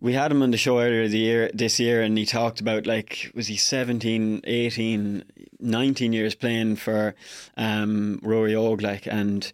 we 0.00 0.12
had 0.12 0.32
him 0.32 0.42
on 0.42 0.50
the 0.50 0.56
show 0.56 0.80
earlier 0.80 1.06
the 1.08 1.18
year 1.18 1.50
this 1.54 1.78
year, 1.78 2.02
and 2.02 2.18
he 2.18 2.26
talked 2.26 2.60
about 2.60 2.86
like 2.86 3.30
was 3.34 3.46
he 3.46 3.56
17, 3.56 4.42
18, 4.44 5.24
19 5.60 6.12
years 6.12 6.34
playing 6.34 6.76
for 6.76 7.14
um, 7.56 8.20
Rory 8.22 8.54
Og, 8.54 8.82
like, 8.82 9.06
and 9.06 9.52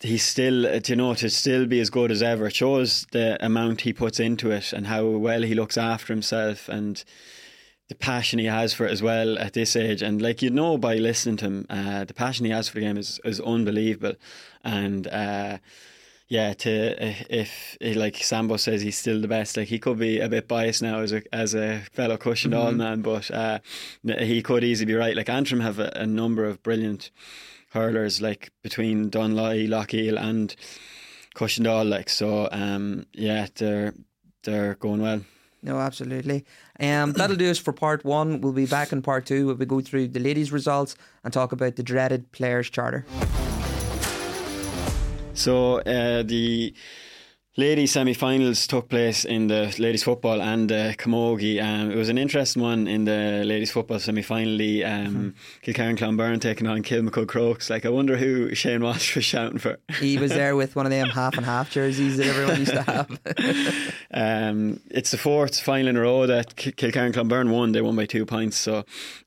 he's 0.00 0.24
still, 0.24 0.66
uh, 0.66 0.80
you 0.86 0.96
know, 0.96 1.14
to 1.14 1.30
still 1.30 1.66
be 1.66 1.80
as 1.80 1.90
good 1.90 2.10
as 2.10 2.22
ever. 2.22 2.46
It 2.46 2.56
shows 2.56 3.06
the 3.12 3.44
amount 3.44 3.82
he 3.82 3.92
puts 3.92 4.18
into 4.18 4.50
it 4.50 4.72
and 4.72 4.86
how 4.86 5.06
well 5.06 5.42
he 5.42 5.54
looks 5.54 5.76
after 5.76 6.12
himself 6.12 6.68
and 6.68 7.02
the 7.88 7.94
passion 7.94 8.38
he 8.38 8.46
has 8.46 8.72
for 8.72 8.86
it 8.86 8.92
as 8.92 9.02
well 9.02 9.38
at 9.38 9.52
this 9.52 9.76
age. 9.76 10.00
And 10.00 10.22
like 10.22 10.42
you 10.42 10.50
know 10.50 10.78
by 10.78 10.96
listening 10.96 11.36
to 11.38 11.44
him, 11.46 11.66
uh, 11.68 12.04
the 12.04 12.14
passion 12.14 12.46
he 12.46 12.52
has 12.52 12.68
for 12.68 12.76
the 12.76 12.82
game 12.82 12.96
is 12.96 13.20
is 13.24 13.40
unbelievable. 13.40 14.14
And 14.64 15.06
uh, 15.08 15.58
yeah, 16.28 16.54
to 16.54 17.08
uh, 17.08 17.14
if 17.28 17.76
like 17.80 18.16
Sambo 18.16 18.56
says 18.56 18.82
he's 18.82 18.96
still 18.96 19.20
the 19.20 19.28
best, 19.28 19.56
like 19.56 19.68
he 19.68 19.80
could 19.80 19.98
be 19.98 20.20
a 20.20 20.28
bit 20.28 20.46
biased 20.46 20.82
now 20.82 21.00
as 21.00 21.12
a 21.12 21.22
as 21.34 21.54
a 21.54 21.80
fellow 21.92 22.16
cushion 22.16 22.52
mm-hmm. 22.52 22.76
man, 22.76 23.02
but 23.02 23.30
uh, 23.32 23.58
he 24.04 24.40
could 24.40 24.62
easily 24.62 24.86
be 24.86 24.94
right. 24.94 25.16
Like 25.16 25.28
Antrim 25.28 25.60
have 25.60 25.80
a, 25.80 25.90
a 25.96 26.06
number 26.06 26.44
of 26.44 26.62
brilliant 26.62 27.10
hurlers 27.70 28.20
like 28.20 28.50
between 28.62 29.10
Dunloy, 29.10 29.68
Loughgiel 29.68 30.20
and 30.20 30.54
Cushendall 31.34 31.88
like 31.88 32.08
so 32.08 32.48
um 32.52 33.06
yeah 33.12 33.46
they're 33.54 33.94
they're 34.42 34.74
going 34.74 35.00
well. 35.02 35.20
No, 35.62 35.78
absolutely. 35.78 36.46
Um, 36.80 37.12
that'll 37.12 37.36
do 37.36 37.50
us 37.50 37.58
for 37.58 37.72
part 37.74 38.02
one. 38.02 38.40
We'll 38.40 38.54
be 38.54 38.64
back 38.64 38.92
in 38.92 39.02
part 39.02 39.26
two 39.26 39.46
where 39.46 39.54
we 39.54 39.66
go 39.66 39.82
through 39.82 40.08
the 40.08 40.20
ladies' 40.20 40.52
results 40.52 40.96
and 41.22 41.32
talk 41.34 41.52
about 41.52 41.76
the 41.76 41.82
dreaded 41.82 42.32
players' 42.32 42.70
charter. 42.70 43.04
So 45.34 45.80
uh, 45.80 46.22
the 46.22 46.74
ladies 47.60 47.92
semi-finals 47.92 48.66
took 48.66 48.88
place 48.88 49.26
in 49.26 49.46
the 49.48 49.74
ladies 49.78 50.02
football 50.02 50.40
and 50.40 50.70
the 50.70 50.94
camogie. 50.96 51.62
Um, 51.62 51.90
it 51.90 51.96
was 51.96 52.08
an 52.08 52.16
interesting 52.16 52.62
one 52.62 52.88
in 52.88 53.04
the 53.04 53.42
ladies 53.44 53.70
football 53.70 53.98
semi-final. 53.98 54.54
Um, 54.54 55.34
mm-hmm. 55.64 55.70
Clonberne 55.70 56.40
taking 56.40 56.66
on 56.66 56.82
Kilmacud 56.82 57.28
Crokes. 57.28 57.68
Like 57.68 57.84
I 57.84 57.90
wonder 57.90 58.16
who 58.16 58.54
Shane 58.54 58.82
Walsh 58.82 59.14
was 59.14 59.26
shouting 59.26 59.58
for. 59.58 59.78
He 59.98 60.16
was 60.16 60.30
there 60.30 60.56
with 60.56 60.74
one 60.74 60.86
of 60.86 60.90
them 60.90 61.10
half 61.10 61.36
and 61.36 61.44
half 61.44 61.70
jerseys 61.70 62.16
that 62.16 62.26
everyone 62.26 62.58
used 62.60 62.72
to 62.72 62.82
have. 62.82 63.10
um, 64.14 64.80
it's 64.90 65.10
the 65.10 65.18
fourth 65.18 65.60
final 65.60 65.88
in 65.88 65.96
a 65.96 66.00
row 66.00 66.26
that 66.26 66.56
Kilkerrin 66.56 67.12
Clonberne 67.12 67.50
won. 67.50 67.72
They 67.72 67.82
won 67.82 67.94
by 67.94 68.06
two 68.06 68.24
points, 68.24 68.56
so 68.56 68.84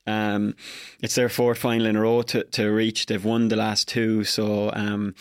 um, 0.07 0.55
it's 1.03 1.13
their 1.13 1.29
fourth 1.29 1.59
final 1.59 1.85
in 1.85 1.95
a 1.95 2.01
row 2.01 2.23
to, 2.23 2.43
to 2.43 2.67
reach. 2.69 3.05
They've 3.05 3.23
won 3.23 3.49
the 3.49 3.57
last 3.57 3.87
two, 3.87 4.23
so 4.23 4.71
um, 4.73 5.13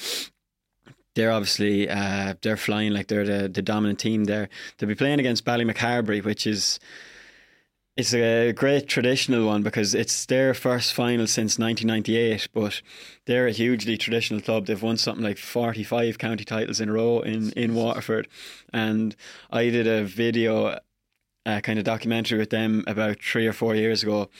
they're 1.15 1.33
obviously 1.33 1.89
uh, 1.89 2.35
they're 2.43 2.57
flying 2.57 2.93
like 2.93 3.09
they're 3.09 3.25
the, 3.25 3.49
the 3.49 3.63
dominant 3.63 3.99
team 3.99 4.25
there. 4.25 4.49
They'll 4.79 4.89
be 4.89 4.95
playing 4.95 5.21
against 5.21 5.45
Ballymacarbery, 5.45 6.25
which 6.25 6.47
is 6.47 6.81
it's 7.97 8.15
a 8.15 8.53
great 8.53 8.89
traditional 8.89 9.47
one 9.47 9.63
because 9.63 9.95
it's 9.95 10.25
their 10.25 10.55
first 10.55 10.95
final 10.95 11.27
since 11.27 11.59
1998. 11.59 12.49
But 12.55 12.81
they're 13.27 13.47
a 13.47 13.53
hugely 13.53 13.99
traditional 13.99 14.41
club. 14.41 14.67
They've 14.67 14.83
won 14.83 14.97
something 14.97 15.25
like 15.25 15.39
45 15.39 16.19
county 16.19 16.45
titles 16.45 16.81
in 16.81 16.89
a 16.89 16.93
row 16.93 17.21
in 17.21 17.53
in 17.53 17.75
Waterford, 17.75 18.29
and 18.73 19.15
I 19.51 19.65
did 19.71 19.87
a 19.87 20.05
video. 20.05 20.79
A 21.45 21.61
kind 21.61 21.77
of 21.77 21.85
documentary 21.85 22.39
with 22.39 22.51
them 22.51 22.85
about 22.87 23.21
three 23.21 23.49
or 23.49 23.53
four 23.53 23.75
years 23.75 24.05
ago 24.05 24.31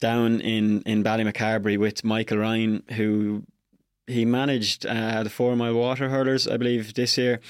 down 0.00 0.40
in, 0.40 0.80
in 0.86 1.04
Ballymacarbery 1.04 1.76
with 1.76 2.02
Michael 2.04 2.38
Ryan, 2.38 2.82
who 2.92 3.44
he 4.08 4.24
managed 4.24 4.86
uh, 4.86 5.22
the 5.22 5.30
Fourmilewater 5.30 6.10
hurlers, 6.10 6.48
I 6.48 6.56
believe, 6.56 6.94
this 6.94 7.18
year, 7.18 7.40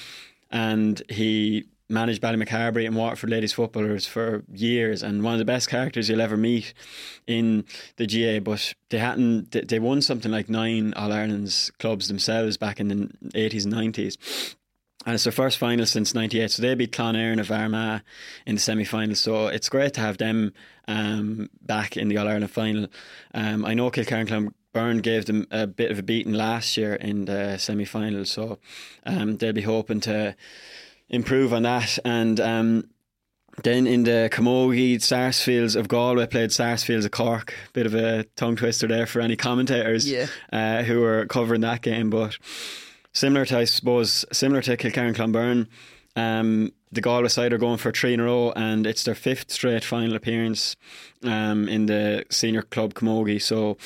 and 0.50 1.00
he 1.08 1.66
managed 1.88 2.22
Ballymacarbery 2.22 2.86
and 2.86 2.96
Waterford 2.96 3.30
ladies 3.30 3.52
footballers 3.52 4.06
for 4.06 4.44
years, 4.52 5.02
and 5.02 5.22
one 5.22 5.32
of 5.34 5.38
the 5.38 5.44
best 5.44 5.68
characters 5.68 6.08
you'll 6.08 6.20
ever 6.20 6.36
meet 6.36 6.74
in 7.26 7.64
the 7.96 8.06
GA. 8.06 8.40
But 8.40 8.74
they 8.90 8.98
hadn't, 8.98 9.52
they 9.52 9.78
won 9.78 10.02
something 10.02 10.30
like 10.30 10.48
nine 10.48 10.92
All 10.94 11.12
Ireland's 11.12 11.70
clubs 11.78 12.08
themselves 12.08 12.56
back 12.56 12.80
in 12.80 12.88
the 12.88 13.10
eighties 13.34 13.64
and 13.64 13.74
nineties. 13.74 14.18
And 15.06 15.14
it's 15.14 15.24
their 15.24 15.32
first 15.32 15.58
final 15.58 15.86
since 15.86 16.12
'98, 16.12 16.50
so 16.50 16.60
they 16.60 16.74
beat 16.74 16.92
Clann 16.92 17.14
Éireann 17.14 17.40
of 17.40 17.50
Armagh 17.50 18.02
in 18.46 18.56
the 18.56 18.60
semi-final. 18.60 19.14
So 19.14 19.46
it's 19.46 19.68
great 19.68 19.94
to 19.94 20.00
have 20.00 20.18
them 20.18 20.52
um, 20.86 21.48
back 21.62 21.96
in 21.96 22.08
the 22.08 22.18
All 22.18 22.28
Ireland 22.28 22.50
final. 22.50 22.88
Um, 23.32 23.64
I 23.64 23.74
know 23.74 23.90
Kilkerrin 23.90 24.52
Byrne 24.78 24.98
gave 24.98 25.24
them 25.24 25.44
a 25.50 25.66
bit 25.66 25.90
of 25.90 25.98
a 25.98 26.04
beating 26.04 26.34
last 26.34 26.76
year 26.76 26.94
in 26.94 27.24
the 27.24 27.58
semi 27.58 27.84
final, 27.84 28.24
so 28.24 28.60
um, 29.04 29.36
they'll 29.36 29.52
be 29.52 29.62
hoping 29.62 29.98
to 30.02 30.36
improve 31.08 31.52
on 31.52 31.64
that. 31.64 31.98
And 32.04 32.38
um, 32.38 32.88
then 33.64 33.88
in 33.88 34.04
the 34.04 34.30
Camogie, 34.32 35.02
Sarsfields 35.02 35.74
of 35.74 35.88
Galway 35.88 36.28
played 36.28 36.52
Sarsfields 36.52 37.04
of 37.04 37.10
Cork. 37.10 37.54
Bit 37.72 37.86
of 37.86 37.94
a 37.96 38.22
tongue 38.36 38.54
twister 38.54 38.86
there 38.86 39.06
for 39.06 39.20
any 39.20 39.34
commentators 39.34 40.08
yeah. 40.08 40.26
uh, 40.52 40.84
who 40.84 41.00
were 41.00 41.26
covering 41.26 41.62
that 41.62 41.82
game, 41.82 42.08
but 42.08 42.38
similar 43.12 43.44
to, 43.46 43.58
I 43.58 43.64
suppose, 43.64 44.24
similar 44.30 44.62
to 44.62 44.76
Kilkerrin 44.76 45.16
Clonberne. 45.16 45.66
Um, 46.14 46.72
the 46.92 47.00
Galway 47.00 47.28
side 47.28 47.52
are 47.52 47.58
going 47.58 47.78
for 47.78 47.90
three 47.90 48.14
in 48.14 48.20
a 48.20 48.24
row, 48.24 48.52
and 48.54 48.86
it's 48.86 49.02
their 49.02 49.16
fifth 49.16 49.50
straight 49.50 49.82
final 49.82 50.14
appearance 50.14 50.76
um, 51.24 51.68
in 51.68 51.86
the 51.86 52.26
senior 52.30 52.62
club 52.62 52.94
Camogie. 52.94 53.42
So 53.42 53.76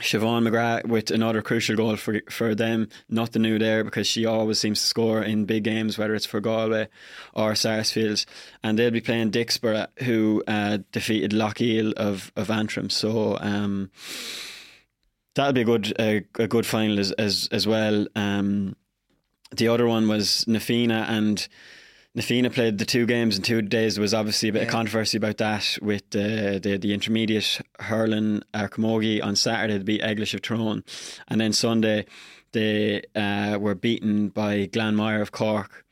Siobhan 0.00 0.46
McGrath 0.46 0.86
with 0.86 1.10
another 1.10 1.40
crucial 1.40 1.74
goal 1.74 1.96
for 1.96 2.20
for 2.28 2.54
them. 2.54 2.88
Nothing 3.08 3.42
new 3.42 3.58
there 3.58 3.82
because 3.82 4.06
she 4.06 4.26
always 4.26 4.58
seems 4.58 4.80
to 4.80 4.86
score 4.86 5.22
in 5.22 5.46
big 5.46 5.64
games, 5.64 5.96
whether 5.96 6.14
it's 6.14 6.26
for 6.26 6.40
Galway 6.40 6.88
or 7.32 7.54
Sarsfields. 7.54 8.26
And 8.62 8.78
they'll 8.78 8.90
be 8.90 9.00
playing 9.00 9.30
Dicksboro, 9.30 9.86
who 10.00 10.44
uh, 10.46 10.78
defeated 10.92 11.30
Loughgiel 11.30 11.94
of, 11.94 12.30
of 12.36 12.50
Antrim. 12.50 12.90
So 12.90 13.38
um, 13.40 13.90
that'll 15.34 15.54
be 15.54 15.62
a 15.62 15.64
good 15.64 15.94
a, 15.98 16.20
good 16.46 16.66
final 16.66 16.98
as 16.98 17.12
as, 17.12 17.48
as 17.50 17.66
well. 17.66 18.06
Um, 18.14 18.76
the 19.56 19.68
other 19.68 19.86
one 19.86 20.08
was 20.08 20.46
Na 20.46 20.58
Fianna 20.58 21.06
and 21.08 21.48
Na 22.16 22.22
Fianna 22.22 22.48
played 22.48 22.78
the 22.78 22.86
two 22.86 23.04
games 23.04 23.36
in 23.36 23.42
two 23.42 23.60
days. 23.60 23.94
There 23.94 24.02
was 24.02 24.14
obviously 24.14 24.48
a 24.48 24.52
bit 24.52 24.62
yeah. 24.62 24.68
of 24.68 24.72
controversy 24.72 25.18
about 25.18 25.36
that 25.36 25.78
with 25.82 26.08
the 26.10 26.58
the, 26.62 26.78
the 26.78 26.94
intermediate 26.94 27.60
hurling 27.78 28.42
uh, 28.54 28.68
Camogie 28.68 29.22
on 29.22 29.36
Saturday 29.36 29.78
to 29.78 29.84
beat 29.84 30.00
Eglish 30.00 30.32
of 30.32 30.40
Tyrone, 30.40 30.82
and 31.28 31.38
then 31.38 31.52
Sunday 31.52 32.06
they 32.52 33.02
uh, 33.14 33.58
were 33.60 33.74
beaten 33.74 34.30
by 34.30 34.66
Glanmire 34.66 35.20
of 35.20 35.30
Cork, 35.30 35.84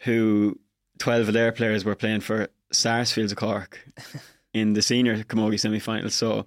who 0.00 0.60
twelve 0.98 1.28
of 1.28 1.34
their 1.34 1.50
players 1.50 1.82
were 1.82 1.94
playing 1.94 2.20
for 2.20 2.48
Sarsfields 2.70 3.32
of 3.32 3.38
Cork 3.38 3.80
in 4.52 4.74
the 4.74 4.82
senior 4.82 5.24
Camogie 5.24 5.58
semi 5.58 5.78
final. 5.78 6.10
So 6.10 6.44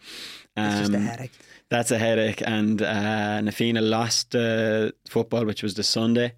um, 0.55 0.93
a 0.93 0.99
headache. 0.99 1.32
That's 1.70 1.89
a 1.89 1.97
headache, 1.97 2.43
and 2.45 2.80
uh, 2.84 3.41
Na 3.41 3.49
Fianna 3.49 3.82
lost 3.82 4.36
uh, 4.36 4.91
football, 5.09 5.43
which 5.45 5.63
was 5.63 5.74
the 5.74 5.84
Sunday. 5.84 6.34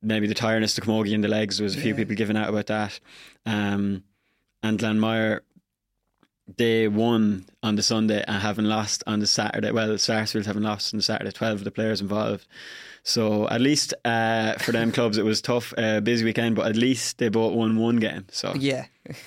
Maybe 0.00 0.26
the 0.26 0.34
tiredness, 0.34 0.74
the 0.74 0.80
camogie 0.80 1.12
in 1.12 1.22
the 1.22 1.28
legs. 1.28 1.58
There 1.58 1.64
was 1.64 1.76
a 1.76 1.80
few 1.80 1.94
people 1.94 2.14
giving 2.14 2.36
out 2.36 2.48
about 2.48 2.66
that. 2.66 3.00
Um, 3.44 4.04
and 4.62 4.78
Glanmire, 4.78 5.40
they 6.56 6.88
won 6.88 7.46
on 7.62 7.76
the 7.76 7.82
Sunday 7.82 8.24
and 8.26 8.40
haven't 8.40 8.68
lost 8.68 9.02
on 9.06 9.20
the 9.20 9.26
Saturday. 9.26 9.70
Well, 9.70 9.98
Sarsfield 9.98 10.46
haven't 10.46 10.62
lost 10.62 10.94
on 10.94 10.98
the 10.98 11.02
Saturday. 11.02 11.32
Twelve 11.32 11.58
of 11.58 11.64
the 11.64 11.70
players 11.70 12.00
involved. 12.00 12.46
So 13.02 13.48
at 13.48 13.60
least 13.60 13.94
uh, 14.04 14.54
for 14.54 14.72
them 14.72 14.92
clubs, 14.92 15.18
it 15.18 15.24
was 15.24 15.40
tough, 15.40 15.72
uh, 15.78 16.00
busy 16.00 16.24
weekend. 16.24 16.56
But 16.56 16.66
at 16.66 16.76
least 16.76 17.18
they 17.18 17.28
both 17.28 17.54
won 17.54 17.76
one 17.76 17.96
game. 17.96 18.26
So 18.30 18.54
yeah, 18.54 18.86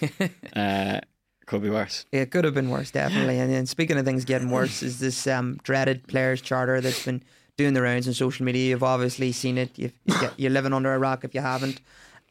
uh, 0.55 1.01
could 1.45 1.61
be 1.61 1.69
worse. 1.69 2.05
It 2.11 2.31
could 2.31 2.45
have 2.45 2.53
been 2.53 2.69
worse, 2.69 2.91
definitely. 2.91 3.39
And, 3.39 3.51
and 3.51 3.67
speaking 3.67 3.97
of 3.97 4.05
things 4.05 4.23
getting 4.25 4.49
worse, 4.49 4.81
is 4.83 4.99
this 4.99 5.27
um, 5.27 5.59
dreaded 5.63 6.07
players' 6.07 6.41
charter 6.41 6.79
that's 6.79 7.05
been 7.05 7.23
doing 7.61 7.75
the 7.75 7.81
rounds 7.81 8.07
on 8.07 8.13
social 8.13 8.45
media. 8.45 8.69
You've 8.69 8.83
obviously 8.95 9.31
seen 9.31 9.57
it. 9.57 9.71
You've, 9.79 9.93
you're 10.37 10.55
living 10.57 10.73
under 10.73 10.93
a 10.93 10.99
rock 10.99 11.23
if 11.23 11.35
you 11.35 11.41
haven't. 11.41 11.81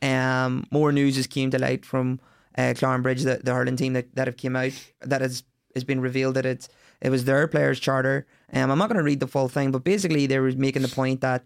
Um, 0.03 0.67
more 0.71 0.93
news 0.93 1.17
has 1.17 1.27
came 1.27 1.51
to 1.51 1.59
light 1.59 1.85
from 1.85 2.21
uh, 2.59 2.75
Clarinbridge, 2.77 3.23
the, 3.23 3.41
the 3.45 3.55
hurling 3.55 3.77
team 3.77 3.93
that, 3.93 4.15
that 4.17 4.27
have 4.27 4.37
came 4.37 4.57
out 4.57 4.73
that 5.01 5.21
has 5.21 5.45
has 5.75 5.85
been 5.85 6.01
revealed 6.01 6.35
that 6.35 6.47
it's 6.47 6.69
it 7.01 7.11
was 7.11 7.25
their 7.25 7.47
players' 7.47 7.81
charter. 7.81 8.27
Um, 8.53 8.71
I'm 8.71 8.79
not 8.79 8.89
going 8.89 8.99
to 8.99 9.11
read 9.11 9.21
the 9.21 9.29
full 9.35 9.49
thing, 9.49 9.71
but 9.71 9.85
basically 9.85 10.27
they 10.27 10.41
were 10.41 10.53
making 10.53 10.83
the 10.83 10.89
point 10.89 11.21
that, 11.21 11.45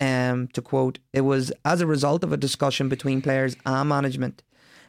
um, 0.00 0.48
to 0.48 0.62
quote, 0.62 0.98
it 1.12 1.22
was 1.22 1.52
as 1.64 1.80
a 1.80 1.86
result 1.86 2.22
of 2.24 2.32
a 2.32 2.36
discussion 2.36 2.88
between 2.88 3.22
players 3.22 3.56
and 3.64 3.88
management. 3.88 4.42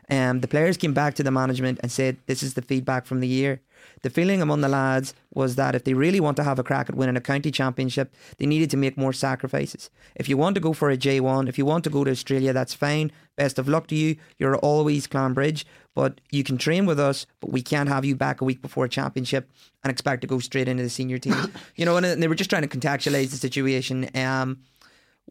Um, 0.10 0.42
the 0.42 0.48
players 0.48 0.78
came 0.78 0.94
back 0.94 1.16
to 1.16 1.24
the 1.24 1.32
management 1.32 1.80
and 1.82 1.92
said, 1.92 2.18
"This 2.28 2.44
is 2.44 2.54
the 2.54 2.62
feedback 2.62 3.06
from 3.06 3.20
the 3.20 3.28
year." 3.28 3.62
The 4.02 4.10
feeling 4.10 4.42
among 4.42 4.62
the 4.62 4.70
lads 4.70 5.14
was 5.34 5.56
that 5.56 5.76
if 5.76 5.84
they 5.84 5.94
really 5.94 6.20
want 6.20 6.38
to 6.38 6.44
have 6.44 6.60
a 6.60 6.64
crack 6.64 6.90
at 6.90 6.96
winning 6.96 7.18
a 7.18 7.22
county 7.22 7.52
championship, 7.52 8.14
they 8.38 8.46
needed 8.46 8.70
to 8.72 8.78
make 8.78 8.98
more 8.98 9.14
sacrifices. 9.14 9.90
If 10.16 10.30
you 10.30 10.38
want 10.38 10.56
to 10.56 10.62
go 10.62 10.74
for 10.74 10.90
a 10.90 10.98
J1, 10.98 11.48
if 11.50 11.58
you 11.58 11.66
want 11.66 11.84
to 11.86 11.90
go 11.90 12.04
to 12.04 12.12
Australia, 12.12 12.54
that's 12.54 12.74
fine. 12.74 13.12
Best 13.36 13.60
of 13.60 13.68
luck 13.68 13.88
to 13.88 13.96
you. 13.96 14.16
You're 14.38 14.58
always 14.58 15.08
Clarinbridge, 15.08 15.66
but 15.94 16.22
you 16.32 16.44
can 16.44 16.58
train 16.58 16.86
with 16.86 17.00
us, 17.00 17.26
but 17.40 17.52
we 17.52 17.62
can't 17.62 17.90
have 17.90 18.06
you 18.06 18.16
back 18.16 18.42
a 18.42 18.46
week 18.46 18.62
before 18.62 18.86
a 18.86 18.90
championship 18.90 19.50
and 19.84 19.92
expect 19.92 20.22
to 20.22 20.28
go 20.28 20.40
straight 20.40 20.68
into 20.68 20.84
the 20.84 20.90
senior 20.90 21.18
team. 21.18 21.36
you 21.76 21.86
know, 21.86 21.98
and 21.98 22.22
they 22.22 22.28
were 22.28 22.36
just 22.36 22.50
trying 22.50 22.68
to 22.68 22.78
contextualise 22.78 23.32
the 23.32 23.38
situation. 23.38 24.10
Um, 24.16 24.60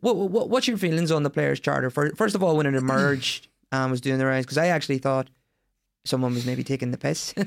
what, 0.01 0.17
what, 0.17 0.51
what's 0.51 0.69
your 0.69 0.77
feelings 0.77 1.11
on 1.11 1.23
the 1.23 1.31
players' 1.31 1.61
charter? 1.61 1.91
First 1.91 2.35
of 2.35 2.43
all, 2.43 2.57
when 2.57 2.67
it 2.67 2.75
emerged, 2.75 3.49
um, 3.73 3.91
was 3.91 4.01
doing 4.01 4.19
the 4.19 4.27
rounds 4.27 4.47
because 4.47 4.59
I 4.59 4.69
actually 4.69 4.99
thought 4.99 5.29
someone 6.05 6.35
was 6.35 6.47
maybe 6.47 6.65
taking 6.65 6.91
the 6.91 6.99
piss. 6.99 7.35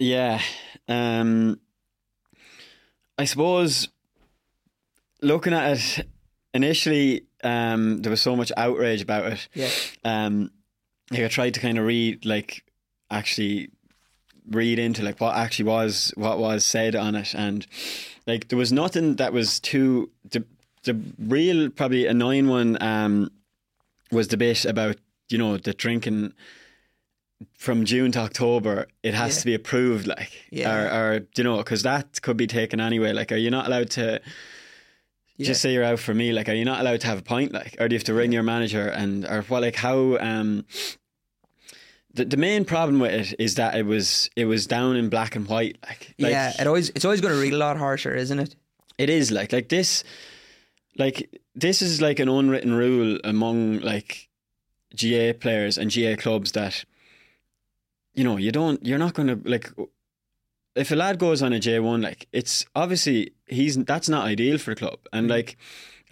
Yeah. 0.00 0.40
Um, 0.88 1.60
I 3.18 3.26
suppose 3.26 3.90
looking 5.20 5.52
at 5.52 5.76
it 5.76 6.06
initially, 6.54 7.26
um, 7.44 8.00
there 8.00 8.10
was 8.10 8.22
so 8.22 8.34
much 8.34 8.50
outrage 8.56 9.02
about 9.02 9.32
it. 9.32 9.48
Yeah. 9.52 9.68
Um, 10.02 10.50
like 11.10 11.20
I 11.20 11.28
tried 11.28 11.54
to 11.54 11.60
kind 11.60 11.76
of 11.78 11.84
read, 11.84 12.24
like, 12.24 12.64
actually 13.10 13.68
read 14.50 14.78
into 14.78 15.02
like 15.02 15.20
what 15.20 15.36
actually 15.36 15.66
was 15.66 16.12
what 16.16 16.38
was 16.38 16.64
said 16.64 16.96
on 16.96 17.14
it, 17.14 17.34
and 17.34 17.66
like 18.26 18.48
there 18.48 18.58
was 18.58 18.72
nothing 18.72 19.16
that 19.16 19.32
was 19.32 19.60
too 19.60 20.10
the 20.30 20.44
the 20.84 20.98
real 21.18 21.68
probably 21.68 22.06
annoying 22.06 22.48
one 22.48 22.82
um, 22.82 23.30
was 24.10 24.28
the 24.28 24.36
bit 24.36 24.64
about 24.64 24.96
you 25.30 25.38
know 25.38 25.56
the 25.56 25.72
drinking 25.72 26.32
from 27.54 27.84
June 27.84 28.12
to 28.12 28.18
October, 28.20 28.86
it 29.02 29.14
has 29.14 29.36
yeah. 29.36 29.40
to 29.40 29.46
be 29.46 29.54
approved, 29.54 30.06
like, 30.06 30.30
yeah. 30.50 30.74
or, 30.74 30.88
or 30.88 31.20
you 31.36 31.44
know, 31.44 31.56
because 31.58 31.82
that 31.84 32.20
could 32.20 32.36
be 32.36 32.46
taken 32.46 32.80
anyway. 32.80 33.12
Like, 33.12 33.32
are 33.32 33.36
you 33.36 33.50
not 33.50 33.66
allowed 33.66 33.90
to 33.92 34.20
yeah. 35.36 35.46
just 35.46 35.62
say 35.62 35.72
you're 35.72 35.84
out 35.84 35.98
for 35.98 36.12
me? 36.12 36.32
Like, 36.32 36.48
are 36.48 36.54
you 36.54 36.64
not 36.64 36.80
allowed 36.80 37.00
to 37.00 37.06
have 37.06 37.18
a 37.18 37.22
pint? 37.22 37.52
Like, 37.52 37.76
or 37.80 37.88
do 37.88 37.94
you 37.94 37.98
have 37.98 38.04
to 38.04 38.14
ring 38.14 38.32
your 38.32 38.42
manager 38.42 38.88
and 38.88 39.24
or 39.24 39.42
what? 39.42 39.62
Like, 39.62 39.76
how? 39.76 40.18
Um, 40.18 40.66
the 42.12 42.24
the 42.24 42.36
main 42.36 42.64
problem 42.64 42.98
with 42.98 43.12
it 43.12 43.40
is 43.40 43.54
that 43.54 43.76
it 43.76 43.86
was 43.86 44.28
it 44.36 44.44
was 44.44 44.66
down 44.66 44.96
in 44.96 45.08
black 45.08 45.36
and 45.36 45.46
white. 45.46 45.78
Like, 45.86 46.14
like 46.18 46.32
yeah, 46.32 46.52
it 46.58 46.66
always 46.66 46.90
it's 46.90 47.04
always 47.04 47.20
going 47.20 47.34
to 47.34 47.40
read 47.40 47.52
a 47.52 47.58
lot 47.58 47.76
harsher, 47.76 48.14
isn't 48.14 48.38
it? 48.38 48.56
It 48.98 49.08
is 49.08 49.30
like 49.30 49.52
like 49.52 49.68
this. 49.68 50.04
like 50.98 51.40
this 51.54 51.82
is 51.82 52.00
like 52.00 52.18
an 52.18 52.28
unwritten 52.28 52.74
rule 52.74 53.18
among 53.24 53.80
like 53.80 54.29
GA 54.94 55.32
players 55.32 55.78
and 55.78 55.90
GA 55.90 56.16
clubs 56.16 56.52
that 56.52 56.84
you 58.14 58.24
know 58.24 58.36
you 58.36 58.50
don't 58.52 58.84
you're 58.84 58.98
not 58.98 59.14
going 59.14 59.28
to 59.28 59.48
like 59.48 59.70
if 60.76 60.90
a 60.90 60.96
lad 60.96 61.18
goes 61.18 61.42
on 61.42 61.52
a 61.52 61.58
J1 61.58 62.02
like 62.02 62.26
it's 62.32 62.64
obviously 62.74 63.32
he's 63.46 63.76
that's 63.84 64.08
not 64.08 64.26
ideal 64.26 64.58
for 64.58 64.70
the 64.74 64.76
club 64.78 64.98
and 65.12 65.26
Mm. 65.26 65.30
like 65.30 65.56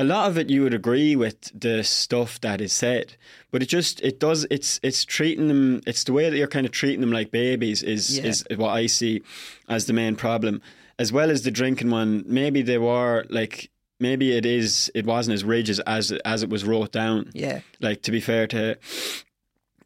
a 0.01 0.05
lot 0.05 0.29
of 0.31 0.39
it 0.39 0.49
you 0.49 0.63
would 0.63 0.75
agree 0.75 1.17
with 1.17 1.51
the 1.59 1.83
stuff 1.83 2.41
that 2.43 2.61
is 2.61 2.73
said 2.73 3.17
but 3.51 3.63
it 3.63 3.67
just 3.69 4.01
it 4.01 4.21
does 4.21 4.47
it's 4.51 4.79
it's 4.83 5.05
treating 5.05 5.49
them 5.49 5.81
it's 5.87 6.05
the 6.05 6.13
way 6.13 6.31
that 6.31 6.37
you're 6.37 6.47
kind 6.47 6.67
of 6.67 6.73
treating 6.73 7.01
them 7.01 7.11
like 7.13 7.31
babies 7.33 7.83
is 7.83 8.19
Yeah. 8.19 8.27
is 8.27 8.45
what 8.57 8.71
I 8.71 8.87
see 8.87 9.23
as 9.69 9.87
the 9.87 9.93
main 9.93 10.15
problem 10.15 10.63
as 11.01 11.13
well 11.13 11.31
as 11.31 11.43
the 11.43 11.51
drinking 11.51 11.91
one 11.91 12.23
maybe 12.27 12.63
they 12.63 12.79
were 12.79 13.27
like 13.29 13.71
maybe 14.01 14.37
it 14.37 14.45
is 14.47 14.91
it 14.95 15.05
wasn't 15.07 15.35
as 15.35 15.45
rigid 15.45 15.81
as 15.87 16.13
as 16.25 16.43
it 16.43 16.49
was 16.51 16.65
wrote 16.65 16.93
down 16.93 17.31
Yeah, 17.35 17.61
like 17.81 18.03
to 18.03 18.11
be 18.11 18.21
fair 18.21 18.47
to 18.49 18.77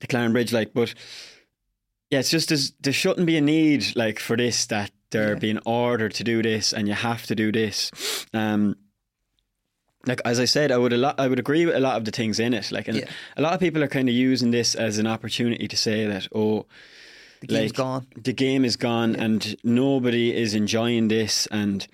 the 0.01 0.07
Clarinbridge, 0.07 0.53
like, 0.53 0.75
but 0.75 0.95
yeah, 2.11 2.19
it's 2.19 2.31
just 2.31 2.49
there's, 2.49 2.73
there 2.81 2.93
shouldn't 2.93 3.27
be 3.27 3.37
a 3.37 3.41
need 3.41 3.95
like 3.97 4.19
for 4.19 4.37
this 4.37 4.67
that 4.67 4.91
they're 5.11 5.35
Yeah. 5.35 5.39
being 5.39 5.59
ordered 5.65 6.13
to 6.15 6.25
do 6.25 6.43
this 6.43 6.73
and 6.73 6.89
you 6.89 6.95
have 6.95 7.25
to 7.27 7.35
do 7.35 7.53
this. 7.53 7.91
Um, 8.35 8.77
like 10.07 10.21
as 10.25 10.41
I 10.41 10.47
said, 10.47 10.73
I 10.73 10.79
would 10.79 10.93
a 10.93 10.97
lot, 10.97 11.21
I 11.21 11.29
would 11.29 11.39
agree 11.39 11.65
with 11.65 11.77
a 11.77 11.81
lot 11.81 11.97
of 11.97 12.05
the 12.05 12.11
things 12.11 12.41
in 12.41 12.53
it. 12.55 12.73
Like, 12.73 12.89
and 12.89 12.99
Yeah. 12.99 13.09
a 13.37 13.43
lot 13.43 13.53
of 13.55 13.61
people 13.61 13.83
are 13.85 13.89
kind 13.89 14.09
of 14.09 14.15
using 14.15 14.51
this 14.51 14.75
as 14.75 14.99
an 14.99 15.07
opportunity 15.07 15.69
to 15.69 15.77
say 15.77 16.07
that, 16.07 16.27
oh, 16.35 16.67
the 17.41 17.47
game's 17.47 17.71
Like, 17.71 17.77
gone. 17.77 18.07
the 18.21 18.33
game 18.33 18.65
is 18.65 18.77
gone 18.77 19.15
Yeah. 19.15 19.23
and 19.25 19.57
nobody 19.63 20.35
is 20.35 20.55
enjoying 20.55 21.09
this 21.09 21.47
and 21.53 21.87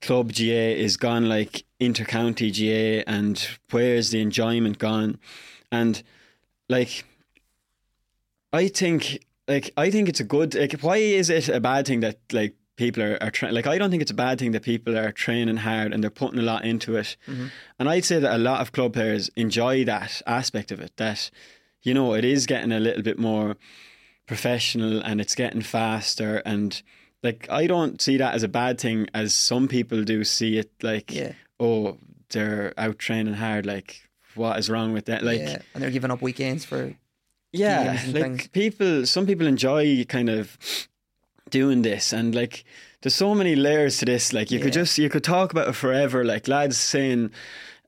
club 0.00 0.32
GA 0.32 0.78
is 0.78 0.96
gone 0.96 1.28
like 1.28 1.64
intercounty 1.80 2.52
GA 2.52 3.02
and 3.04 3.48
where's 3.70 4.10
the 4.10 4.20
enjoyment 4.20 4.78
gone? 4.78 5.18
And 5.72 6.02
like 6.68 7.04
I 8.52 8.68
think 8.68 9.24
like 9.48 9.70
I 9.76 9.90
think 9.90 10.08
it's 10.08 10.20
a 10.20 10.24
good 10.24 10.54
like 10.54 10.80
why 10.80 10.96
is 10.96 11.30
it 11.30 11.48
a 11.48 11.60
bad 11.60 11.86
thing 11.86 12.00
that 12.00 12.18
like 12.32 12.54
people 12.76 13.02
are, 13.02 13.18
are 13.22 13.30
tra- 13.30 13.52
like 13.52 13.66
I 13.66 13.78
don't 13.78 13.90
think 13.90 14.02
it's 14.02 14.10
a 14.10 14.14
bad 14.14 14.38
thing 14.38 14.52
that 14.52 14.62
people 14.62 14.96
are 14.96 15.12
training 15.12 15.58
hard 15.58 15.92
and 15.92 16.02
they're 16.02 16.10
putting 16.10 16.38
a 16.38 16.42
lot 16.42 16.64
into 16.64 16.96
it. 16.96 17.16
Mm-hmm. 17.26 17.46
And 17.78 17.88
I'd 17.88 18.04
say 18.04 18.18
that 18.18 18.34
a 18.34 18.38
lot 18.38 18.60
of 18.60 18.72
club 18.72 18.92
players 18.92 19.30
enjoy 19.36 19.84
that 19.84 20.22
aspect 20.26 20.70
of 20.70 20.80
it 20.80 20.96
that 20.96 21.30
you 21.82 21.94
know 21.94 22.14
it 22.14 22.24
is 22.24 22.46
getting 22.46 22.72
a 22.72 22.80
little 22.80 23.02
bit 23.02 23.18
more 23.18 23.56
professional 24.26 25.00
and 25.00 25.20
it's 25.20 25.34
getting 25.34 25.62
faster 25.62 26.42
and 26.44 26.82
like 27.26 27.46
I 27.50 27.66
don't 27.66 28.00
see 28.00 28.16
that 28.22 28.34
as 28.34 28.42
a 28.42 28.48
bad 28.48 28.80
thing 28.80 29.06
as 29.12 29.34
some 29.34 29.68
people 29.68 30.04
do 30.04 30.24
see 30.24 30.58
it 30.62 30.70
like 30.82 31.12
Yeah. 31.12 31.32
oh 31.60 31.98
they're 32.30 32.72
out 32.84 32.98
training 32.98 33.34
hard 33.34 33.66
like 33.66 33.90
what 34.34 34.58
is 34.58 34.68
wrong 34.70 34.92
with 34.92 35.06
that 35.06 35.22
like 35.22 35.40
yeah, 35.40 35.58
and 35.74 35.82
they're 35.82 35.90
giving 35.90 36.10
up 36.10 36.22
weekends 36.22 36.64
for 36.64 36.94
yeah 37.52 38.00
like 38.06 38.22
things. 38.22 38.48
people 38.48 39.06
some 39.06 39.26
people 39.26 39.46
enjoy 39.46 40.04
kind 40.04 40.28
of 40.28 40.56
doing 41.50 41.82
this 41.82 42.12
and 42.12 42.34
like 42.34 42.64
there's 43.02 43.14
so 43.14 43.34
many 43.34 43.54
layers 43.54 43.98
to 43.98 44.04
this 44.04 44.32
like 44.32 44.50
you 44.50 44.58
could 44.60 44.72
just 44.72 44.98
you 44.98 45.08
could 45.08 45.24
talk 45.24 45.52
about 45.52 45.68
it 45.68 45.72
forever 45.74 46.24
like 46.24 46.48
lads 46.48 46.76
saying 46.76 47.30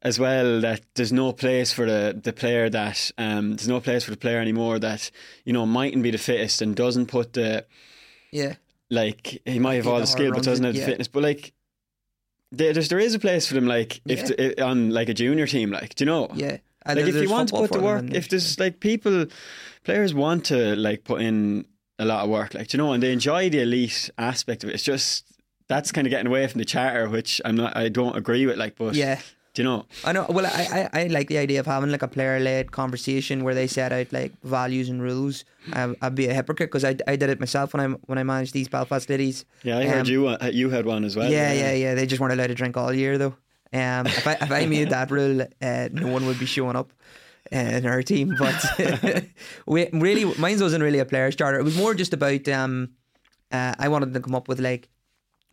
as 0.02 0.18
well 0.18 0.60
that 0.60 0.80
there's 0.94 1.12
no 1.12 1.32
place 1.32 1.72
for 1.72 1.84
the 1.86 2.18
the 2.22 2.32
player 2.32 2.70
that 2.70 3.10
um 3.18 3.50
there's 3.56 3.66
no 3.68 3.80
place 3.80 4.04
for 4.04 4.12
the 4.12 4.16
player 4.16 4.38
anymore 4.40 4.78
that 4.78 5.10
you 5.44 5.52
know 5.52 5.66
mightn't 5.66 6.04
be 6.04 6.12
the 6.12 6.18
fittest 6.18 6.62
and 6.62 6.76
doesn't 6.76 7.06
put 7.06 7.32
the 7.32 7.64
yeah, 8.30 8.54
like 8.90 9.40
he 9.44 9.58
might 9.58 9.74
have 9.74 9.86
all 9.86 10.00
the 10.00 10.06
skill 10.06 10.32
but 10.32 10.42
doesn't 10.42 10.64
have 10.64 10.74
the 10.74 10.80
yeah. 10.80 10.86
fitness 10.86 11.08
but 11.08 11.22
like 11.22 11.52
there, 12.50 12.72
there's, 12.72 12.88
there 12.88 12.98
is 12.98 13.14
a 13.14 13.18
place 13.18 13.46
for 13.46 13.54
them 13.54 13.66
like 13.66 14.00
if 14.06 14.20
Yeah. 14.20 14.26
the, 14.26 14.60
eh, 14.60 14.64
on 14.64 14.90
like 14.90 15.08
a 15.08 15.14
junior 15.14 15.46
team 15.46 15.70
like 15.70 15.94
do 15.94 16.04
you 16.04 16.06
know 16.06 16.28
yeah. 16.34 16.58
And 16.86 16.98
like 16.98 17.08
if 17.08 17.16
you 17.16 17.28
want 17.28 17.50
to 17.50 17.56
put 17.56 17.72
the 17.72 17.80
work 17.80 18.04
if 18.12 18.28
there's 18.30 18.58
like 18.58 18.80
people 18.80 19.26
players 19.84 20.14
want 20.14 20.46
to 20.46 20.74
like 20.76 21.04
put 21.04 21.20
in 21.20 21.66
a 21.98 22.06
lot 22.06 22.24
of 22.24 22.30
work 22.30 22.54
like 22.54 22.68
do 22.68 22.76
you 22.78 22.82
know 22.82 22.92
and 22.92 23.02
they 23.02 23.12
enjoy 23.12 23.50
the 23.50 23.60
elite 23.60 24.08
aspect 24.16 24.64
of 24.64 24.70
it 24.70 24.74
it's 24.74 24.84
just 24.84 25.26
that's 25.68 25.92
kind 25.92 26.06
of 26.06 26.10
getting 26.10 26.26
away 26.26 26.46
from 26.46 26.60
the 26.60 26.64
charter 26.64 27.08
which 27.10 27.42
I'm 27.44 27.56
not 27.56 27.76
I 27.76 27.90
don't 27.90 28.16
agree 28.16 28.46
with 28.46 28.56
like 28.56 28.76
but 28.76 28.94
yeah. 28.94 29.20
Do 29.58 29.62
you 29.64 29.68
know 29.68 29.86
I 30.04 30.12
know. 30.12 30.24
Well, 30.28 30.46
I, 30.46 30.88
I, 30.94 31.00
I 31.00 31.06
like 31.08 31.26
the 31.28 31.38
idea 31.38 31.58
of 31.58 31.66
having 31.66 31.90
like 31.90 32.02
a 32.02 32.08
player 32.08 32.38
led 32.38 32.70
conversation 32.70 33.42
where 33.42 33.54
they 33.54 33.66
set 33.66 33.92
out 33.92 34.12
like 34.12 34.30
values 34.44 34.88
and 34.88 35.02
rules. 35.02 35.44
Um, 35.72 35.96
I'd 36.00 36.14
be 36.14 36.28
a 36.28 36.34
hypocrite 36.34 36.70
because 36.70 36.84
I, 36.84 36.94
I 37.08 37.16
did 37.16 37.28
it 37.28 37.40
myself 37.40 37.74
when 37.74 37.80
I 37.84 37.88
when 38.06 38.18
I 38.18 38.22
managed 38.22 38.52
these 38.54 38.68
Belfast 38.68 39.10
Ladies. 39.10 39.44
yeah 39.64 39.78
I 39.78 39.84
heard 39.86 40.06
Um, 40.06 40.12
you 40.14 40.28
uh, 40.28 40.50
you 40.52 40.70
had 40.70 40.86
one 40.86 41.02
as 41.04 41.16
well 41.16 41.28
yeah, 41.30 41.52
yeah, 41.52 41.72
yeah. 41.72 41.94
They 41.96 42.06
just 42.06 42.20
weren't 42.20 42.32
allowed 42.34 42.46
to 42.54 42.54
drink 42.54 42.76
all 42.76 42.92
year 42.92 43.18
though. 43.18 43.34
Um, 43.72 44.06
if 44.06 44.26
I 44.26 44.34
if 44.40 44.50
I 44.52 44.66
made 44.66 44.90
that 44.90 45.10
rule, 45.10 45.42
uh, 45.60 45.88
no 45.92 46.06
one 46.06 46.24
would 46.26 46.38
be 46.38 46.46
showing 46.46 46.76
up 46.76 46.92
uh, 47.52 47.56
in 47.58 47.84
our 47.86 48.02
team. 48.02 48.36
But 48.38 48.58
we 49.66 49.88
really, 49.92 50.24
mine 50.38 50.60
wasn't 50.60 50.82
really 50.84 51.00
a 51.00 51.04
players 51.04 51.34
charter. 51.36 51.58
It 51.58 51.64
was 51.64 51.76
more 51.76 51.94
just 51.94 52.14
about. 52.14 52.46
Um, 52.48 52.90
uh, 53.50 53.74
I 53.78 53.88
wanted 53.88 54.06
them 54.12 54.22
to 54.22 54.26
come 54.26 54.34
up 54.36 54.46
with 54.48 54.60
like 54.60 54.88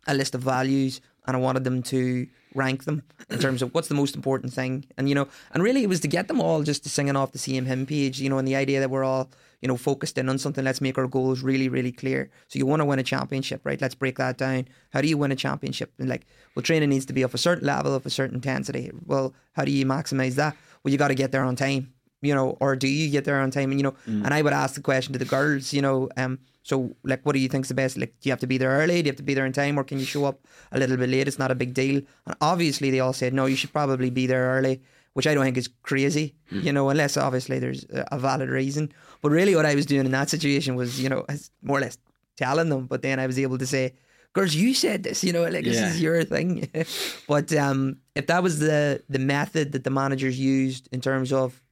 a 0.06 0.14
list 0.14 0.34
of 0.36 0.42
values, 0.42 1.00
and 1.26 1.36
I 1.36 1.40
wanted 1.40 1.64
them 1.64 1.82
to 1.84 2.26
rank 2.56 2.84
them 2.84 3.02
in 3.30 3.38
terms 3.38 3.62
of 3.62 3.74
what's 3.74 3.88
the 3.88 3.94
most 3.94 4.16
important 4.16 4.52
thing, 4.52 4.86
and 4.96 5.08
you 5.08 5.14
know, 5.14 5.28
and 5.52 5.62
really 5.62 5.82
it 5.82 5.88
was 5.88 6.00
to 6.00 6.08
get 6.08 6.28
them 6.28 6.40
all 6.40 6.62
just 6.62 6.82
to 6.84 6.88
singing 6.88 7.16
off 7.16 7.32
the 7.32 7.38
same 7.38 7.66
hymn 7.66 7.86
page, 7.86 8.20
you 8.20 8.28
know, 8.28 8.38
and 8.38 8.48
the 8.48 8.56
idea 8.56 8.80
that 8.80 8.90
we're 8.90 9.04
all 9.04 9.30
you 9.60 9.68
know 9.68 9.76
focused 9.76 10.18
in 10.18 10.28
on 10.28 10.38
something. 10.38 10.64
Let's 10.64 10.80
make 10.80 10.98
our 10.98 11.06
goals 11.06 11.42
really, 11.42 11.68
really 11.68 11.92
clear. 11.92 12.30
So 12.48 12.58
you 12.58 12.66
want 12.66 12.80
to 12.80 12.84
win 12.84 12.98
a 12.98 13.02
championship, 13.02 13.60
right? 13.64 13.80
Let's 13.80 13.94
break 13.94 14.18
that 14.18 14.38
down. 14.38 14.68
How 14.90 15.00
do 15.00 15.08
you 15.08 15.18
win 15.18 15.32
a 15.32 15.36
championship? 15.36 15.92
And 15.98 16.08
like, 16.08 16.26
well, 16.54 16.62
training 16.62 16.90
needs 16.90 17.06
to 17.06 17.12
be 17.12 17.22
of 17.22 17.34
a 17.34 17.38
certain 17.38 17.66
level, 17.66 17.94
of 17.94 18.06
a 18.06 18.10
certain 18.10 18.36
intensity. 18.36 18.90
Well, 19.04 19.34
how 19.52 19.64
do 19.64 19.70
you 19.70 19.86
maximize 19.86 20.34
that? 20.34 20.56
Well, 20.82 20.92
you 20.92 20.98
got 20.98 21.08
to 21.08 21.14
get 21.14 21.32
there 21.32 21.44
on 21.44 21.56
time 21.56 21.92
you 22.22 22.34
know, 22.34 22.56
or 22.60 22.76
do 22.76 22.88
you 22.88 23.10
get 23.10 23.24
there 23.24 23.40
on 23.40 23.50
time? 23.50 23.70
And 23.70 23.78
you 23.78 23.84
know, 23.84 23.94
and 24.06 24.32
I 24.32 24.42
would 24.42 24.52
ask 24.52 24.74
the 24.74 24.80
question 24.80 25.12
to 25.12 25.18
the 25.18 25.24
girls, 25.24 25.72
you 25.72 25.82
know, 25.82 26.08
um, 26.16 26.38
so 26.66 26.96
like, 27.04 27.24
what 27.24 27.34
do 27.34 27.38
you 27.38 27.48
think's 27.48 27.68
the 27.68 27.74
best? 27.74 27.96
Like, 27.96 28.18
do 28.20 28.28
you 28.28 28.32
have 28.32 28.40
to 28.40 28.46
be 28.48 28.58
there 28.58 28.70
early? 28.70 29.00
Do 29.00 29.06
you 29.06 29.12
have 29.12 29.16
to 29.18 29.22
be 29.22 29.34
there 29.34 29.46
in 29.46 29.52
time, 29.52 29.78
or 29.78 29.84
can 29.84 30.00
you 30.00 30.04
show 30.04 30.24
up 30.24 30.40
a 30.72 30.78
little 30.80 30.96
bit 30.96 31.08
late? 31.08 31.28
It's 31.28 31.38
not 31.38 31.52
a 31.52 31.54
big 31.54 31.74
deal. 31.74 32.02
And 32.26 32.36
obviously, 32.40 32.90
they 32.90 32.98
all 32.98 33.12
said 33.12 33.32
no. 33.32 33.46
You 33.46 33.54
should 33.54 33.72
probably 33.72 34.10
be 34.10 34.26
there 34.26 34.50
early, 34.50 34.82
which 35.12 35.28
I 35.28 35.34
don't 35.34 35.44
think 35.44 35.56
is 35.56 35.70
crazy, 35.84 36.34
you 36.50 36.72
know, 36.72 36.88
unless 36.88 37.16
obviously 37.16 37.60
there's 37.60 37.84
a 37.84 38.04
a 38.10 38.18
valid 38.18 38.48
reason. 38.48 38.92
But 39.22 39.30
really, 39.30 39.54
what 39.54 39.64
I 39.64 39.76
was 39.76 39.86
doing 39.86 40.06
in 40.06 40.10
that 40.10 40.28
situation 40.28 40.74
was, 40.74 41.00
you 41.00 41.08
know, 41.08 41.24
more 41.62 41.78
or 41.78 41.82
less 41.82 41.98
telling 42.36 42.68
them. 42.68 42.86
But 42.86 43.02
then 43.02 43.20
I 43.20 43.28
was 43.28 43.38
able 43.38 43.58
to 43.58 43.66
say, 43.66 43.94
girls, 44.32 44.56
you 44.56 44.74
said 44.74 45.04
this, 45.04 45.22
you 45.22 45.32
know, 45.32 45.44
like 45.44 45.64
this 45.64 45.80
is 45.80 46.02
your 46.02 46.24
thing. 46.24 46.68
but 47.28 47.52
um, 47.54 47.98
if 48.16 48.26
that 48.26 48.42
was 48.42 48.58
the 48.58 49.04
the 49.08 49.20
method 49.20 49.70
that 49.70 49.84
the 49.84 49.90
managers 49.90 50.36
used 50.36 50.88
in 50.90 51.00
terms 51.00 51.32
of 51.32 51.62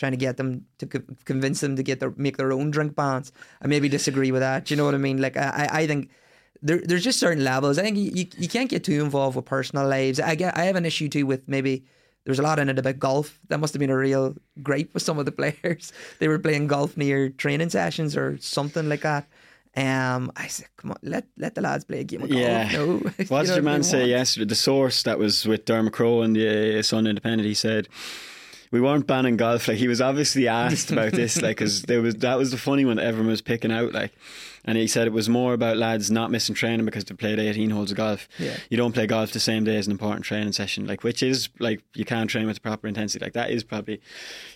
trying 0.00 0.12
to 0.12 0.18
get 0.18 0.38
them 0.38 0.64
to 0.78 0.86
co- 0.86 1.14
convince 1.26 1.60
them 1.60 1.76
to 1.76 1.82
get 1.82 2.00
their 2.00 2.12
make 2.16 2.38
their 2.38 2.52
own 2.52 2.70
drink 2.70 2.96
bans, 2.96 3.30
I 3.62 3.68
maybe 3.68 3.88
disagree 3.88 4.32
with 4.32 4.40
that. 4.40 4.64
Do 4.64 4.74
you 4.74 4.78
know 4.78 4.86
what 4.86 4.94
I 4.94 4.98
mean? 4.98 5.20
Like 5.20 5.36
I, 5.36 5.68
I 5.70 5.86
think. 5.86 6.10
There, 6.62 6.82
there's 6.84 7.04
just 7.04 7.18
certain 7.18 7.42
levels. 7.42 7.78
I 7.78 7.82
think 7.82 7.96
you, 7.96 8.10
you, 8.14 8.26
you 8.36 8.46
can't 8.46 8.68
get 8.68 8.84
too 8.84 9.02
involved 9.02 9.34
with 9.34 9.46
personal 9.46 9.88
lives. 9.88 10.20
I 10.20 10.34
get 10.34 10.58
I 10.58 10.64
have 10.64 10.76
an 10.76 10.84
issue 10.84 11.08
too 11.08 11.24
with 11.24 11.48
maybe 11.48 11.86
there's 12.24 12.38
a 12.38 12.42
lot 12.42 12.58
in 12.58 12.68
it 12.68 12.78
about 12.78 12.98
golf. 12.98 13.38
That 13.48 13.60
must 13.60 13.72
have 13.72 13.80
been 13.80 13.88
a 13.88 13.96
real 13.96 14.36
gripe 14.62 14.92
with 14.92 15.02
some 15.02 15.18
of 15.18 15.24
the 15.24 15.32
players. 15.40 15.90
They 16.18 16.28
were 16.28 16.38
playing 16.38 16.66
golf 16.66 16.98
near 16.98 17.30
training 17.30 17.70
sessions 17.70 18.14
or 18.14 18.36
something 18.40 18.90
like 18.90 19.00
that. 19.02 19.26
Um, 19.74 20.32
I 20.36 20.48
said, 20.48 20.66
come 20.76 20.90
on, 20.90 20.98
let 21.02 21.26
let 21.38 21.54
the 21.54 21.62
lads 21.62 21.84
play 21.84 22.00
a 22.00 22.04
game 22.04 22.22
of 22.22 22.28
golf. 22.28 22.42
Yeah. 22.42 22.68
No, 22.72 22.98
What 23.28 23.46
did 23.46 23.52
I 23.52 23.54
your 23.54 23.62
man 23.62 23.82
say 23.82 24.06
yesterday? 24.08 24.44
The 24.46 24.54
source 24.54 25.02
that 25.04 25.18
was 25.18 25.46
with 25.46 25.64
Dermot 25.64 25.94
Crowe 25.94 26.20
and 26.20 26.36
the 26.36 26.78
uh, 26.78 26.82
Sun 26.82 27.06
Independent, 27.06 27.46
he 27.46 27.54
said 27.54 27.88
we 28.70 28.80
weren't 28.80 29.06
banning 29.06 29.36
golf. 29.36 29.68
Like 29.68 29.78
he 29.78 29.88
was 29.88 30.00
obviously 30.00 30.48
asked 30.48 30.90
about 30.90 31.12
this, 31.12 31.40
like 31.42 31.58
because 31.58 31.82
there 31.82 32.00
was 32.00 32.16
that 32.16 32.38
was 32.38 32.50
the 32.50 32.58
funny 32.58 32.84
one 32.84 32.98
everyone 32.98 33.28
was 33.28 33.42
picking 33.42 33.72
out. 33.72 33.92
Like, 33.92 34.12
and 34.64 34.76
he 34.76 34.86
said 34.86 35.06
it 35.06 35.12
was 35.12 35.28
more 35.28 35.54
about 35.54 35.76
lads 35.76 36.10
not 36.10 36.30
missing 36.30 36.54
training 36.54 36.84
because 36.84 37.04
they 37.04 37.14
played 37.14 37.38
18 37.38 37.70
holes 37.70 37.90
of 37.90 37.96
golf. 37.96 38.28
Yeah. 38.38 38.56
You 38.68 38.76
don't 38.76 38.92
play 38.92 39.06
golf 39.06 39.32
the 39.32 39.40
same 39.40 39.64
day 39.64 39.76
as 39.76 39.86
an 39.86 39.92
important 39.92 40.24
training 40.24 40.52
session, 40.52 40.86
like 40.86 41.02
which 41.02 41.22
is 41.22 41.48
like 41.58 41.82
you 41.94 42.04
can't 42.04 42.28
train 42.28 42.46
with 42.46 42.56
the 42.56 42.60
proper 42.60 42.86
intensity. 42.88 43.24
Like 43.24 43.32
that 43.34 43.50
is 43.50 43.64
probably 43.64 44.00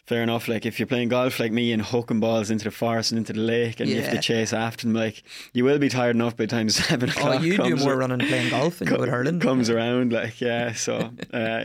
fair 0.07 0.23
enough. 0.23 0.49
Like 0.49 0.67
if 0.67 0.79
you're 0.79 0.87
playing 0.87 1.09
golf 1.09 1.41
like 1.41 1.53
me 1.53 1.73
and 1.73 1.81
hooking 1.83 2.21
balls 2.21 2.51
into 2.51 2.65
the 2.65 2.71
forest 2.71 3.13
and 3.13 3.19
into 3.19 3.33
the 3.33 3.41
lake, 3.41 3.81
and 3.81 3.89
you 3.89 4.01
have 4.03 4.13
to 4.13 4.21
chase 4.21 4.53
after 4.53 4.87
them, 4.87 4.95
like 4.95 5.23
you 5.53 5.65
will 5.65 5.79
be 5.79 5.89
tired 5.89 6.17
enough 6.17 6.37
by 6.37 6.45
the 6.45 6.51
time 6.51 6.69
seven 6.71 7.11
Oh, 7.11 7.13
o'clock. 7.13 7.43
you 7.43 7.57
do 7.57 7.77
more 7.77 7.97
running 7.97 8.21
and 8.21 8.29
playing 8.29 8.51
golf 8.51 8.81
you 8.81 8.97
would 8.97 9.09
hurling. 9.09 9.41
comes 9.41 9.71
around 9.71 10.13
like 10.13 10.41
yeah 10.41 10.73
so 10.73 11.11
uh, 11.33 11.65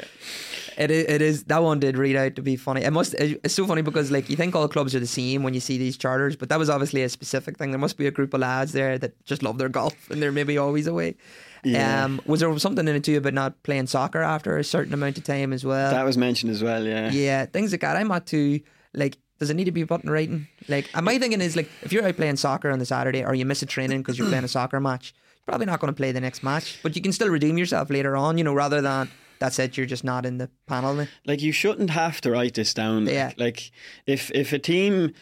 It 0.77 0.91
is, 0.91 1.05
it 1.07 1.21
is 1.21 1.43
that 1.45 1.61
one 1.61 1.79
did 1.79 1.97
read 1.97 2.15
out 2.15 2.35
to 2.37 2.41
be 2.41 2.55
funny. 2.55 2.83
It 2.83 2.91
must. 2.91 3.13
It's 3.15 3.53
so 3.53 3.67
funny 3.67 3.81
because 3.81 4.11
like 4.11 4.29
you 4.29 4.37
think 4.37 4.55
all 4.55 4.67
clubs 4.69 4.95
are 4.95 4.99
the 5.01 5.07
same 5.07 5.43
when 5.43 5.53
you 5.53 5.59
see 5.59 5.77
these 5.77 5.97
charters, 5.97 6.37
but 6.37 6.47
that 6.49 6.57
was 6.57 6.69
obviously 6.69 7.03
a 7.03 7.09
specific 7.09 7.57
thing. 7.57 7.71
There 7.71 7.79
must 7.79 7.97
be 7.97 8.07
a 8.07 8.11
group 8.11 8.28
of 8.33 8.41
lads 8.41 8.71
there 8.71 8.97
that 8.97 9.23
just 9.25 9.43
love 9.43 9.57
their 9.57 9.69
golf 9.69 10.09
and 10.09 10.21
they're 10.21 10.31
maybe 10.31 10.57
always 10.57 10.87
away. 10.87 11.15
Yeah. 11.63 12.05
Um, 12.05 12.21
was 12.25 12.39
there 12.39 12.57
something 12.59 12.87
in 12.87 12.95
it 12.95 13.03
too 13.03 13.17
about 13.17 13.33
not 13.33 13.61
playing 13.63 13.87
soccer 13.87 14.21
after 14.21 14.57
a 14.57 14.63
certain 14.63 14.93
amount 14.93 15.17
of 15.17 15.23
time 15.25 15.51
as 15.51 15.65
well? 15.65 15.91
that 15.91 16.05
was 16.05 16.17
mentioned 16.17 16.51
as 16.51 16.63
well 16.63 16.83
yeah 16.85 17.11
yeah, 17.11 17.45
things 17.45 17.71
like 17.71 17.81
that. 17.81 17.95
I'm 17.97 18.07
not 18.07 18.25
too 18.25 18.61
like. 18.93 19.17
Does 19.39 19.49
it 19.49 19.53
need 19.53 19.65
to 19.65 19.71
be 19.71 19.83
button 19.85 20.09
in 20.09 20.13
writing? 20.13 20.47
Like, 20.67 20.89
uh, 20.93 21.01
my 21.01 21.17
thinking 21.17 21.39
is 21.39 21.55
like, 21.55 21.69
if 21.81 21.93
you're 21.93 22.05
out 22.05 22.17
playing 22.17 22.35
soccer 22.35 22.69
on 22.71 22.79
the 22.79 22.85
Saturday 22.85 23.23
or 23.23 23.33
you 23.33 23.45
miss 23.45 23.61
a 23.61 23.65
training 23.65 24.01
because 24.01 24.17
you're 24.19 24.27
playing 24.27 24.43
a 24.43 24.49
soccer 24.49 24.81
match, 24.81 25.13
you're 25.37 25.45
probably 25.53 25.65
not 25.65 25.79
going 25.79 25.93
to 25.93 25.95
play 25.95 26.11
the 26.11 26.19
next 26.19 26.43
match, 26.43 26.77
but 26.83 26.93
you 26.93 27.01
can 27.01 27.13
still 27.13 27.29
redeem 27.29 27.57
yourself 27.57 27.89
later 27.89 28.17
on. 28.17 28.37
You 28.37 28.43
know, 28.43 28.53
rather 28.53 28.81
than 28.81 29.09
that's 29.39 29.57
it, 29.57 29.77
you're 29.77 29.85
just 29.85 30.03
not 30.03 30.25
in 30.25 30.39
the 30.39 30.49
panel. 30.67 31.07
Like 31.25 31.41
you 31.41 31.53
shouldn't 31.53 31.89
have 31.91 32.19
to 32.21 32.31
write 32.31 32.55
this 32.55 32.73
down. 32.73 33.05
Like, 33.05 33.13
Yeah. 33.13 33.31
like 33.37 33.71
if 34.05 34.29
if 34.35 34.51
a 34.51 34.59
team 34.59 35.13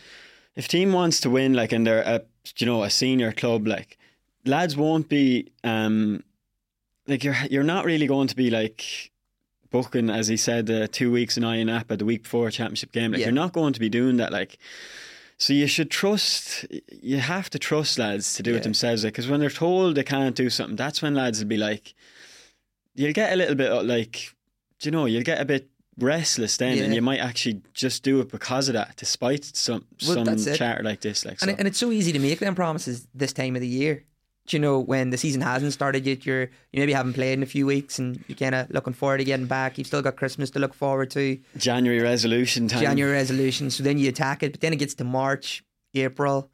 if 0.56 0.68
team 0.68 0.94
wants 0.94 1.20
to 1.20 1.30
win, 1.30 1.54
like 1.54 1.72
and 1.72 1.86
they're 1.86 2.02
a 2.02 2.22
you 2.58 2.66
know 2.66 2.84
a 2.84 2.90
senior 2.90 3.32
club, 3.32 3.68
like 3.68 3.98
lads 4.46 4.76
won't 4.78 5.10
be 5.10 5.52
um 5.64 6.24
like 7.08 7.24
you're 7.24 7.36
you're 7.50 7.64
not 7.64 7.86
really 7.86 8.08
going 8.08 8.28
to 8.28 8.36
be 8.36 8.50
like 8.50 9.12
booking 9.70 10.10
as 10.10 10.28
he 10.30 10.38
said 10.38 10.70
uh, 10.72 10.88
two 10.92 11.12
weeks 11.12 11.36
in 11.38 11.44
Ayia 11.44 11.66
Napa 11.66 11.98
the 11.98 12.06
week 12.06 12.24
before 12.24 12.48
a 12.48 12.52
championship 12.52 12.92
game. 12.92 13.12
Like 13.12 13.20
Yeah. 13.20 13.28
you're 13.28 13.34
not 13.34 13.52
going 13.54 13.74
to 13.74 13.80
be 13.80 13.90
doing 13.90 14.18
that. 14.18 14.32
Like 14.32 14.58
so 15.38 15.54
you 15.54 15.68
should 15.68 15.92
trust. 15.92 16.66
You 17.02 17.18
have 17.20 17.50
to 17.52 17.60
trust 17.60 18.00
lads 18.00 18.34
to 18.36 18.44
do 18.44 18.52
Yeah. 18.52 18.58
it 18.58 18.64
themselves. 18.64 19.04
Because 19.04 19.28
when 19.28 19.40
they're 19.40 19.50
told 19.52 19.96
they 19.96 20.04
can't 20.04 20.36
do 20.36 20.50
something, 20.50 20.76
that's 20.76 21.02
when 21.02 21.14
lads 21.16 21.40
will 21.40 21.48
be 21.50 21.58
like, 21.58 21.94
you'll 22.96 23.14
get 23.14 23.34
a 23.34 23.36
little 23.36 23.54
bit 23.56 23.72
like, 23.86 24.34
do 24.80 24.88
you 24.88 24.92
know, 24.92 25.06
you'll 25.06 25.22
get 25.24 25.40
a 25.40 25.46
bit 25.46 25.70
restless 26.00 26.58
then, 26.58 26.78
and 26.80 26.94
you 26.94 27.02
might 27.02 27.20
actually 27.20 27.62
just 27.74 28.04
do 28.04 28.20
it 28.22 28.30
because 28.30 28.70
of 28.70 28.74
that, 28.74 28.96
despite 28.98 29.44
some 29.46 29.86
Well, 30.08 30.24
some 30.26 30.56
chatter 30.56 30.84
like 30.84 31.02
this. 31.02 31.26
Like, 31.26 31.40
so. 31.40 31.44
And, 31.46 31.52
it- 31.52 31.60
and 31.60 31.68
it's 31.68 31.78
so 31.78 31.92
easy 31.92 32.12
to 32.12 32.20
make 32.20 32.40
them 32.40 32.56
promises 32.56 33.08
this 33.14 33.34
time 33.34 33.56
of 33.56 33.62
the 33.62 33.68
year. 33.68 34.04
Do 34.48 34.56
you 34.56 34.62
know 34.62 34.80
when 34.80 35.10
the 35.10 35.18
season 35.18 35.42
hasn't 35.42 35.74
started 35.74 36.06
yet? 36.06 36.26
You're 36.26 36.44
you 36.44 36.80
maybe 36.80 36.94
haven't 36.94 37.14
played 37.14 37.34
in 37.34 37.44
a 37.44 37.48
few 37.48 37.66
weeks, 37.66 38.00
and 38.00 38.24
you're 38.30 38.38
kind 38.38 38.56
of 38.56 38.70
looking 38.70 38.94
forward 38.94 39.18
to 39.18 39.26
getting 39.26 39.46
back. 39.46 39.78
You've 39.78 39.88
still 39.88 40.02
got 40.02 40.16
Christmas 40.16 40.50
to 40.52 40.60
look 40.60 40.74
forward 40.74 41.12
to, 41.12 41.38
January 41.58 42.00
resolution 42.02 42.70
time. 42.70 42.82
January 42.82 43.12
resolution. 43.12 43.70
So 43.72 43.84
then 43.84 43.98
you 43.98 44.08
attack 44.08 44.44
it, 44.44 44.54
but 44.54 44.62
then 44.62 44.72
it 44.72 44.78
gets 44.78 44.94
to 44.96 45.04
March, 45.04 45.66
April. 45.96 46.50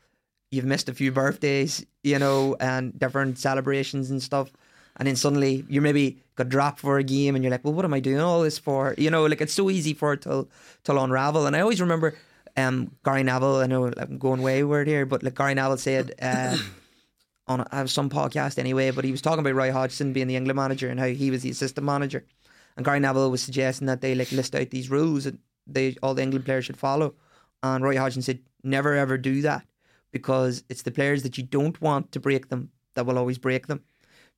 You've 0.50 0.66
missed 0.66 0.90
a 0.90 0.94
few 0.94 1.12
birthdays, 1.12 1.86
you 2.04 2.18
know, 2.18 2.56
and 2.60 2.98
different 2.98 3.38
celebrations 3.38 4.10
and 4.10 4.22
stuff. 4.24 4.52
And 4.98 5.08
then 5.08 5.16
suddenly 5.16 5.64
you're 5.70 5.82
maybe 5.84 6.18
got 6.36 6.50
dropped 6.50 6.80
for 6.80 6.98
a 6.98 7.04
game, 7.04 7.36
and 7.36 7.44
you're 7.44 7.52
like, 7.52 7.64
"Well, 7.64 7.74
what 7.74 7.86
am 7.86 7.94
I 7.94 8.00
doing 8.00 8.20
all 8.20 8.42
this 8.42 8.58
for?" 8.58 8.96
You 8.98 9.10
know, 9.10 9.26
like 9.26 9.42
it's 9.42 9.54
so 9.54 9.70
easy 9.70 9.94
for 9.94 10.14
it 10.14 10.22
to 10.22 10.48
to 10.86 10.98
unravel. 10.98 11.46
And 11.46 11.56
I 11.56 11.62
always 11.62 11.82
remember 11.82 12.16
um, 12.58 12.92
Gary 13.04 13.24
Neville. 13.24 13.58
I 13.58 13.68
know 13.68 13.92
I'm 13.98 14.18
going 14.18 14.42
wayward 14.42 14.88
here, 14.88 15.06
but 15.06 15.24
like 15.24 15.36
Gary 15.36 15.54
Neville 15.54 15.78
said 15.78 16.14
uh, 16.22 16.58
on 17.48 17.66
a, 17.72 17.88
some 17.88 18.10
podcast 18.10 18.58
anyway, 18.60 18.92
but 18.92 19.06
he 19.06 19.12
was 19.12 19.22
talking 19.22 19.40
about 19.40 19.56
Roy 19.56 19.72
Hodgson 19.72 20.14
being 20.14 20.28
the 20.28 20.36
England 20.36 20.58
manager 20.58 20.90
and 20.90 21.00
how 21.00 21.08
he 21.08 21.32
was 21.32 21.44
the 21.44 21.50
assistant 21.50 21.86
manager. 21.86 22.26
And 22.76 22.86
Gary 22.86 23.00
Neville 23.00 23.32
was 23.32 23.42
suggesting 23.42 23.88
that 23.88 24.02
they 24.02 24.16
like 24.16 24.32
list 24.32 24.56
out 24.56 24.70
these 24.70 24.90
rules 24.90 25.26
that 25.26 25.36
they 25.68 25.96
all 26.02 26.14
the 26.14 26.24
England 26.24 26.46
players 26.46 26.66
should 26.66 26.78
follow. 26.78 27.16
And 27.62 27.84
Roy 27.84 27.98
Hodgson 27.98 28.22
said, 28.22 28.40
never 28.64 28.96
ever 28.96 29.18
do 29.18 29.42
that 29.42 29.66
because 30.12 30.64
it's 30.70 30.84
the 30.84 30.92
players 30.92 31.24
that 31.24 31.38
you 31.38 31.44
don't 31.44 31.80
want 31.82 32.12
to 32.12 32.20
break 32.20 32.50
them 32.50 32.72
that 32.96 33.06
will 33.06 33.18
always 33.18 33.38
break 33.38 33.68
them. 33.68 33.84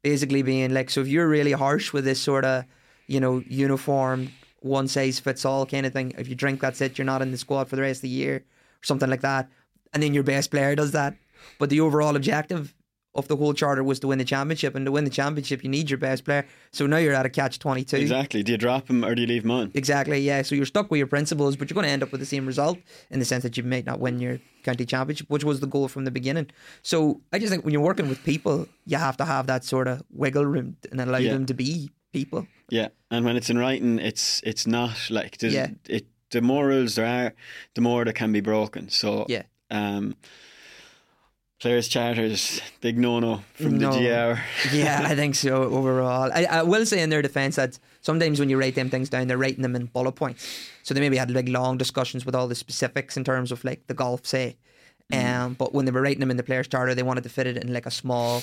Basically, 0.05 0.43
being 0.43 0.71
like, 0.71 0.91
so 0.91 1.01
if 1.01 1.07
you're 1.07 1.27
really 1.27 1.53
harsh 1.53 1.91
with 1.91 2.05
this 2.05 2.21
sort 2.21 2.45
of, 2.45 2.65
you 3.07 3.19
know, 3.19 3.41
uniform, 3.47 4.29
one 4.59 4.87
size 4.87 5.17
fits 5.19 5.45
all 5.45 5.65
kind 5.65 5.87
of 5.87 5.93
thing, 5.93 6.13
if 6.15 6.27
you 6.27 6.35
drink, 6.35 6.61
that's 6.61 6.79
it, 6.79 6.99
you're 6.99 7.05
not 7.05 7.23
in 7.23 7.31
the 7.31 7.39
squad 7.39 7.67
for 7.67 7.75
the 7.75 7.81
rest 7.81 7.97
of 7.97 8.03
the 8.03 8.09
year, 8.09 8.35
or 8.37 8.83
something 8.83 9.09
like 9.09 9.21
that. 9.21 9.49
And 9.93 10.03
then 10.03 10.13
your 10.13 10.21
best 10.21 10.51
player 10.51 10.75
does 10.75 10.91
that. 10.91 11.15
But 11.57 11.71
the 11.71 11.81
overall 11.81 12.15
objective 12.15 12.75
of 13.15 13.27
the 13.27 13.35
whole 13.37 13.53
charter 13.53 13.83
was 13.83 13.99
to 14.01 14.07
win 14.07 14.17
the 14.19 14.25
championship. 14.25 14.75
And 14.75 14.85
to 14.85 14.91
win 14.91 15.03
the 15.05 15.09
championship, 15.09 15.63
you 15.63 15.69
need 15.69 15.89
your 15.89 15.97
best 15.97 16.25
player. 16.25 16.45
So 16.71 16.85
now 16.85 16.97
you're 16.97 17.13
at 17.13 17.25
a 17.25 17.29
catch 17.29 17.59
22. 17.59 17.95
Exactly. 17.97 18.43
Do 18.43 18.51
you 18.51 18.57
drop 18.57 18.89
him 18.89 19.03
or 19.05 19.15
do 19.15 19.21
you 19.21 19.27
leave 19.27 19.43
him 19.45 19.51
on? 19.51 19.71
Exactly, 19.73 20.19
yeah. 20.19 20.41
So 20.41 20.53
you're 20.55 20.65
stuck 20.65 20.91
with 20.91 20.97
your 20.97 21.07
principles, 21.07 21.55
but 21.55 21.69
you're 21.69 21.75
going 21.75 21.85
to 21.85 21.91
end 21.91 22.03
up 22.03 22.11
with 22.11 22.19
the 22.19 22.25
same 22.25 22.45
result 22.45 22.77
in 23.09 23.19
the 23.19 23.25
sense 23.25 23.43
that 23.43 23.55
you 23.57 23.63
might 23.63 23.85
not 23.85 23.99
win 23.99 24.19
your 24.19 24.39
county 24.63 24.85
championship, 24.85 25.29
which 25.29 25.43
was 25.43 25.59
the 25.61 25.67
goal 25.67 25.87
from 25.87 26.05
the 26.05 26.11
beginning. 26.11 26.47
So 26.81 27.21
I 27.31 27.39
just 27.39 27.51
think 27.51 27.63
when 27.63 27.71
you're 27.73 27.81
working 27.81 28.09
with 28.09 28.23
people, 28.23 28.67
you 28.85 28.97
have 28.97 29.17
to 29.17 29.25
have 29.25 29.47
that 29.47 29.63
sort 29.63 29.87
of 29.87 30.03
wiggle 30.11 30.45
room 30.45 30.77
and 30.91 30.99
allow 31.01 31.17
Yeah. 31.19 31.33
them 31.33 31.45
to 31.45 31.53
be 31.53 31.91
people. 32.13 32.47
Yeah, 32.69 32.87
and 33.11 33.25
when 33.25 33.35
it's 33.37 33.49
in 33.49 33.57
writing, 33.57 33.99
it's 33.99 34.41
it's 34.43 34.65
not 34.65 34.97
like 35.09 35.37
Yeah. 35.41 35.67
it. 35.87 36.07
The 36.31 36.41
more 36.41 36.67
rules 36.67 36.95
there 36.95 37.05
are, 37.05 37.33
the 37.75 37.81
more 37.81 38.03
that 38.03 38.13
can 38.13 38.31
be 38.31 38.41
broken. 38.41 38.89
So 38.89 39.25
Yeah. 39.29 39.43
um, 39.69 40.15
players' 41.61 41.87
charters, 41.87 42.61
big 42.81 42.97
no 42.97 43.19
no 43.19 43.41
from 43.53 43.77
No. 43.77 43.91
the 43.93 43.99
GR. 43.99 44.75
yeah, 44.75 45.01
I 45.03 45.15
think 45.15 45.35
so 45.35 45.63
overall. 45.63 46.31
I, 46.33 46.45
I 46.45 46.63
will 46.63 46.85
say 46.85 47.01
in 47.01 47.09
their 47.09 47.21
defence 47.21 47.55
that 47.55 47.79
sometimes 48.01 48.39
when 48.39 48.49
you 48.49 48.59
write 48.59 48.75
them 48.75 48.89
things 48.89 49.09
down, 49.09 49.27
they're 49.27 49.37
writing 49.37 49.61
them 49.61 49.75
in 49.75 49.85
bullet 49.85 50.13
points. 50.13 50.45
So 50.83 50.93
they 50.93 50.99
maybe 50.99 51.17
had 51.17 51.31
like 51.31 51.47
long 51.49 51.77
discussions 51.77 52.25
with 52.25 52.35
all 52.35 52.47
the 52.47 52.55
specifics 52.55 53.17
in 53.17 53.23
terms 53.23 53.51
of 53.51 53.63
like 53.63 53.87
the 53.87 53.93
golf, 53.93 54.25
say. 54.25 54.57
Um, 55.13 55.53
but 55.53 55.73
when 55.73 55.85
they 55.85 55.91
were 55.91 56.01
writing 56.01 56.19
them 56.19 56.31
in 56.31 56.37
the 56.37 56.43
players' 56.43 56.67
charter, 56.67 56.95
they 56.95 57.03
wanted 57.03 57.23
to 57.23 57.29
fit 57.29 57.45
it 57.47 57.57
in 57.57 57.71
like 57.73 57.85
a 57.85 57.91
small 57.91 58.41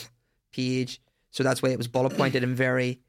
page. 0.52 1.00
So 1.32 1.42
that's 1.42 1.60
why 1.62 1.70
it 1.70 1.78
was 1.78 1.88
bullet 1.88 2.16
pointed 2.16 2.44
and 2.44 2.56
very 2.56 3.00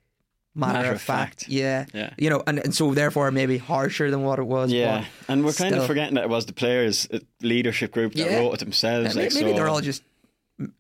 matter, 0.56 0.92
of 0.92 1.02
fact. 1.02 1.48
Yeah. 1.48 1.86
Yeah. 1.94 2.14
You 2.18 2.30
know, 2.30 2.44
and, 2.48 2.60
and 2.60 2.74
so 2.76 2.94
therefore 2.94 3.32
maybe 3.32 3.58
harsher 3.58 4.10
than 4.12 4.24
what 4.24 4.40
it 4.40 4.44
was. 4.48 4.72
Yeah, 4.72 5.06
and 5.28 5.44
we're 5.44 5.54
kind 5.54 5.72
still. 5.72 5.82
of 5.82 5.88
forgetting 5.88 6.16
that 6.16 6.26
it 6.26 6.30
was 6.30 6.46
the 6.46 6.54
players' 6.54 7.08
uh, 7.12 7.20
leadership 7.42 7.92
group 7.92 8.14
that 8.14 8.30
Yeah. 8.30 8.40
wrote 8.40 8.54
it 8.54 8.60
themselves. 8.60 9.16
maybe, 9.16 9.26
like, 9.30 9.36
maybe 9.36 9.50
so 9.52 9.56
they're 9.56 9.70
all 9.70 9.82
just 9.82 10.04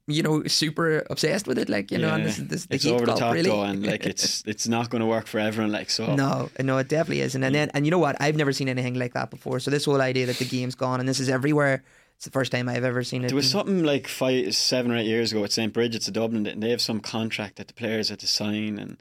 you 0.05 0.21
know 0.21 0.43
super 0.45 1.03
obsessed 1.09 1.47
with 1.47 1.57
it, 1.57 1.67
like 1.67 1.91
you 1.91 1.97
know, 1.97 2.13
and 2.13 2.25
this 2.25 2.37
this 2.37 2.65
the 2.67 2.75
it's 2.75 2.85
over 2.85 3.05
the 3.07 3.15
top 3.15 3.33
really. 3.33 3.49
though, 3.49 3.63
and 3.63 3.85
like 3.85 4.05
it's 4.05 4.43
it's 4.47 4.67
not 4.67 4.89
going 4.91 4.99
to 5.01 5.07
work 5.07 5.25
for 5.27 5.39
everyone. 5.39 5.71
Like 5.71 5.89
so, 5.89 6.15
No, 6.15 6.49
no, 6.59 6.77
it 6.77 6.87
definitely 6.89 7.21
isn't. 7.21 7.43
And 7.43 7.55
then, 7.55 7.71
and 7.73 7.83
you 7.85 7.89
know 7.91 7.97
what? 7.99 8.15
I've 8.21 8.35
never 8.35 8.53
seen 8.53 8.69
anything 8.69 8.93
like 8.93 9.13
that 9.13 9.31
before. 9.31 9.59
So 9.59 9.71
this 9.71 9.85
whole 9.85 9.99
idea 10.01 10.27
that 10.27 10.37
the 10.37 10.45
game's 10.45 10.75
gone 10.75 10.99
and 10.99 11.09
this 11.09 11.19
is 11.19 11.27
everywhere. 11.29 11.83
It's 12.17 12.25
the 12.25 12.31
first 12.31 12.51
time 12.51 12.69
I've 12.69 12.83
ever 12.85 13.03
seen 13.03 13.25
it. 13.25 13.27
There 13.29 13.35
was 13.35 13.49
something 13.49 13.83
like 13.83 14.07
five, 14.07 14.55
seven 14.55 14.91
or 14.91 14.97
eight 14.97 15.07
years 15.07 15.31
ago 15.31 15.43
at 15.43 15.51
St 15.51 15.73
Brigid's 15.73 16.07
of 16.07 16.13
Dublin, 16.13 16.45
and 16.45 16.61
they 16.61 16.69
have 16.69 16.79
some 16.81 16.99
contract 17.01 17.55
that 17.57 17.67
the 17.67 17.73
players 17.73 18.09
had 18.09 18.19
to 18.19 18.27
sign, 18.27 18.77
and 18.77 18.97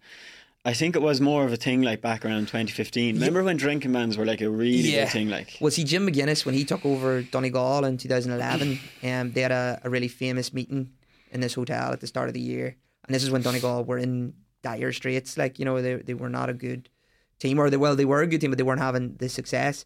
I 0.64 0.74
think 0.74 0.94
it 0.94 1.02
was 1.02 1.20
more 1.20 1.44
of 1.44 1.52
a 1.52 1.56
thing 1.56 1.82
like 1.82 2.00
back 2.00 2.24
around 2.24 2.42
2015. 2.46 3.16
Remember 3.16 3.42
when 3.42 3.56
drinking 3.56 3.92
bans 3.92 4.16
were 4.16 4.24
like 4.24 4.40
a 4.40 4.48
really 4.48 4.90
Yeah. 4.90 5.04
big 5.04 5.12
thing? 5.12 5.28
Like, 5.28 5.58
Well, 5.60 5.72
see, 5.72 5.82
Jim 5.82 6.06
McGuinness, 6.06 6.46
when 6.46 6.54
he 6.54 6.64
took 6.64 6.86
over 6.86 7.22
Donegal 7.22 7.84
in 7.84 7.96
2011, 7.98 8.78
um, 9.02 9.32
they 9.32 9.40
had 9.40 9.50
a, 9.50 9.80
a 9.82 9.90
really 9.90 10.06
famous 10.08 10.52
meeting 10.52 10.90
in 11.32 11.40
this 11.40 11.54
hotel 11.54 11.92
at 11.92 12.00
the 12.00 12.06
start 12.06 12.28
of 12.28 12.34
the 12.34 12.40
year. 12.40 12.76
And 13.06 13.14
this 13.14 13.24
is 13.24 13.30
when 13.30 13.42
Donegal 13.42 13.84
were 13.84 13.98
in 13.98 14.34
dire 14.62 14.92
straits. 14.92 15.36
Like, 15.36 15.58
you 15.58 15.64
know, 15.64 15.82
they, 15.82 15.96
they 15.96 16.14
were 16.14 16.28
not 16.28 16.48
a 16.48 16.54
good 16.54 16.88
team, 17.40 17.58
or 17.58 17.68
they, 17.68 17.76
well, 17.76 17.96
they 17.96 18.04
were 18.04 18.22
a 18.22 18.26
good 18.28 18.40
team, 18.40 18.52
but 18.52 18.56
they 18.58 18.62
weren't 18.62 18.80
having 18.80 19.16
the 19.16 19.28
success. 19.28 19.84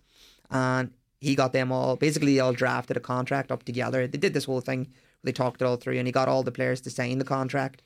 And 0.51 0.91
he 1.21 1.35
got 1.35 1.55
them 1.55 1.73
all, 1.73 1.97
basically, 1.97 2.35
they 2.35 2.41
all 2.41 2.53
drafted 2.53 2.99
a 2.99 3.01
contract 3.01 3.51
up 3.51 3.63
together. 3.63 4.07
They 4.07 4.19
did 4.19 4.35
this 4.35 4.45
whole 4.45 4.61
thing, 4.61 4.89
they 5.25 5.33
talked 5.33 5.63
it 5.63 5.65
all 5.65 5.77
through, 5.77 5.97
and 5.97 6.07
he 6.07 6.13
got 6.13 6.29
all 6.29 6.43
the 6.43 6.53
players 6.53 6.83
to 6.83 6.91
sign 6.91 7.17
the 7.17 7.25
contract. 7.25 7.81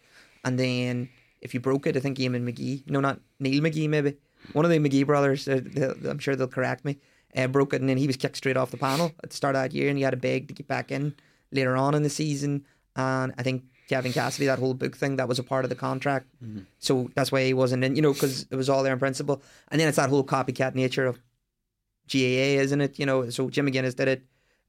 And 0.44 0.58
then 0.58 1.08
if 1.40 1.54
you 1.54 1.60
broke 1.60 1.86
it, 1.86 1.96
I 1.96 2.00
think 2.00 2.18
Eamon 2.18 2.44
McGee, 2.44 2.88
no, 2.88 3.00
not 3.00 3.20
Neil 3.38 3.62
McGee, 3.62 3.88
maybe 3.88 4.16
one 4.52 4.64
of 4.64 4.70
the 4.70 4.78
McGee 4.78 5.06
brothers, 5.06 5.48
uh, 5.48 5.60
I'm 6.08 6.18
sure 6.18 6.36
they'll 6.36 6.48
correct 6.48 6.84
me, 6.84 6.98
uh, 7.36 7.46
broke 7.46 7.72
it, 7.74 7.80
and 7.80 7.88
then 7.88 7.96
he 7.96 8.06
was 8.06 8.16
kicked 8.16 8.36
straight 8.36 8.56
off 8.56 8.70
the 8.70 8.76
panel 8.76 9.12
at 9.22 9.30
the 9.30 9.36
start 9.36 9.56
of 9.56 9.62
that 9.62 9.72
year, 9.72 9.88
and 9.88 9.98
he 9.98 10.04
had 10.04 10.10
to 10.10 10.16
beg 10.16 10.48
to 10.48 10.54
get 10.54 10.68
back 10.68 10.90
in 10.90 11.14
later 11.52 11.76
on 11.76 11.94
in 11.94 12.02
the 12.02 12.10
season. 12.10 12.64
And 12.96 13.32
I 13.38 13.42
think 13.42 13.64
Kevin 13.88 14.12
Cassidy, 14.12 14.46
that 14.46 14.58
whole 14.58 14.74
book 14.74 14.96
thing, 14.96 15.16
that 15.16 15.28
was 15.28 15.38
a 15.38 15.42
part 15.42 15.64
of 15.64 15.68
the 15.68 15.76
contract. 15.76 16.26
So 16.78 17.10
that's 17.14 17.32
why 17.32 17.44
he 17.44 17.54
wasn't 17.54 17.84
in, 17.84 17.96
you 17.96 18.02
know, 18.02 18.12
because 18.12 18.46
it 18.50 18.56
was 18.56 18.68
all 18.68 18.82
there 18.82 18.92
in 18.92 18.98
principle. 18.98 19.42
And 19.68 19.80
then 19.80 19.88
it's 19.88 19.96
that 19.96 20.10
whole 20.10 20.24
copycat 20.24 20.74
nature 20.74 21.06
of 21.06 21.16
GAA, 22.10 22.60
isn't 22.62 22.80
it? 22.80 22.98
You 22.98 23.06
know, 23.06 23.30
so 23.30 23.50
Jim 23.50 23.66
McGuinness 23.66 23.96
did 23.96 24.08
it. 24.08 24.22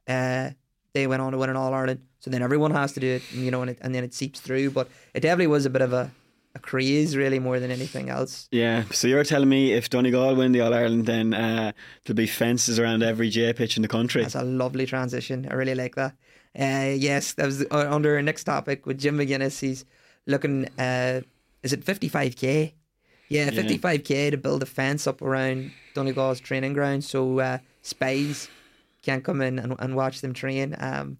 Uh, 0.07 0.51
they 0.93 1.07
went 1.07 1.21
on 1.21 1.31
to 1.31 1.37
win 1.37 1.49
an 1.49 1.55
All 1.55 1.73
Ireland. 1.73 2.01
So 2.19 2.29
then 2.29 2.43
everyone 2.43 2.71
has 2.71 2.93
to 2.93 2.99
do 2.99 3.07
it, 3.07 3.31
you 3.31 3.49
know, 3.49 3.61
and, 3.61 3.71
it, 3.71 3.79
and 3.81 3.95
then 3.95 4.03
it 4.03 4.13
seeps 4.13 4.39
through. 4.39 4.71
But 4.71 4.89
it 5.13 5.21
definitely 5.21 5.47
was 5.47 5.65
a 5.65 5.69
bit 5.69 5.81
of 5.81 5.93
a, 5.93 6.11
a 6.55 6.59
craze, 6.59 7.15
really, 7.15 7.39
more 7.39 7.59
than 7.59 7.71
anything 7.71 8.09
else. 8.09 8.47
yeah. 8.51 8.83
So 8.91 9.07
you're 9.07 9.23
telling 9.23 9.49
me 9.49 9.73
if 9.73 9.89
Donegal 9.89 10.35
win 10.35 10.51
the 10.51 10.61
All 10.61 10.73
Ireland, 10.73 11.05
then 11.05 11.33
uh, 11.33 11.71
there'll 12.03 12.17
be 12.17 12.27
fences 12.27 12.79
around 12.79 13.03
every 13.03 13.29
J 13.29 13.53
pitch 13.53 13.77
in 13.77 13.81
the 13.81 13.87
country. 13.87 14.21
That's 14.21 14.35
a 14.35 14.43
lovely 14.43 14.85
transition. 14.85 15.47
I 15.49 15.53
really 15.53 15.75
like 15.75 15.95
that. 15.95 16.13
Uh, 16.57 16.93
yes, 16.97 17.33
that 17.33 17.45
was 17.45 17.65
uh, 17.71 17.87
under 17.89 18.15
our 18.15 18.21
next 18.21 18.43
topic 18.43 18.85
with 18.85 18.99
Jim 18.99 19.17
McGuinness. 19.17 19.59
He's 19.61 19.85
looking, 20.27 20.67
uh, 20.77 21.21
is 21.63 21.71
it 21.73 21.85
55k? 21.85 22.73
Yeah, 23.29 23.49
55k 23.49 24.31
to 24.31 24.37
build 24.37 24.61
a 24.61 24.65
fence 24.65 25.07
up 25.07 25.21
around 25.21 25.71
Donegal's 25.93 26.41
training 26.41 26.73
ground 26.73 27.05
so 27.05 27.39
uh, 27.39 27.59
spies 27.81 28.49
can't 29.03 29.23
come 29.23 29.41
in 29.41 29.57
and, 29.57 29.73
and 29.79 29.95
watch 29.95 30.19
them 30.19 30.33
train. 30.33 30.75
Um, 30.77 31.17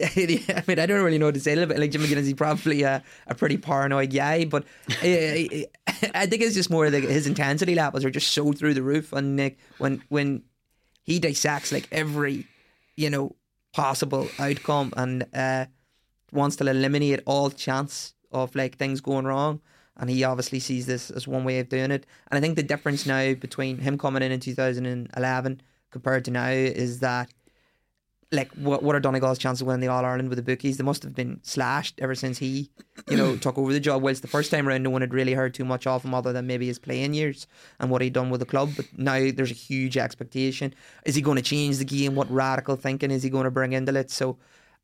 I 0.02 0.64
mean, 0.66 0.78
I 0.78 0.86
don't 0.86 1.02
really 1.02 1.18
know 1.18 1.26
what 1.26 1.34
to 1.34 1.40
say 1.40 1.54
bit. 1.54 1.78
Like 1.78 1.90
Jim 1.90 2.02
McGuinness, 2.02 2.24
he's 2.24 2.34
probably 2.34 2.82
a, 2.82 3.02
a 3.26 3.34
pretty 3.34 3.56
paranoid 3.56 4.12
guy, 4.12 4.44
but 4.44 4.64
I, 4.88 4.92
I, 5.02 5.06
eh, 5.06 5.48
eh, 5.50 5.64
eh, 6.02 6.10
I 6.14 6.26
think 6.26 6.42
it's 6.42 6.54
just 6.54 6.70
more 6.70 6.90
like 6.90 7.04
his 7.04 7.26
intensity 7.26 7.74
levels 7.74 8.04
are 8.04 8.10
just 8.10 8.32
so 8.32 8.52
through 8.52 8.74
the 8.74 8.82
roof. 8.82 9.12
And 9.12 9.38
like 9.38 9.58
when 9.78 10.02
when 10.08 10.42
he 11.02 11.18
dissects 11.18 11.72
like 11.72 11.88
every, 11.90 12.46
you 12.96 13.10
know, 13.10 13.34
possible 13.72 14.28
outcome 14.38 14.92
and 14.96 15.26
uh, 15.34 15.66
wants 16.32 16.56
to 16.56 16.68
eliminate 16.68 17.20
all 17.26 17.50
chance 17.50 18.14
of 18.32 18.54
like 18.54 18.76
things 18.76 19.00
going 19.00 19.24
wrong. 19.24 19.60
And 19.96 20.08
he 20.08 20.22
obviously 20.22 20.60
sees 20.60 20.86
this 20.86 21.10
as 21.10 21.26
one 21.26 21.44
way 21.44 21.58
of 21.58 21.68
doing 21.68 21.90
it. 21.90 22.06
And 22.30 22.38
I 22.38 22.40
think 22.40 22.56
the 22.56 22.62
difference 22.62 23.04
now 23.04 23.34
between 23.34 23.78
him 23.78 23.98
coming 23.98 24.22
in 24.22 24.30
in 24.30 24.38
2011 24.38 25.60
compared 25.90 26.24
to 26.26 26.30
now 26.30 26.50
is 26.50 27.00
that 27.00 27.32
like 28.30 28.52
what 28.54 28.82
what 28.82 28.94
are 28.94 29.00
Donegal's 29.00 29.38
chances 29.38 29.62
of 29.62 29.66
winning 29.66 29.80
the 29.80 29.88
All 29.88 30.04
Ireland 30.04 30.28
with 30.28 30.36
the 30.36 30.42
bookies? 30.42 30.76
They 30.76 30.84
must 30.84 31.02
have 31.02 31.14
been 31.14 31.40
slashed 31.42 31.98
ever 32.00 32.14
since 32.14 32.38
he, 32.38 32.70
you 33.08 33.16
know, 33.16 33.36
took 33.44 33.56
over 33.56 33.72
the 33.72 33.80
job. 33.80 34.02
Whilst 34.02 34.22
the 34.22 34.28
first 34.28 34.50
time 34.50 34.68
around, 34.68 34.82
no 34.82 34.90
one 34.90 35.00
had 35.00 35.14
really 35.14 35.32
heard 35.32 35.54
too 35.54 35.64
much 35.64 35.86
of 35.86 36.04
him 36.04 36.14
other 36.14 36.32
than 36.32 36.46
maybe 36.46 36.66
his 36.66 36.78
playing 36.78 37.14
years 37.14 37.46
and 37.80 37.90
what 37.90 38.02
he'd 38.02 38.12
done 38.12 38.28
with 38.28 38.40
the 38.40 38.46
club. 38.46 38.72
But 38.76 38.86
now 38.96 39.30
there's 39.34 39.50
a 39.50 39.54
huge 39.54 39.96
expectation. 39.96 40.74
Is 41.06 41.14
he 41.14 41.22
going 41.22 41.36
to 41.36 41.42
change 41.42 41.78
the 41.78 41.84
game? 41.84 42.14
What 42.14 42.30
radical 42.30 42.76
thinking 42.76 43.10
is 43.10 43.22
he 43.22 43.30
going 43.30 43.44
to 43.44 43.50
bring 43.50 43.72
into 43.72 43.96
it? 43.96 44.10
So 44.10 44.36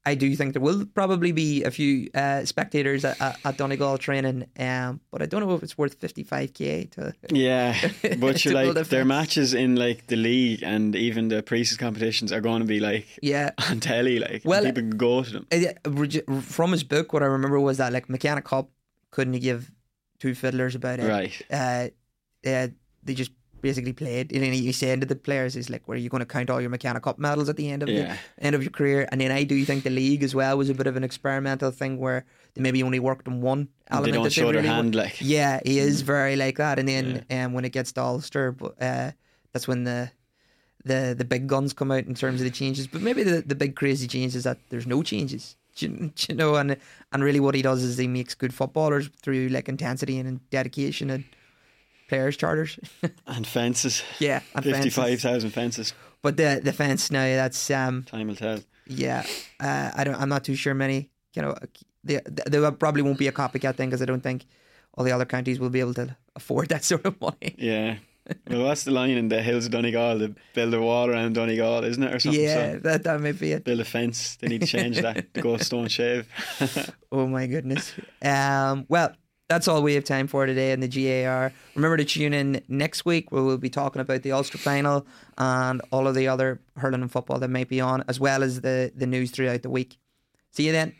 I 0.06 0.14
do 0.14 0.34
think 0.36 0.52
there 0.52 0.60
will 0.60 0.84
probably 0.84 1.32
be 1.32 1.64
a 1.64 1.70
few 1.70 2.10
uh, 2.14 2.44
spectators 2.44 3.04
at, 3.04 3.38
at, 3.44 3.56
Donegal 3.56 3.96
training, 3.96 4.46
um, 4.58 5.00
but 5.10 5.22
I 5.22 5.26
don't 5.26 5.40
know 5.40 5.54
if 5.54 5.62
it's 5.62 5.78
worth 5.78 5.98
55k 5.98 6.90
to. 6.92 7.14
Yeah, 7.30 7.74
but 8.18 8.44
you're 8.44 8.54
like 8.54 8.88
their 8.88 9.04
matches 9.04 9.54
in 9.54 9.76
like 9.76 10.08
the 10.08 10.16
league 10.16 10.62
and 10.62 10.94
even 10.94 11.28
the 11.28 11.42
pre-season 11.42 11.78
competitions 11.78 12.32
are 12.32 12.40
going 12.40 12.60
to 12.60 12.66
be 12.66 12.80
like 12.80 13.06
Yeah. 13.22 13.50
on 13.70 13.80
telly, 13.80 14.18
like 14.18 14.42
Well, 14.44 14.64
people 14.64 14.82
can 14.82 14.90
go 14.90 15.22
to 15.22 15.44
them. 15.44 16.42
From 16.42 16.72
his 16.72 16.84
book, 16.84 17.12
what 17.12 17.22
I 17.22 17.26
remember 17.26 17.58
was 17.58 17.78
that 17.78 17.92
like 17.92 18.10
McKenna 18.10 18.42
Cup 18.42 18.70
couldn't 19.10 19.38
give 19.40 19.70
two 20.18 20.34
fiddlers 20.34 20.74
about 20.74 21.00
it. 21.00 21.08
Right. 21.08 21.42
Uh, 21.50 21.88
uh, 22.46 22.68
they 23.02 23.14
just 23.14 23.30
basically 23.68 23.92
played. 23.92 24.26
And 24.32 24.42
then 24.42 24.52
he 24.52 24.72
saying 24.72 25.00
to 25.00 25.06
the 25.06 25.16
players, 25.28 25.56
"Is 25.56 25.68
like, 25.74 25.82
where 25.88 25.96
are 25.96 26.02
you 26.04 26.10
going 26.14 26.20
to 26.26 26.32
count 26.36 26.50
all 26.50 26.60
your 26.60 26.70
McKenna 26.70 27.00
Cup 27.00 27.18
medals 27.18 27.48
at 27.48 27.56
the 27.56 27.68
end 27.74 27.82
of 27.82 27.88
Yeah. 27.88 28.16
the 28.38 28.44
end 28.46 28.54
of 28.56 28.62
your 28.62 28.70
career?" 28.78 29.08
And 29.10 29.20
then 29.20 29.32
I 29.40 29.42
do 29.44 29.56
think 29.64 29.82
the 29.84 29.90
league 30.02 30.22
as 30.28 30.34
well 30.40 30.56
was 30.58 30.68
a 30.70 30.74
bit 30.80 30.86
of 30.86 30.96
an 30.96 31.04
experimental 31.10 31.70
thing 31.80 31.98
where 32.04 32.20
they 32.54 32.62
maybe 32.62 32.82
only 32.82 33.00
worked 33.00 33.26
on 33.26 33.40
one 33.40 33.62
They 33.90 33.96
element. 33.96 34.14
don't 34.14 34.24
that 34.24 34.32
show 34.32 34.46
their 34.52 34.62
really 34.62 34.68
hand, 34.68 34.94
wo- 34.94 35.02
like. 35.02 35.16
Yeah, 35.20 35.60
he 35.64 35.78
is 35.78 36.02
very 36.02 36.36
like 36.36 36.56
that. 36.58 36.78
And 36.78 36.86
then 36.88 37.24
um, 37.30 37.52
when 37.54 37.64
it 37.64 37.72
gets 37.72 37.92
to 37.92 38.00
Ulster, 38.02 38.52
but 38.52 38.72
uh, 38.80 39.10
that's 39.52 39.66
when 39.66 39.84
the 39.84 40.10
the 40.84 41.14
the 41.16 41.24
big 41.24 41.46
guns 41.46 41.72
come 41.72 41.90
out 41.90 42.04
in 42.06 42.14
terms 42.14 42.40
of 42.40 42.44
the 42.44 42.50
changes. 42.60 42.86
But 42.86 43.00
maybe 43.02 43.22
the, 43.22 43.40
the 43.42 43.54
big 43.54 43.74
crazy 43.76 44.06
change 44.06 44.36
is 44.36 44.44
that 44.44 44.58
there's 44.70 44.86
no 44.86 45.02
changes. 45.02 45.56
Do 45.76 45.86
you, 45.86 46.12
do 46.14 46.26
you 46.28 46.34
know, 46.36 46.54
and 46.54 46.76
and 47.12 47.24
really 47.24 47.40
what 47.40 47.56
he 47.56 47.62
does 47.62 47.82
is 47.82 47.98
he 47.98 48.06
makes 48.06 48.34
good 48.36 48.54
footballers 48.54 49.08
through 49.22 49.48
like 49.48 49.68
intensity 49.68 50.18
and 50.20 50.38
dedication 50.50 51.10
and 51.10 51.24
players 52.08 52.36
charters. 52.36 52.78
And 53.26 53.46
fences. 53.46 54.02
yeah, 54.18 54.40
and. 54.54 54.64
Fifty-five 54.64 55.20
thousand 55.20 55.50
fences. 55.50 55.94
But 56.22 56.36
the 56.36 56.60
the 56.62 56.72
fence 56.72 57.10
now 57.10 57.24
that's 57.24 57.70
um 57.70 58.02
Time 58.04 58.28
will 58.28 58.36
tell. 58.36 58.60
yeah 58.86 59.24
uh, 59.60 59.90
I 59.96 60.04
don't 60.04 60.16
I'm 60.20 60.28
not 60.28 60.44
too 60.44 60.54
sure 60.56 60.74
many 60.74 61.10
you 61.34 61.42
know 61.42 61.54
there 62.02 62.70
probably 62.72 63.02
won't 63.02 63.18
be 63.18 63.28
a 63.28 63.32
copycat 63.32 63.76
thing 63.76 63.88
because 63.90 64.02
I 64.02 64.04
don't 64.06 64.22
think 64.22 64.44
all 64.94 65.04
the 65.04 65.12
other 65.12 65.24
counties 65.26 65.58
will 65.58 65.70
be 65.70 65.80
able 65.80 65.94
to 65.94 66.16
afford 66.36 66.68
that 66.68 66.84
sort 66.90 67.04
of 67.06 67.20
money. 67.20 67.54
Yeah. 67.58 67.96
Well, 68.48 68.64
that's 68.64 68.84
the 68.84 68.90
line 68.90 69.10
in 69.18 69.28
the 69.28 69.42
hills 69.42 69.66
of 69.66 69.72
Donegal? 69.72 70.18
To 70.20 70.34
build 70.54 70.72
a 70.72 70.80
wall 70.80 71.10
around 71.10 71.34
Donegal, 71.34 71.84
isn't 71.84 72.02
it, 72.02 72.14
or 72.14 72.18
something? 72.18 72.40
yeah, 72.40 72.72
So 72.72 72.78
that 72.80 73.02
that 73.04 73.20
may 73.20 73.32
be 73.32 73.52
it. 73.52 73.64
build 73.64 73.80
a 73.80 73.84
fence. 73.84 74.36
They 74.36 74.48
need 74.48 74.62
to 74.62 74.66
change 74.66 74.96
that. 75.02 75.30
Go 75.34 75.56
stone 75.70 75.88
shave. 75.88 76.26
Oh 77.12 77.26
my 77.26 77.46
goodness. 77.46 77.92
Um, 78.22 78.86
well, 78.88 79.12
that's 79.48 79.68
all 79.68 79.82
we 79.82 79.94
have 79.94 80.04
time 80.04 80.26
for 80.26 80.46
today 80.46 80.72
in 80.72 80.80
the 80.80 80.88
GAR. 80.88 81.52
Remember 81.74 81.96
to 81.96 82.04
tune 82.04 82.32
in 82.32 82.62
next 82.68 83.04
week 83.04 83.30
where 83.30 83.42
we'll 83.42 83.58
be 83.58 83.70
talking 83.70 84.00
about 84.00 84.22
the 84.22 84.32
Ulster 84.32 84.58
final 84.58 85.06
and 85.36 85.82
all 85.90 86.06
of 86.06 86.14
the 86.14 86.28
other 86.28 86.60
hurling 86.76 87.02
and 87.02 87.12
football 87.12 87.38
that 87.38 87.48
might 87.48 87.68
be 87.68 87.80
on, 87.80 88.04
as 88.08 88.18
well 88.18 88.42
as 88.42 88.62
the, 88.62 88.92
the 88.96 89.06
news 89.06 89.30
throughout 89.30 89.62
the 89.62 89.70
week. 89.70 89.98
See 90.50 90.66
you 90.66 90.72
then. 90.72 90.94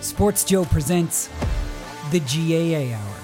SportsJOE 0.00 0.70
presents 0.70 1.28
the 2.10 2.20
GAA 2.20 2.94
Hour. 2.94 3.23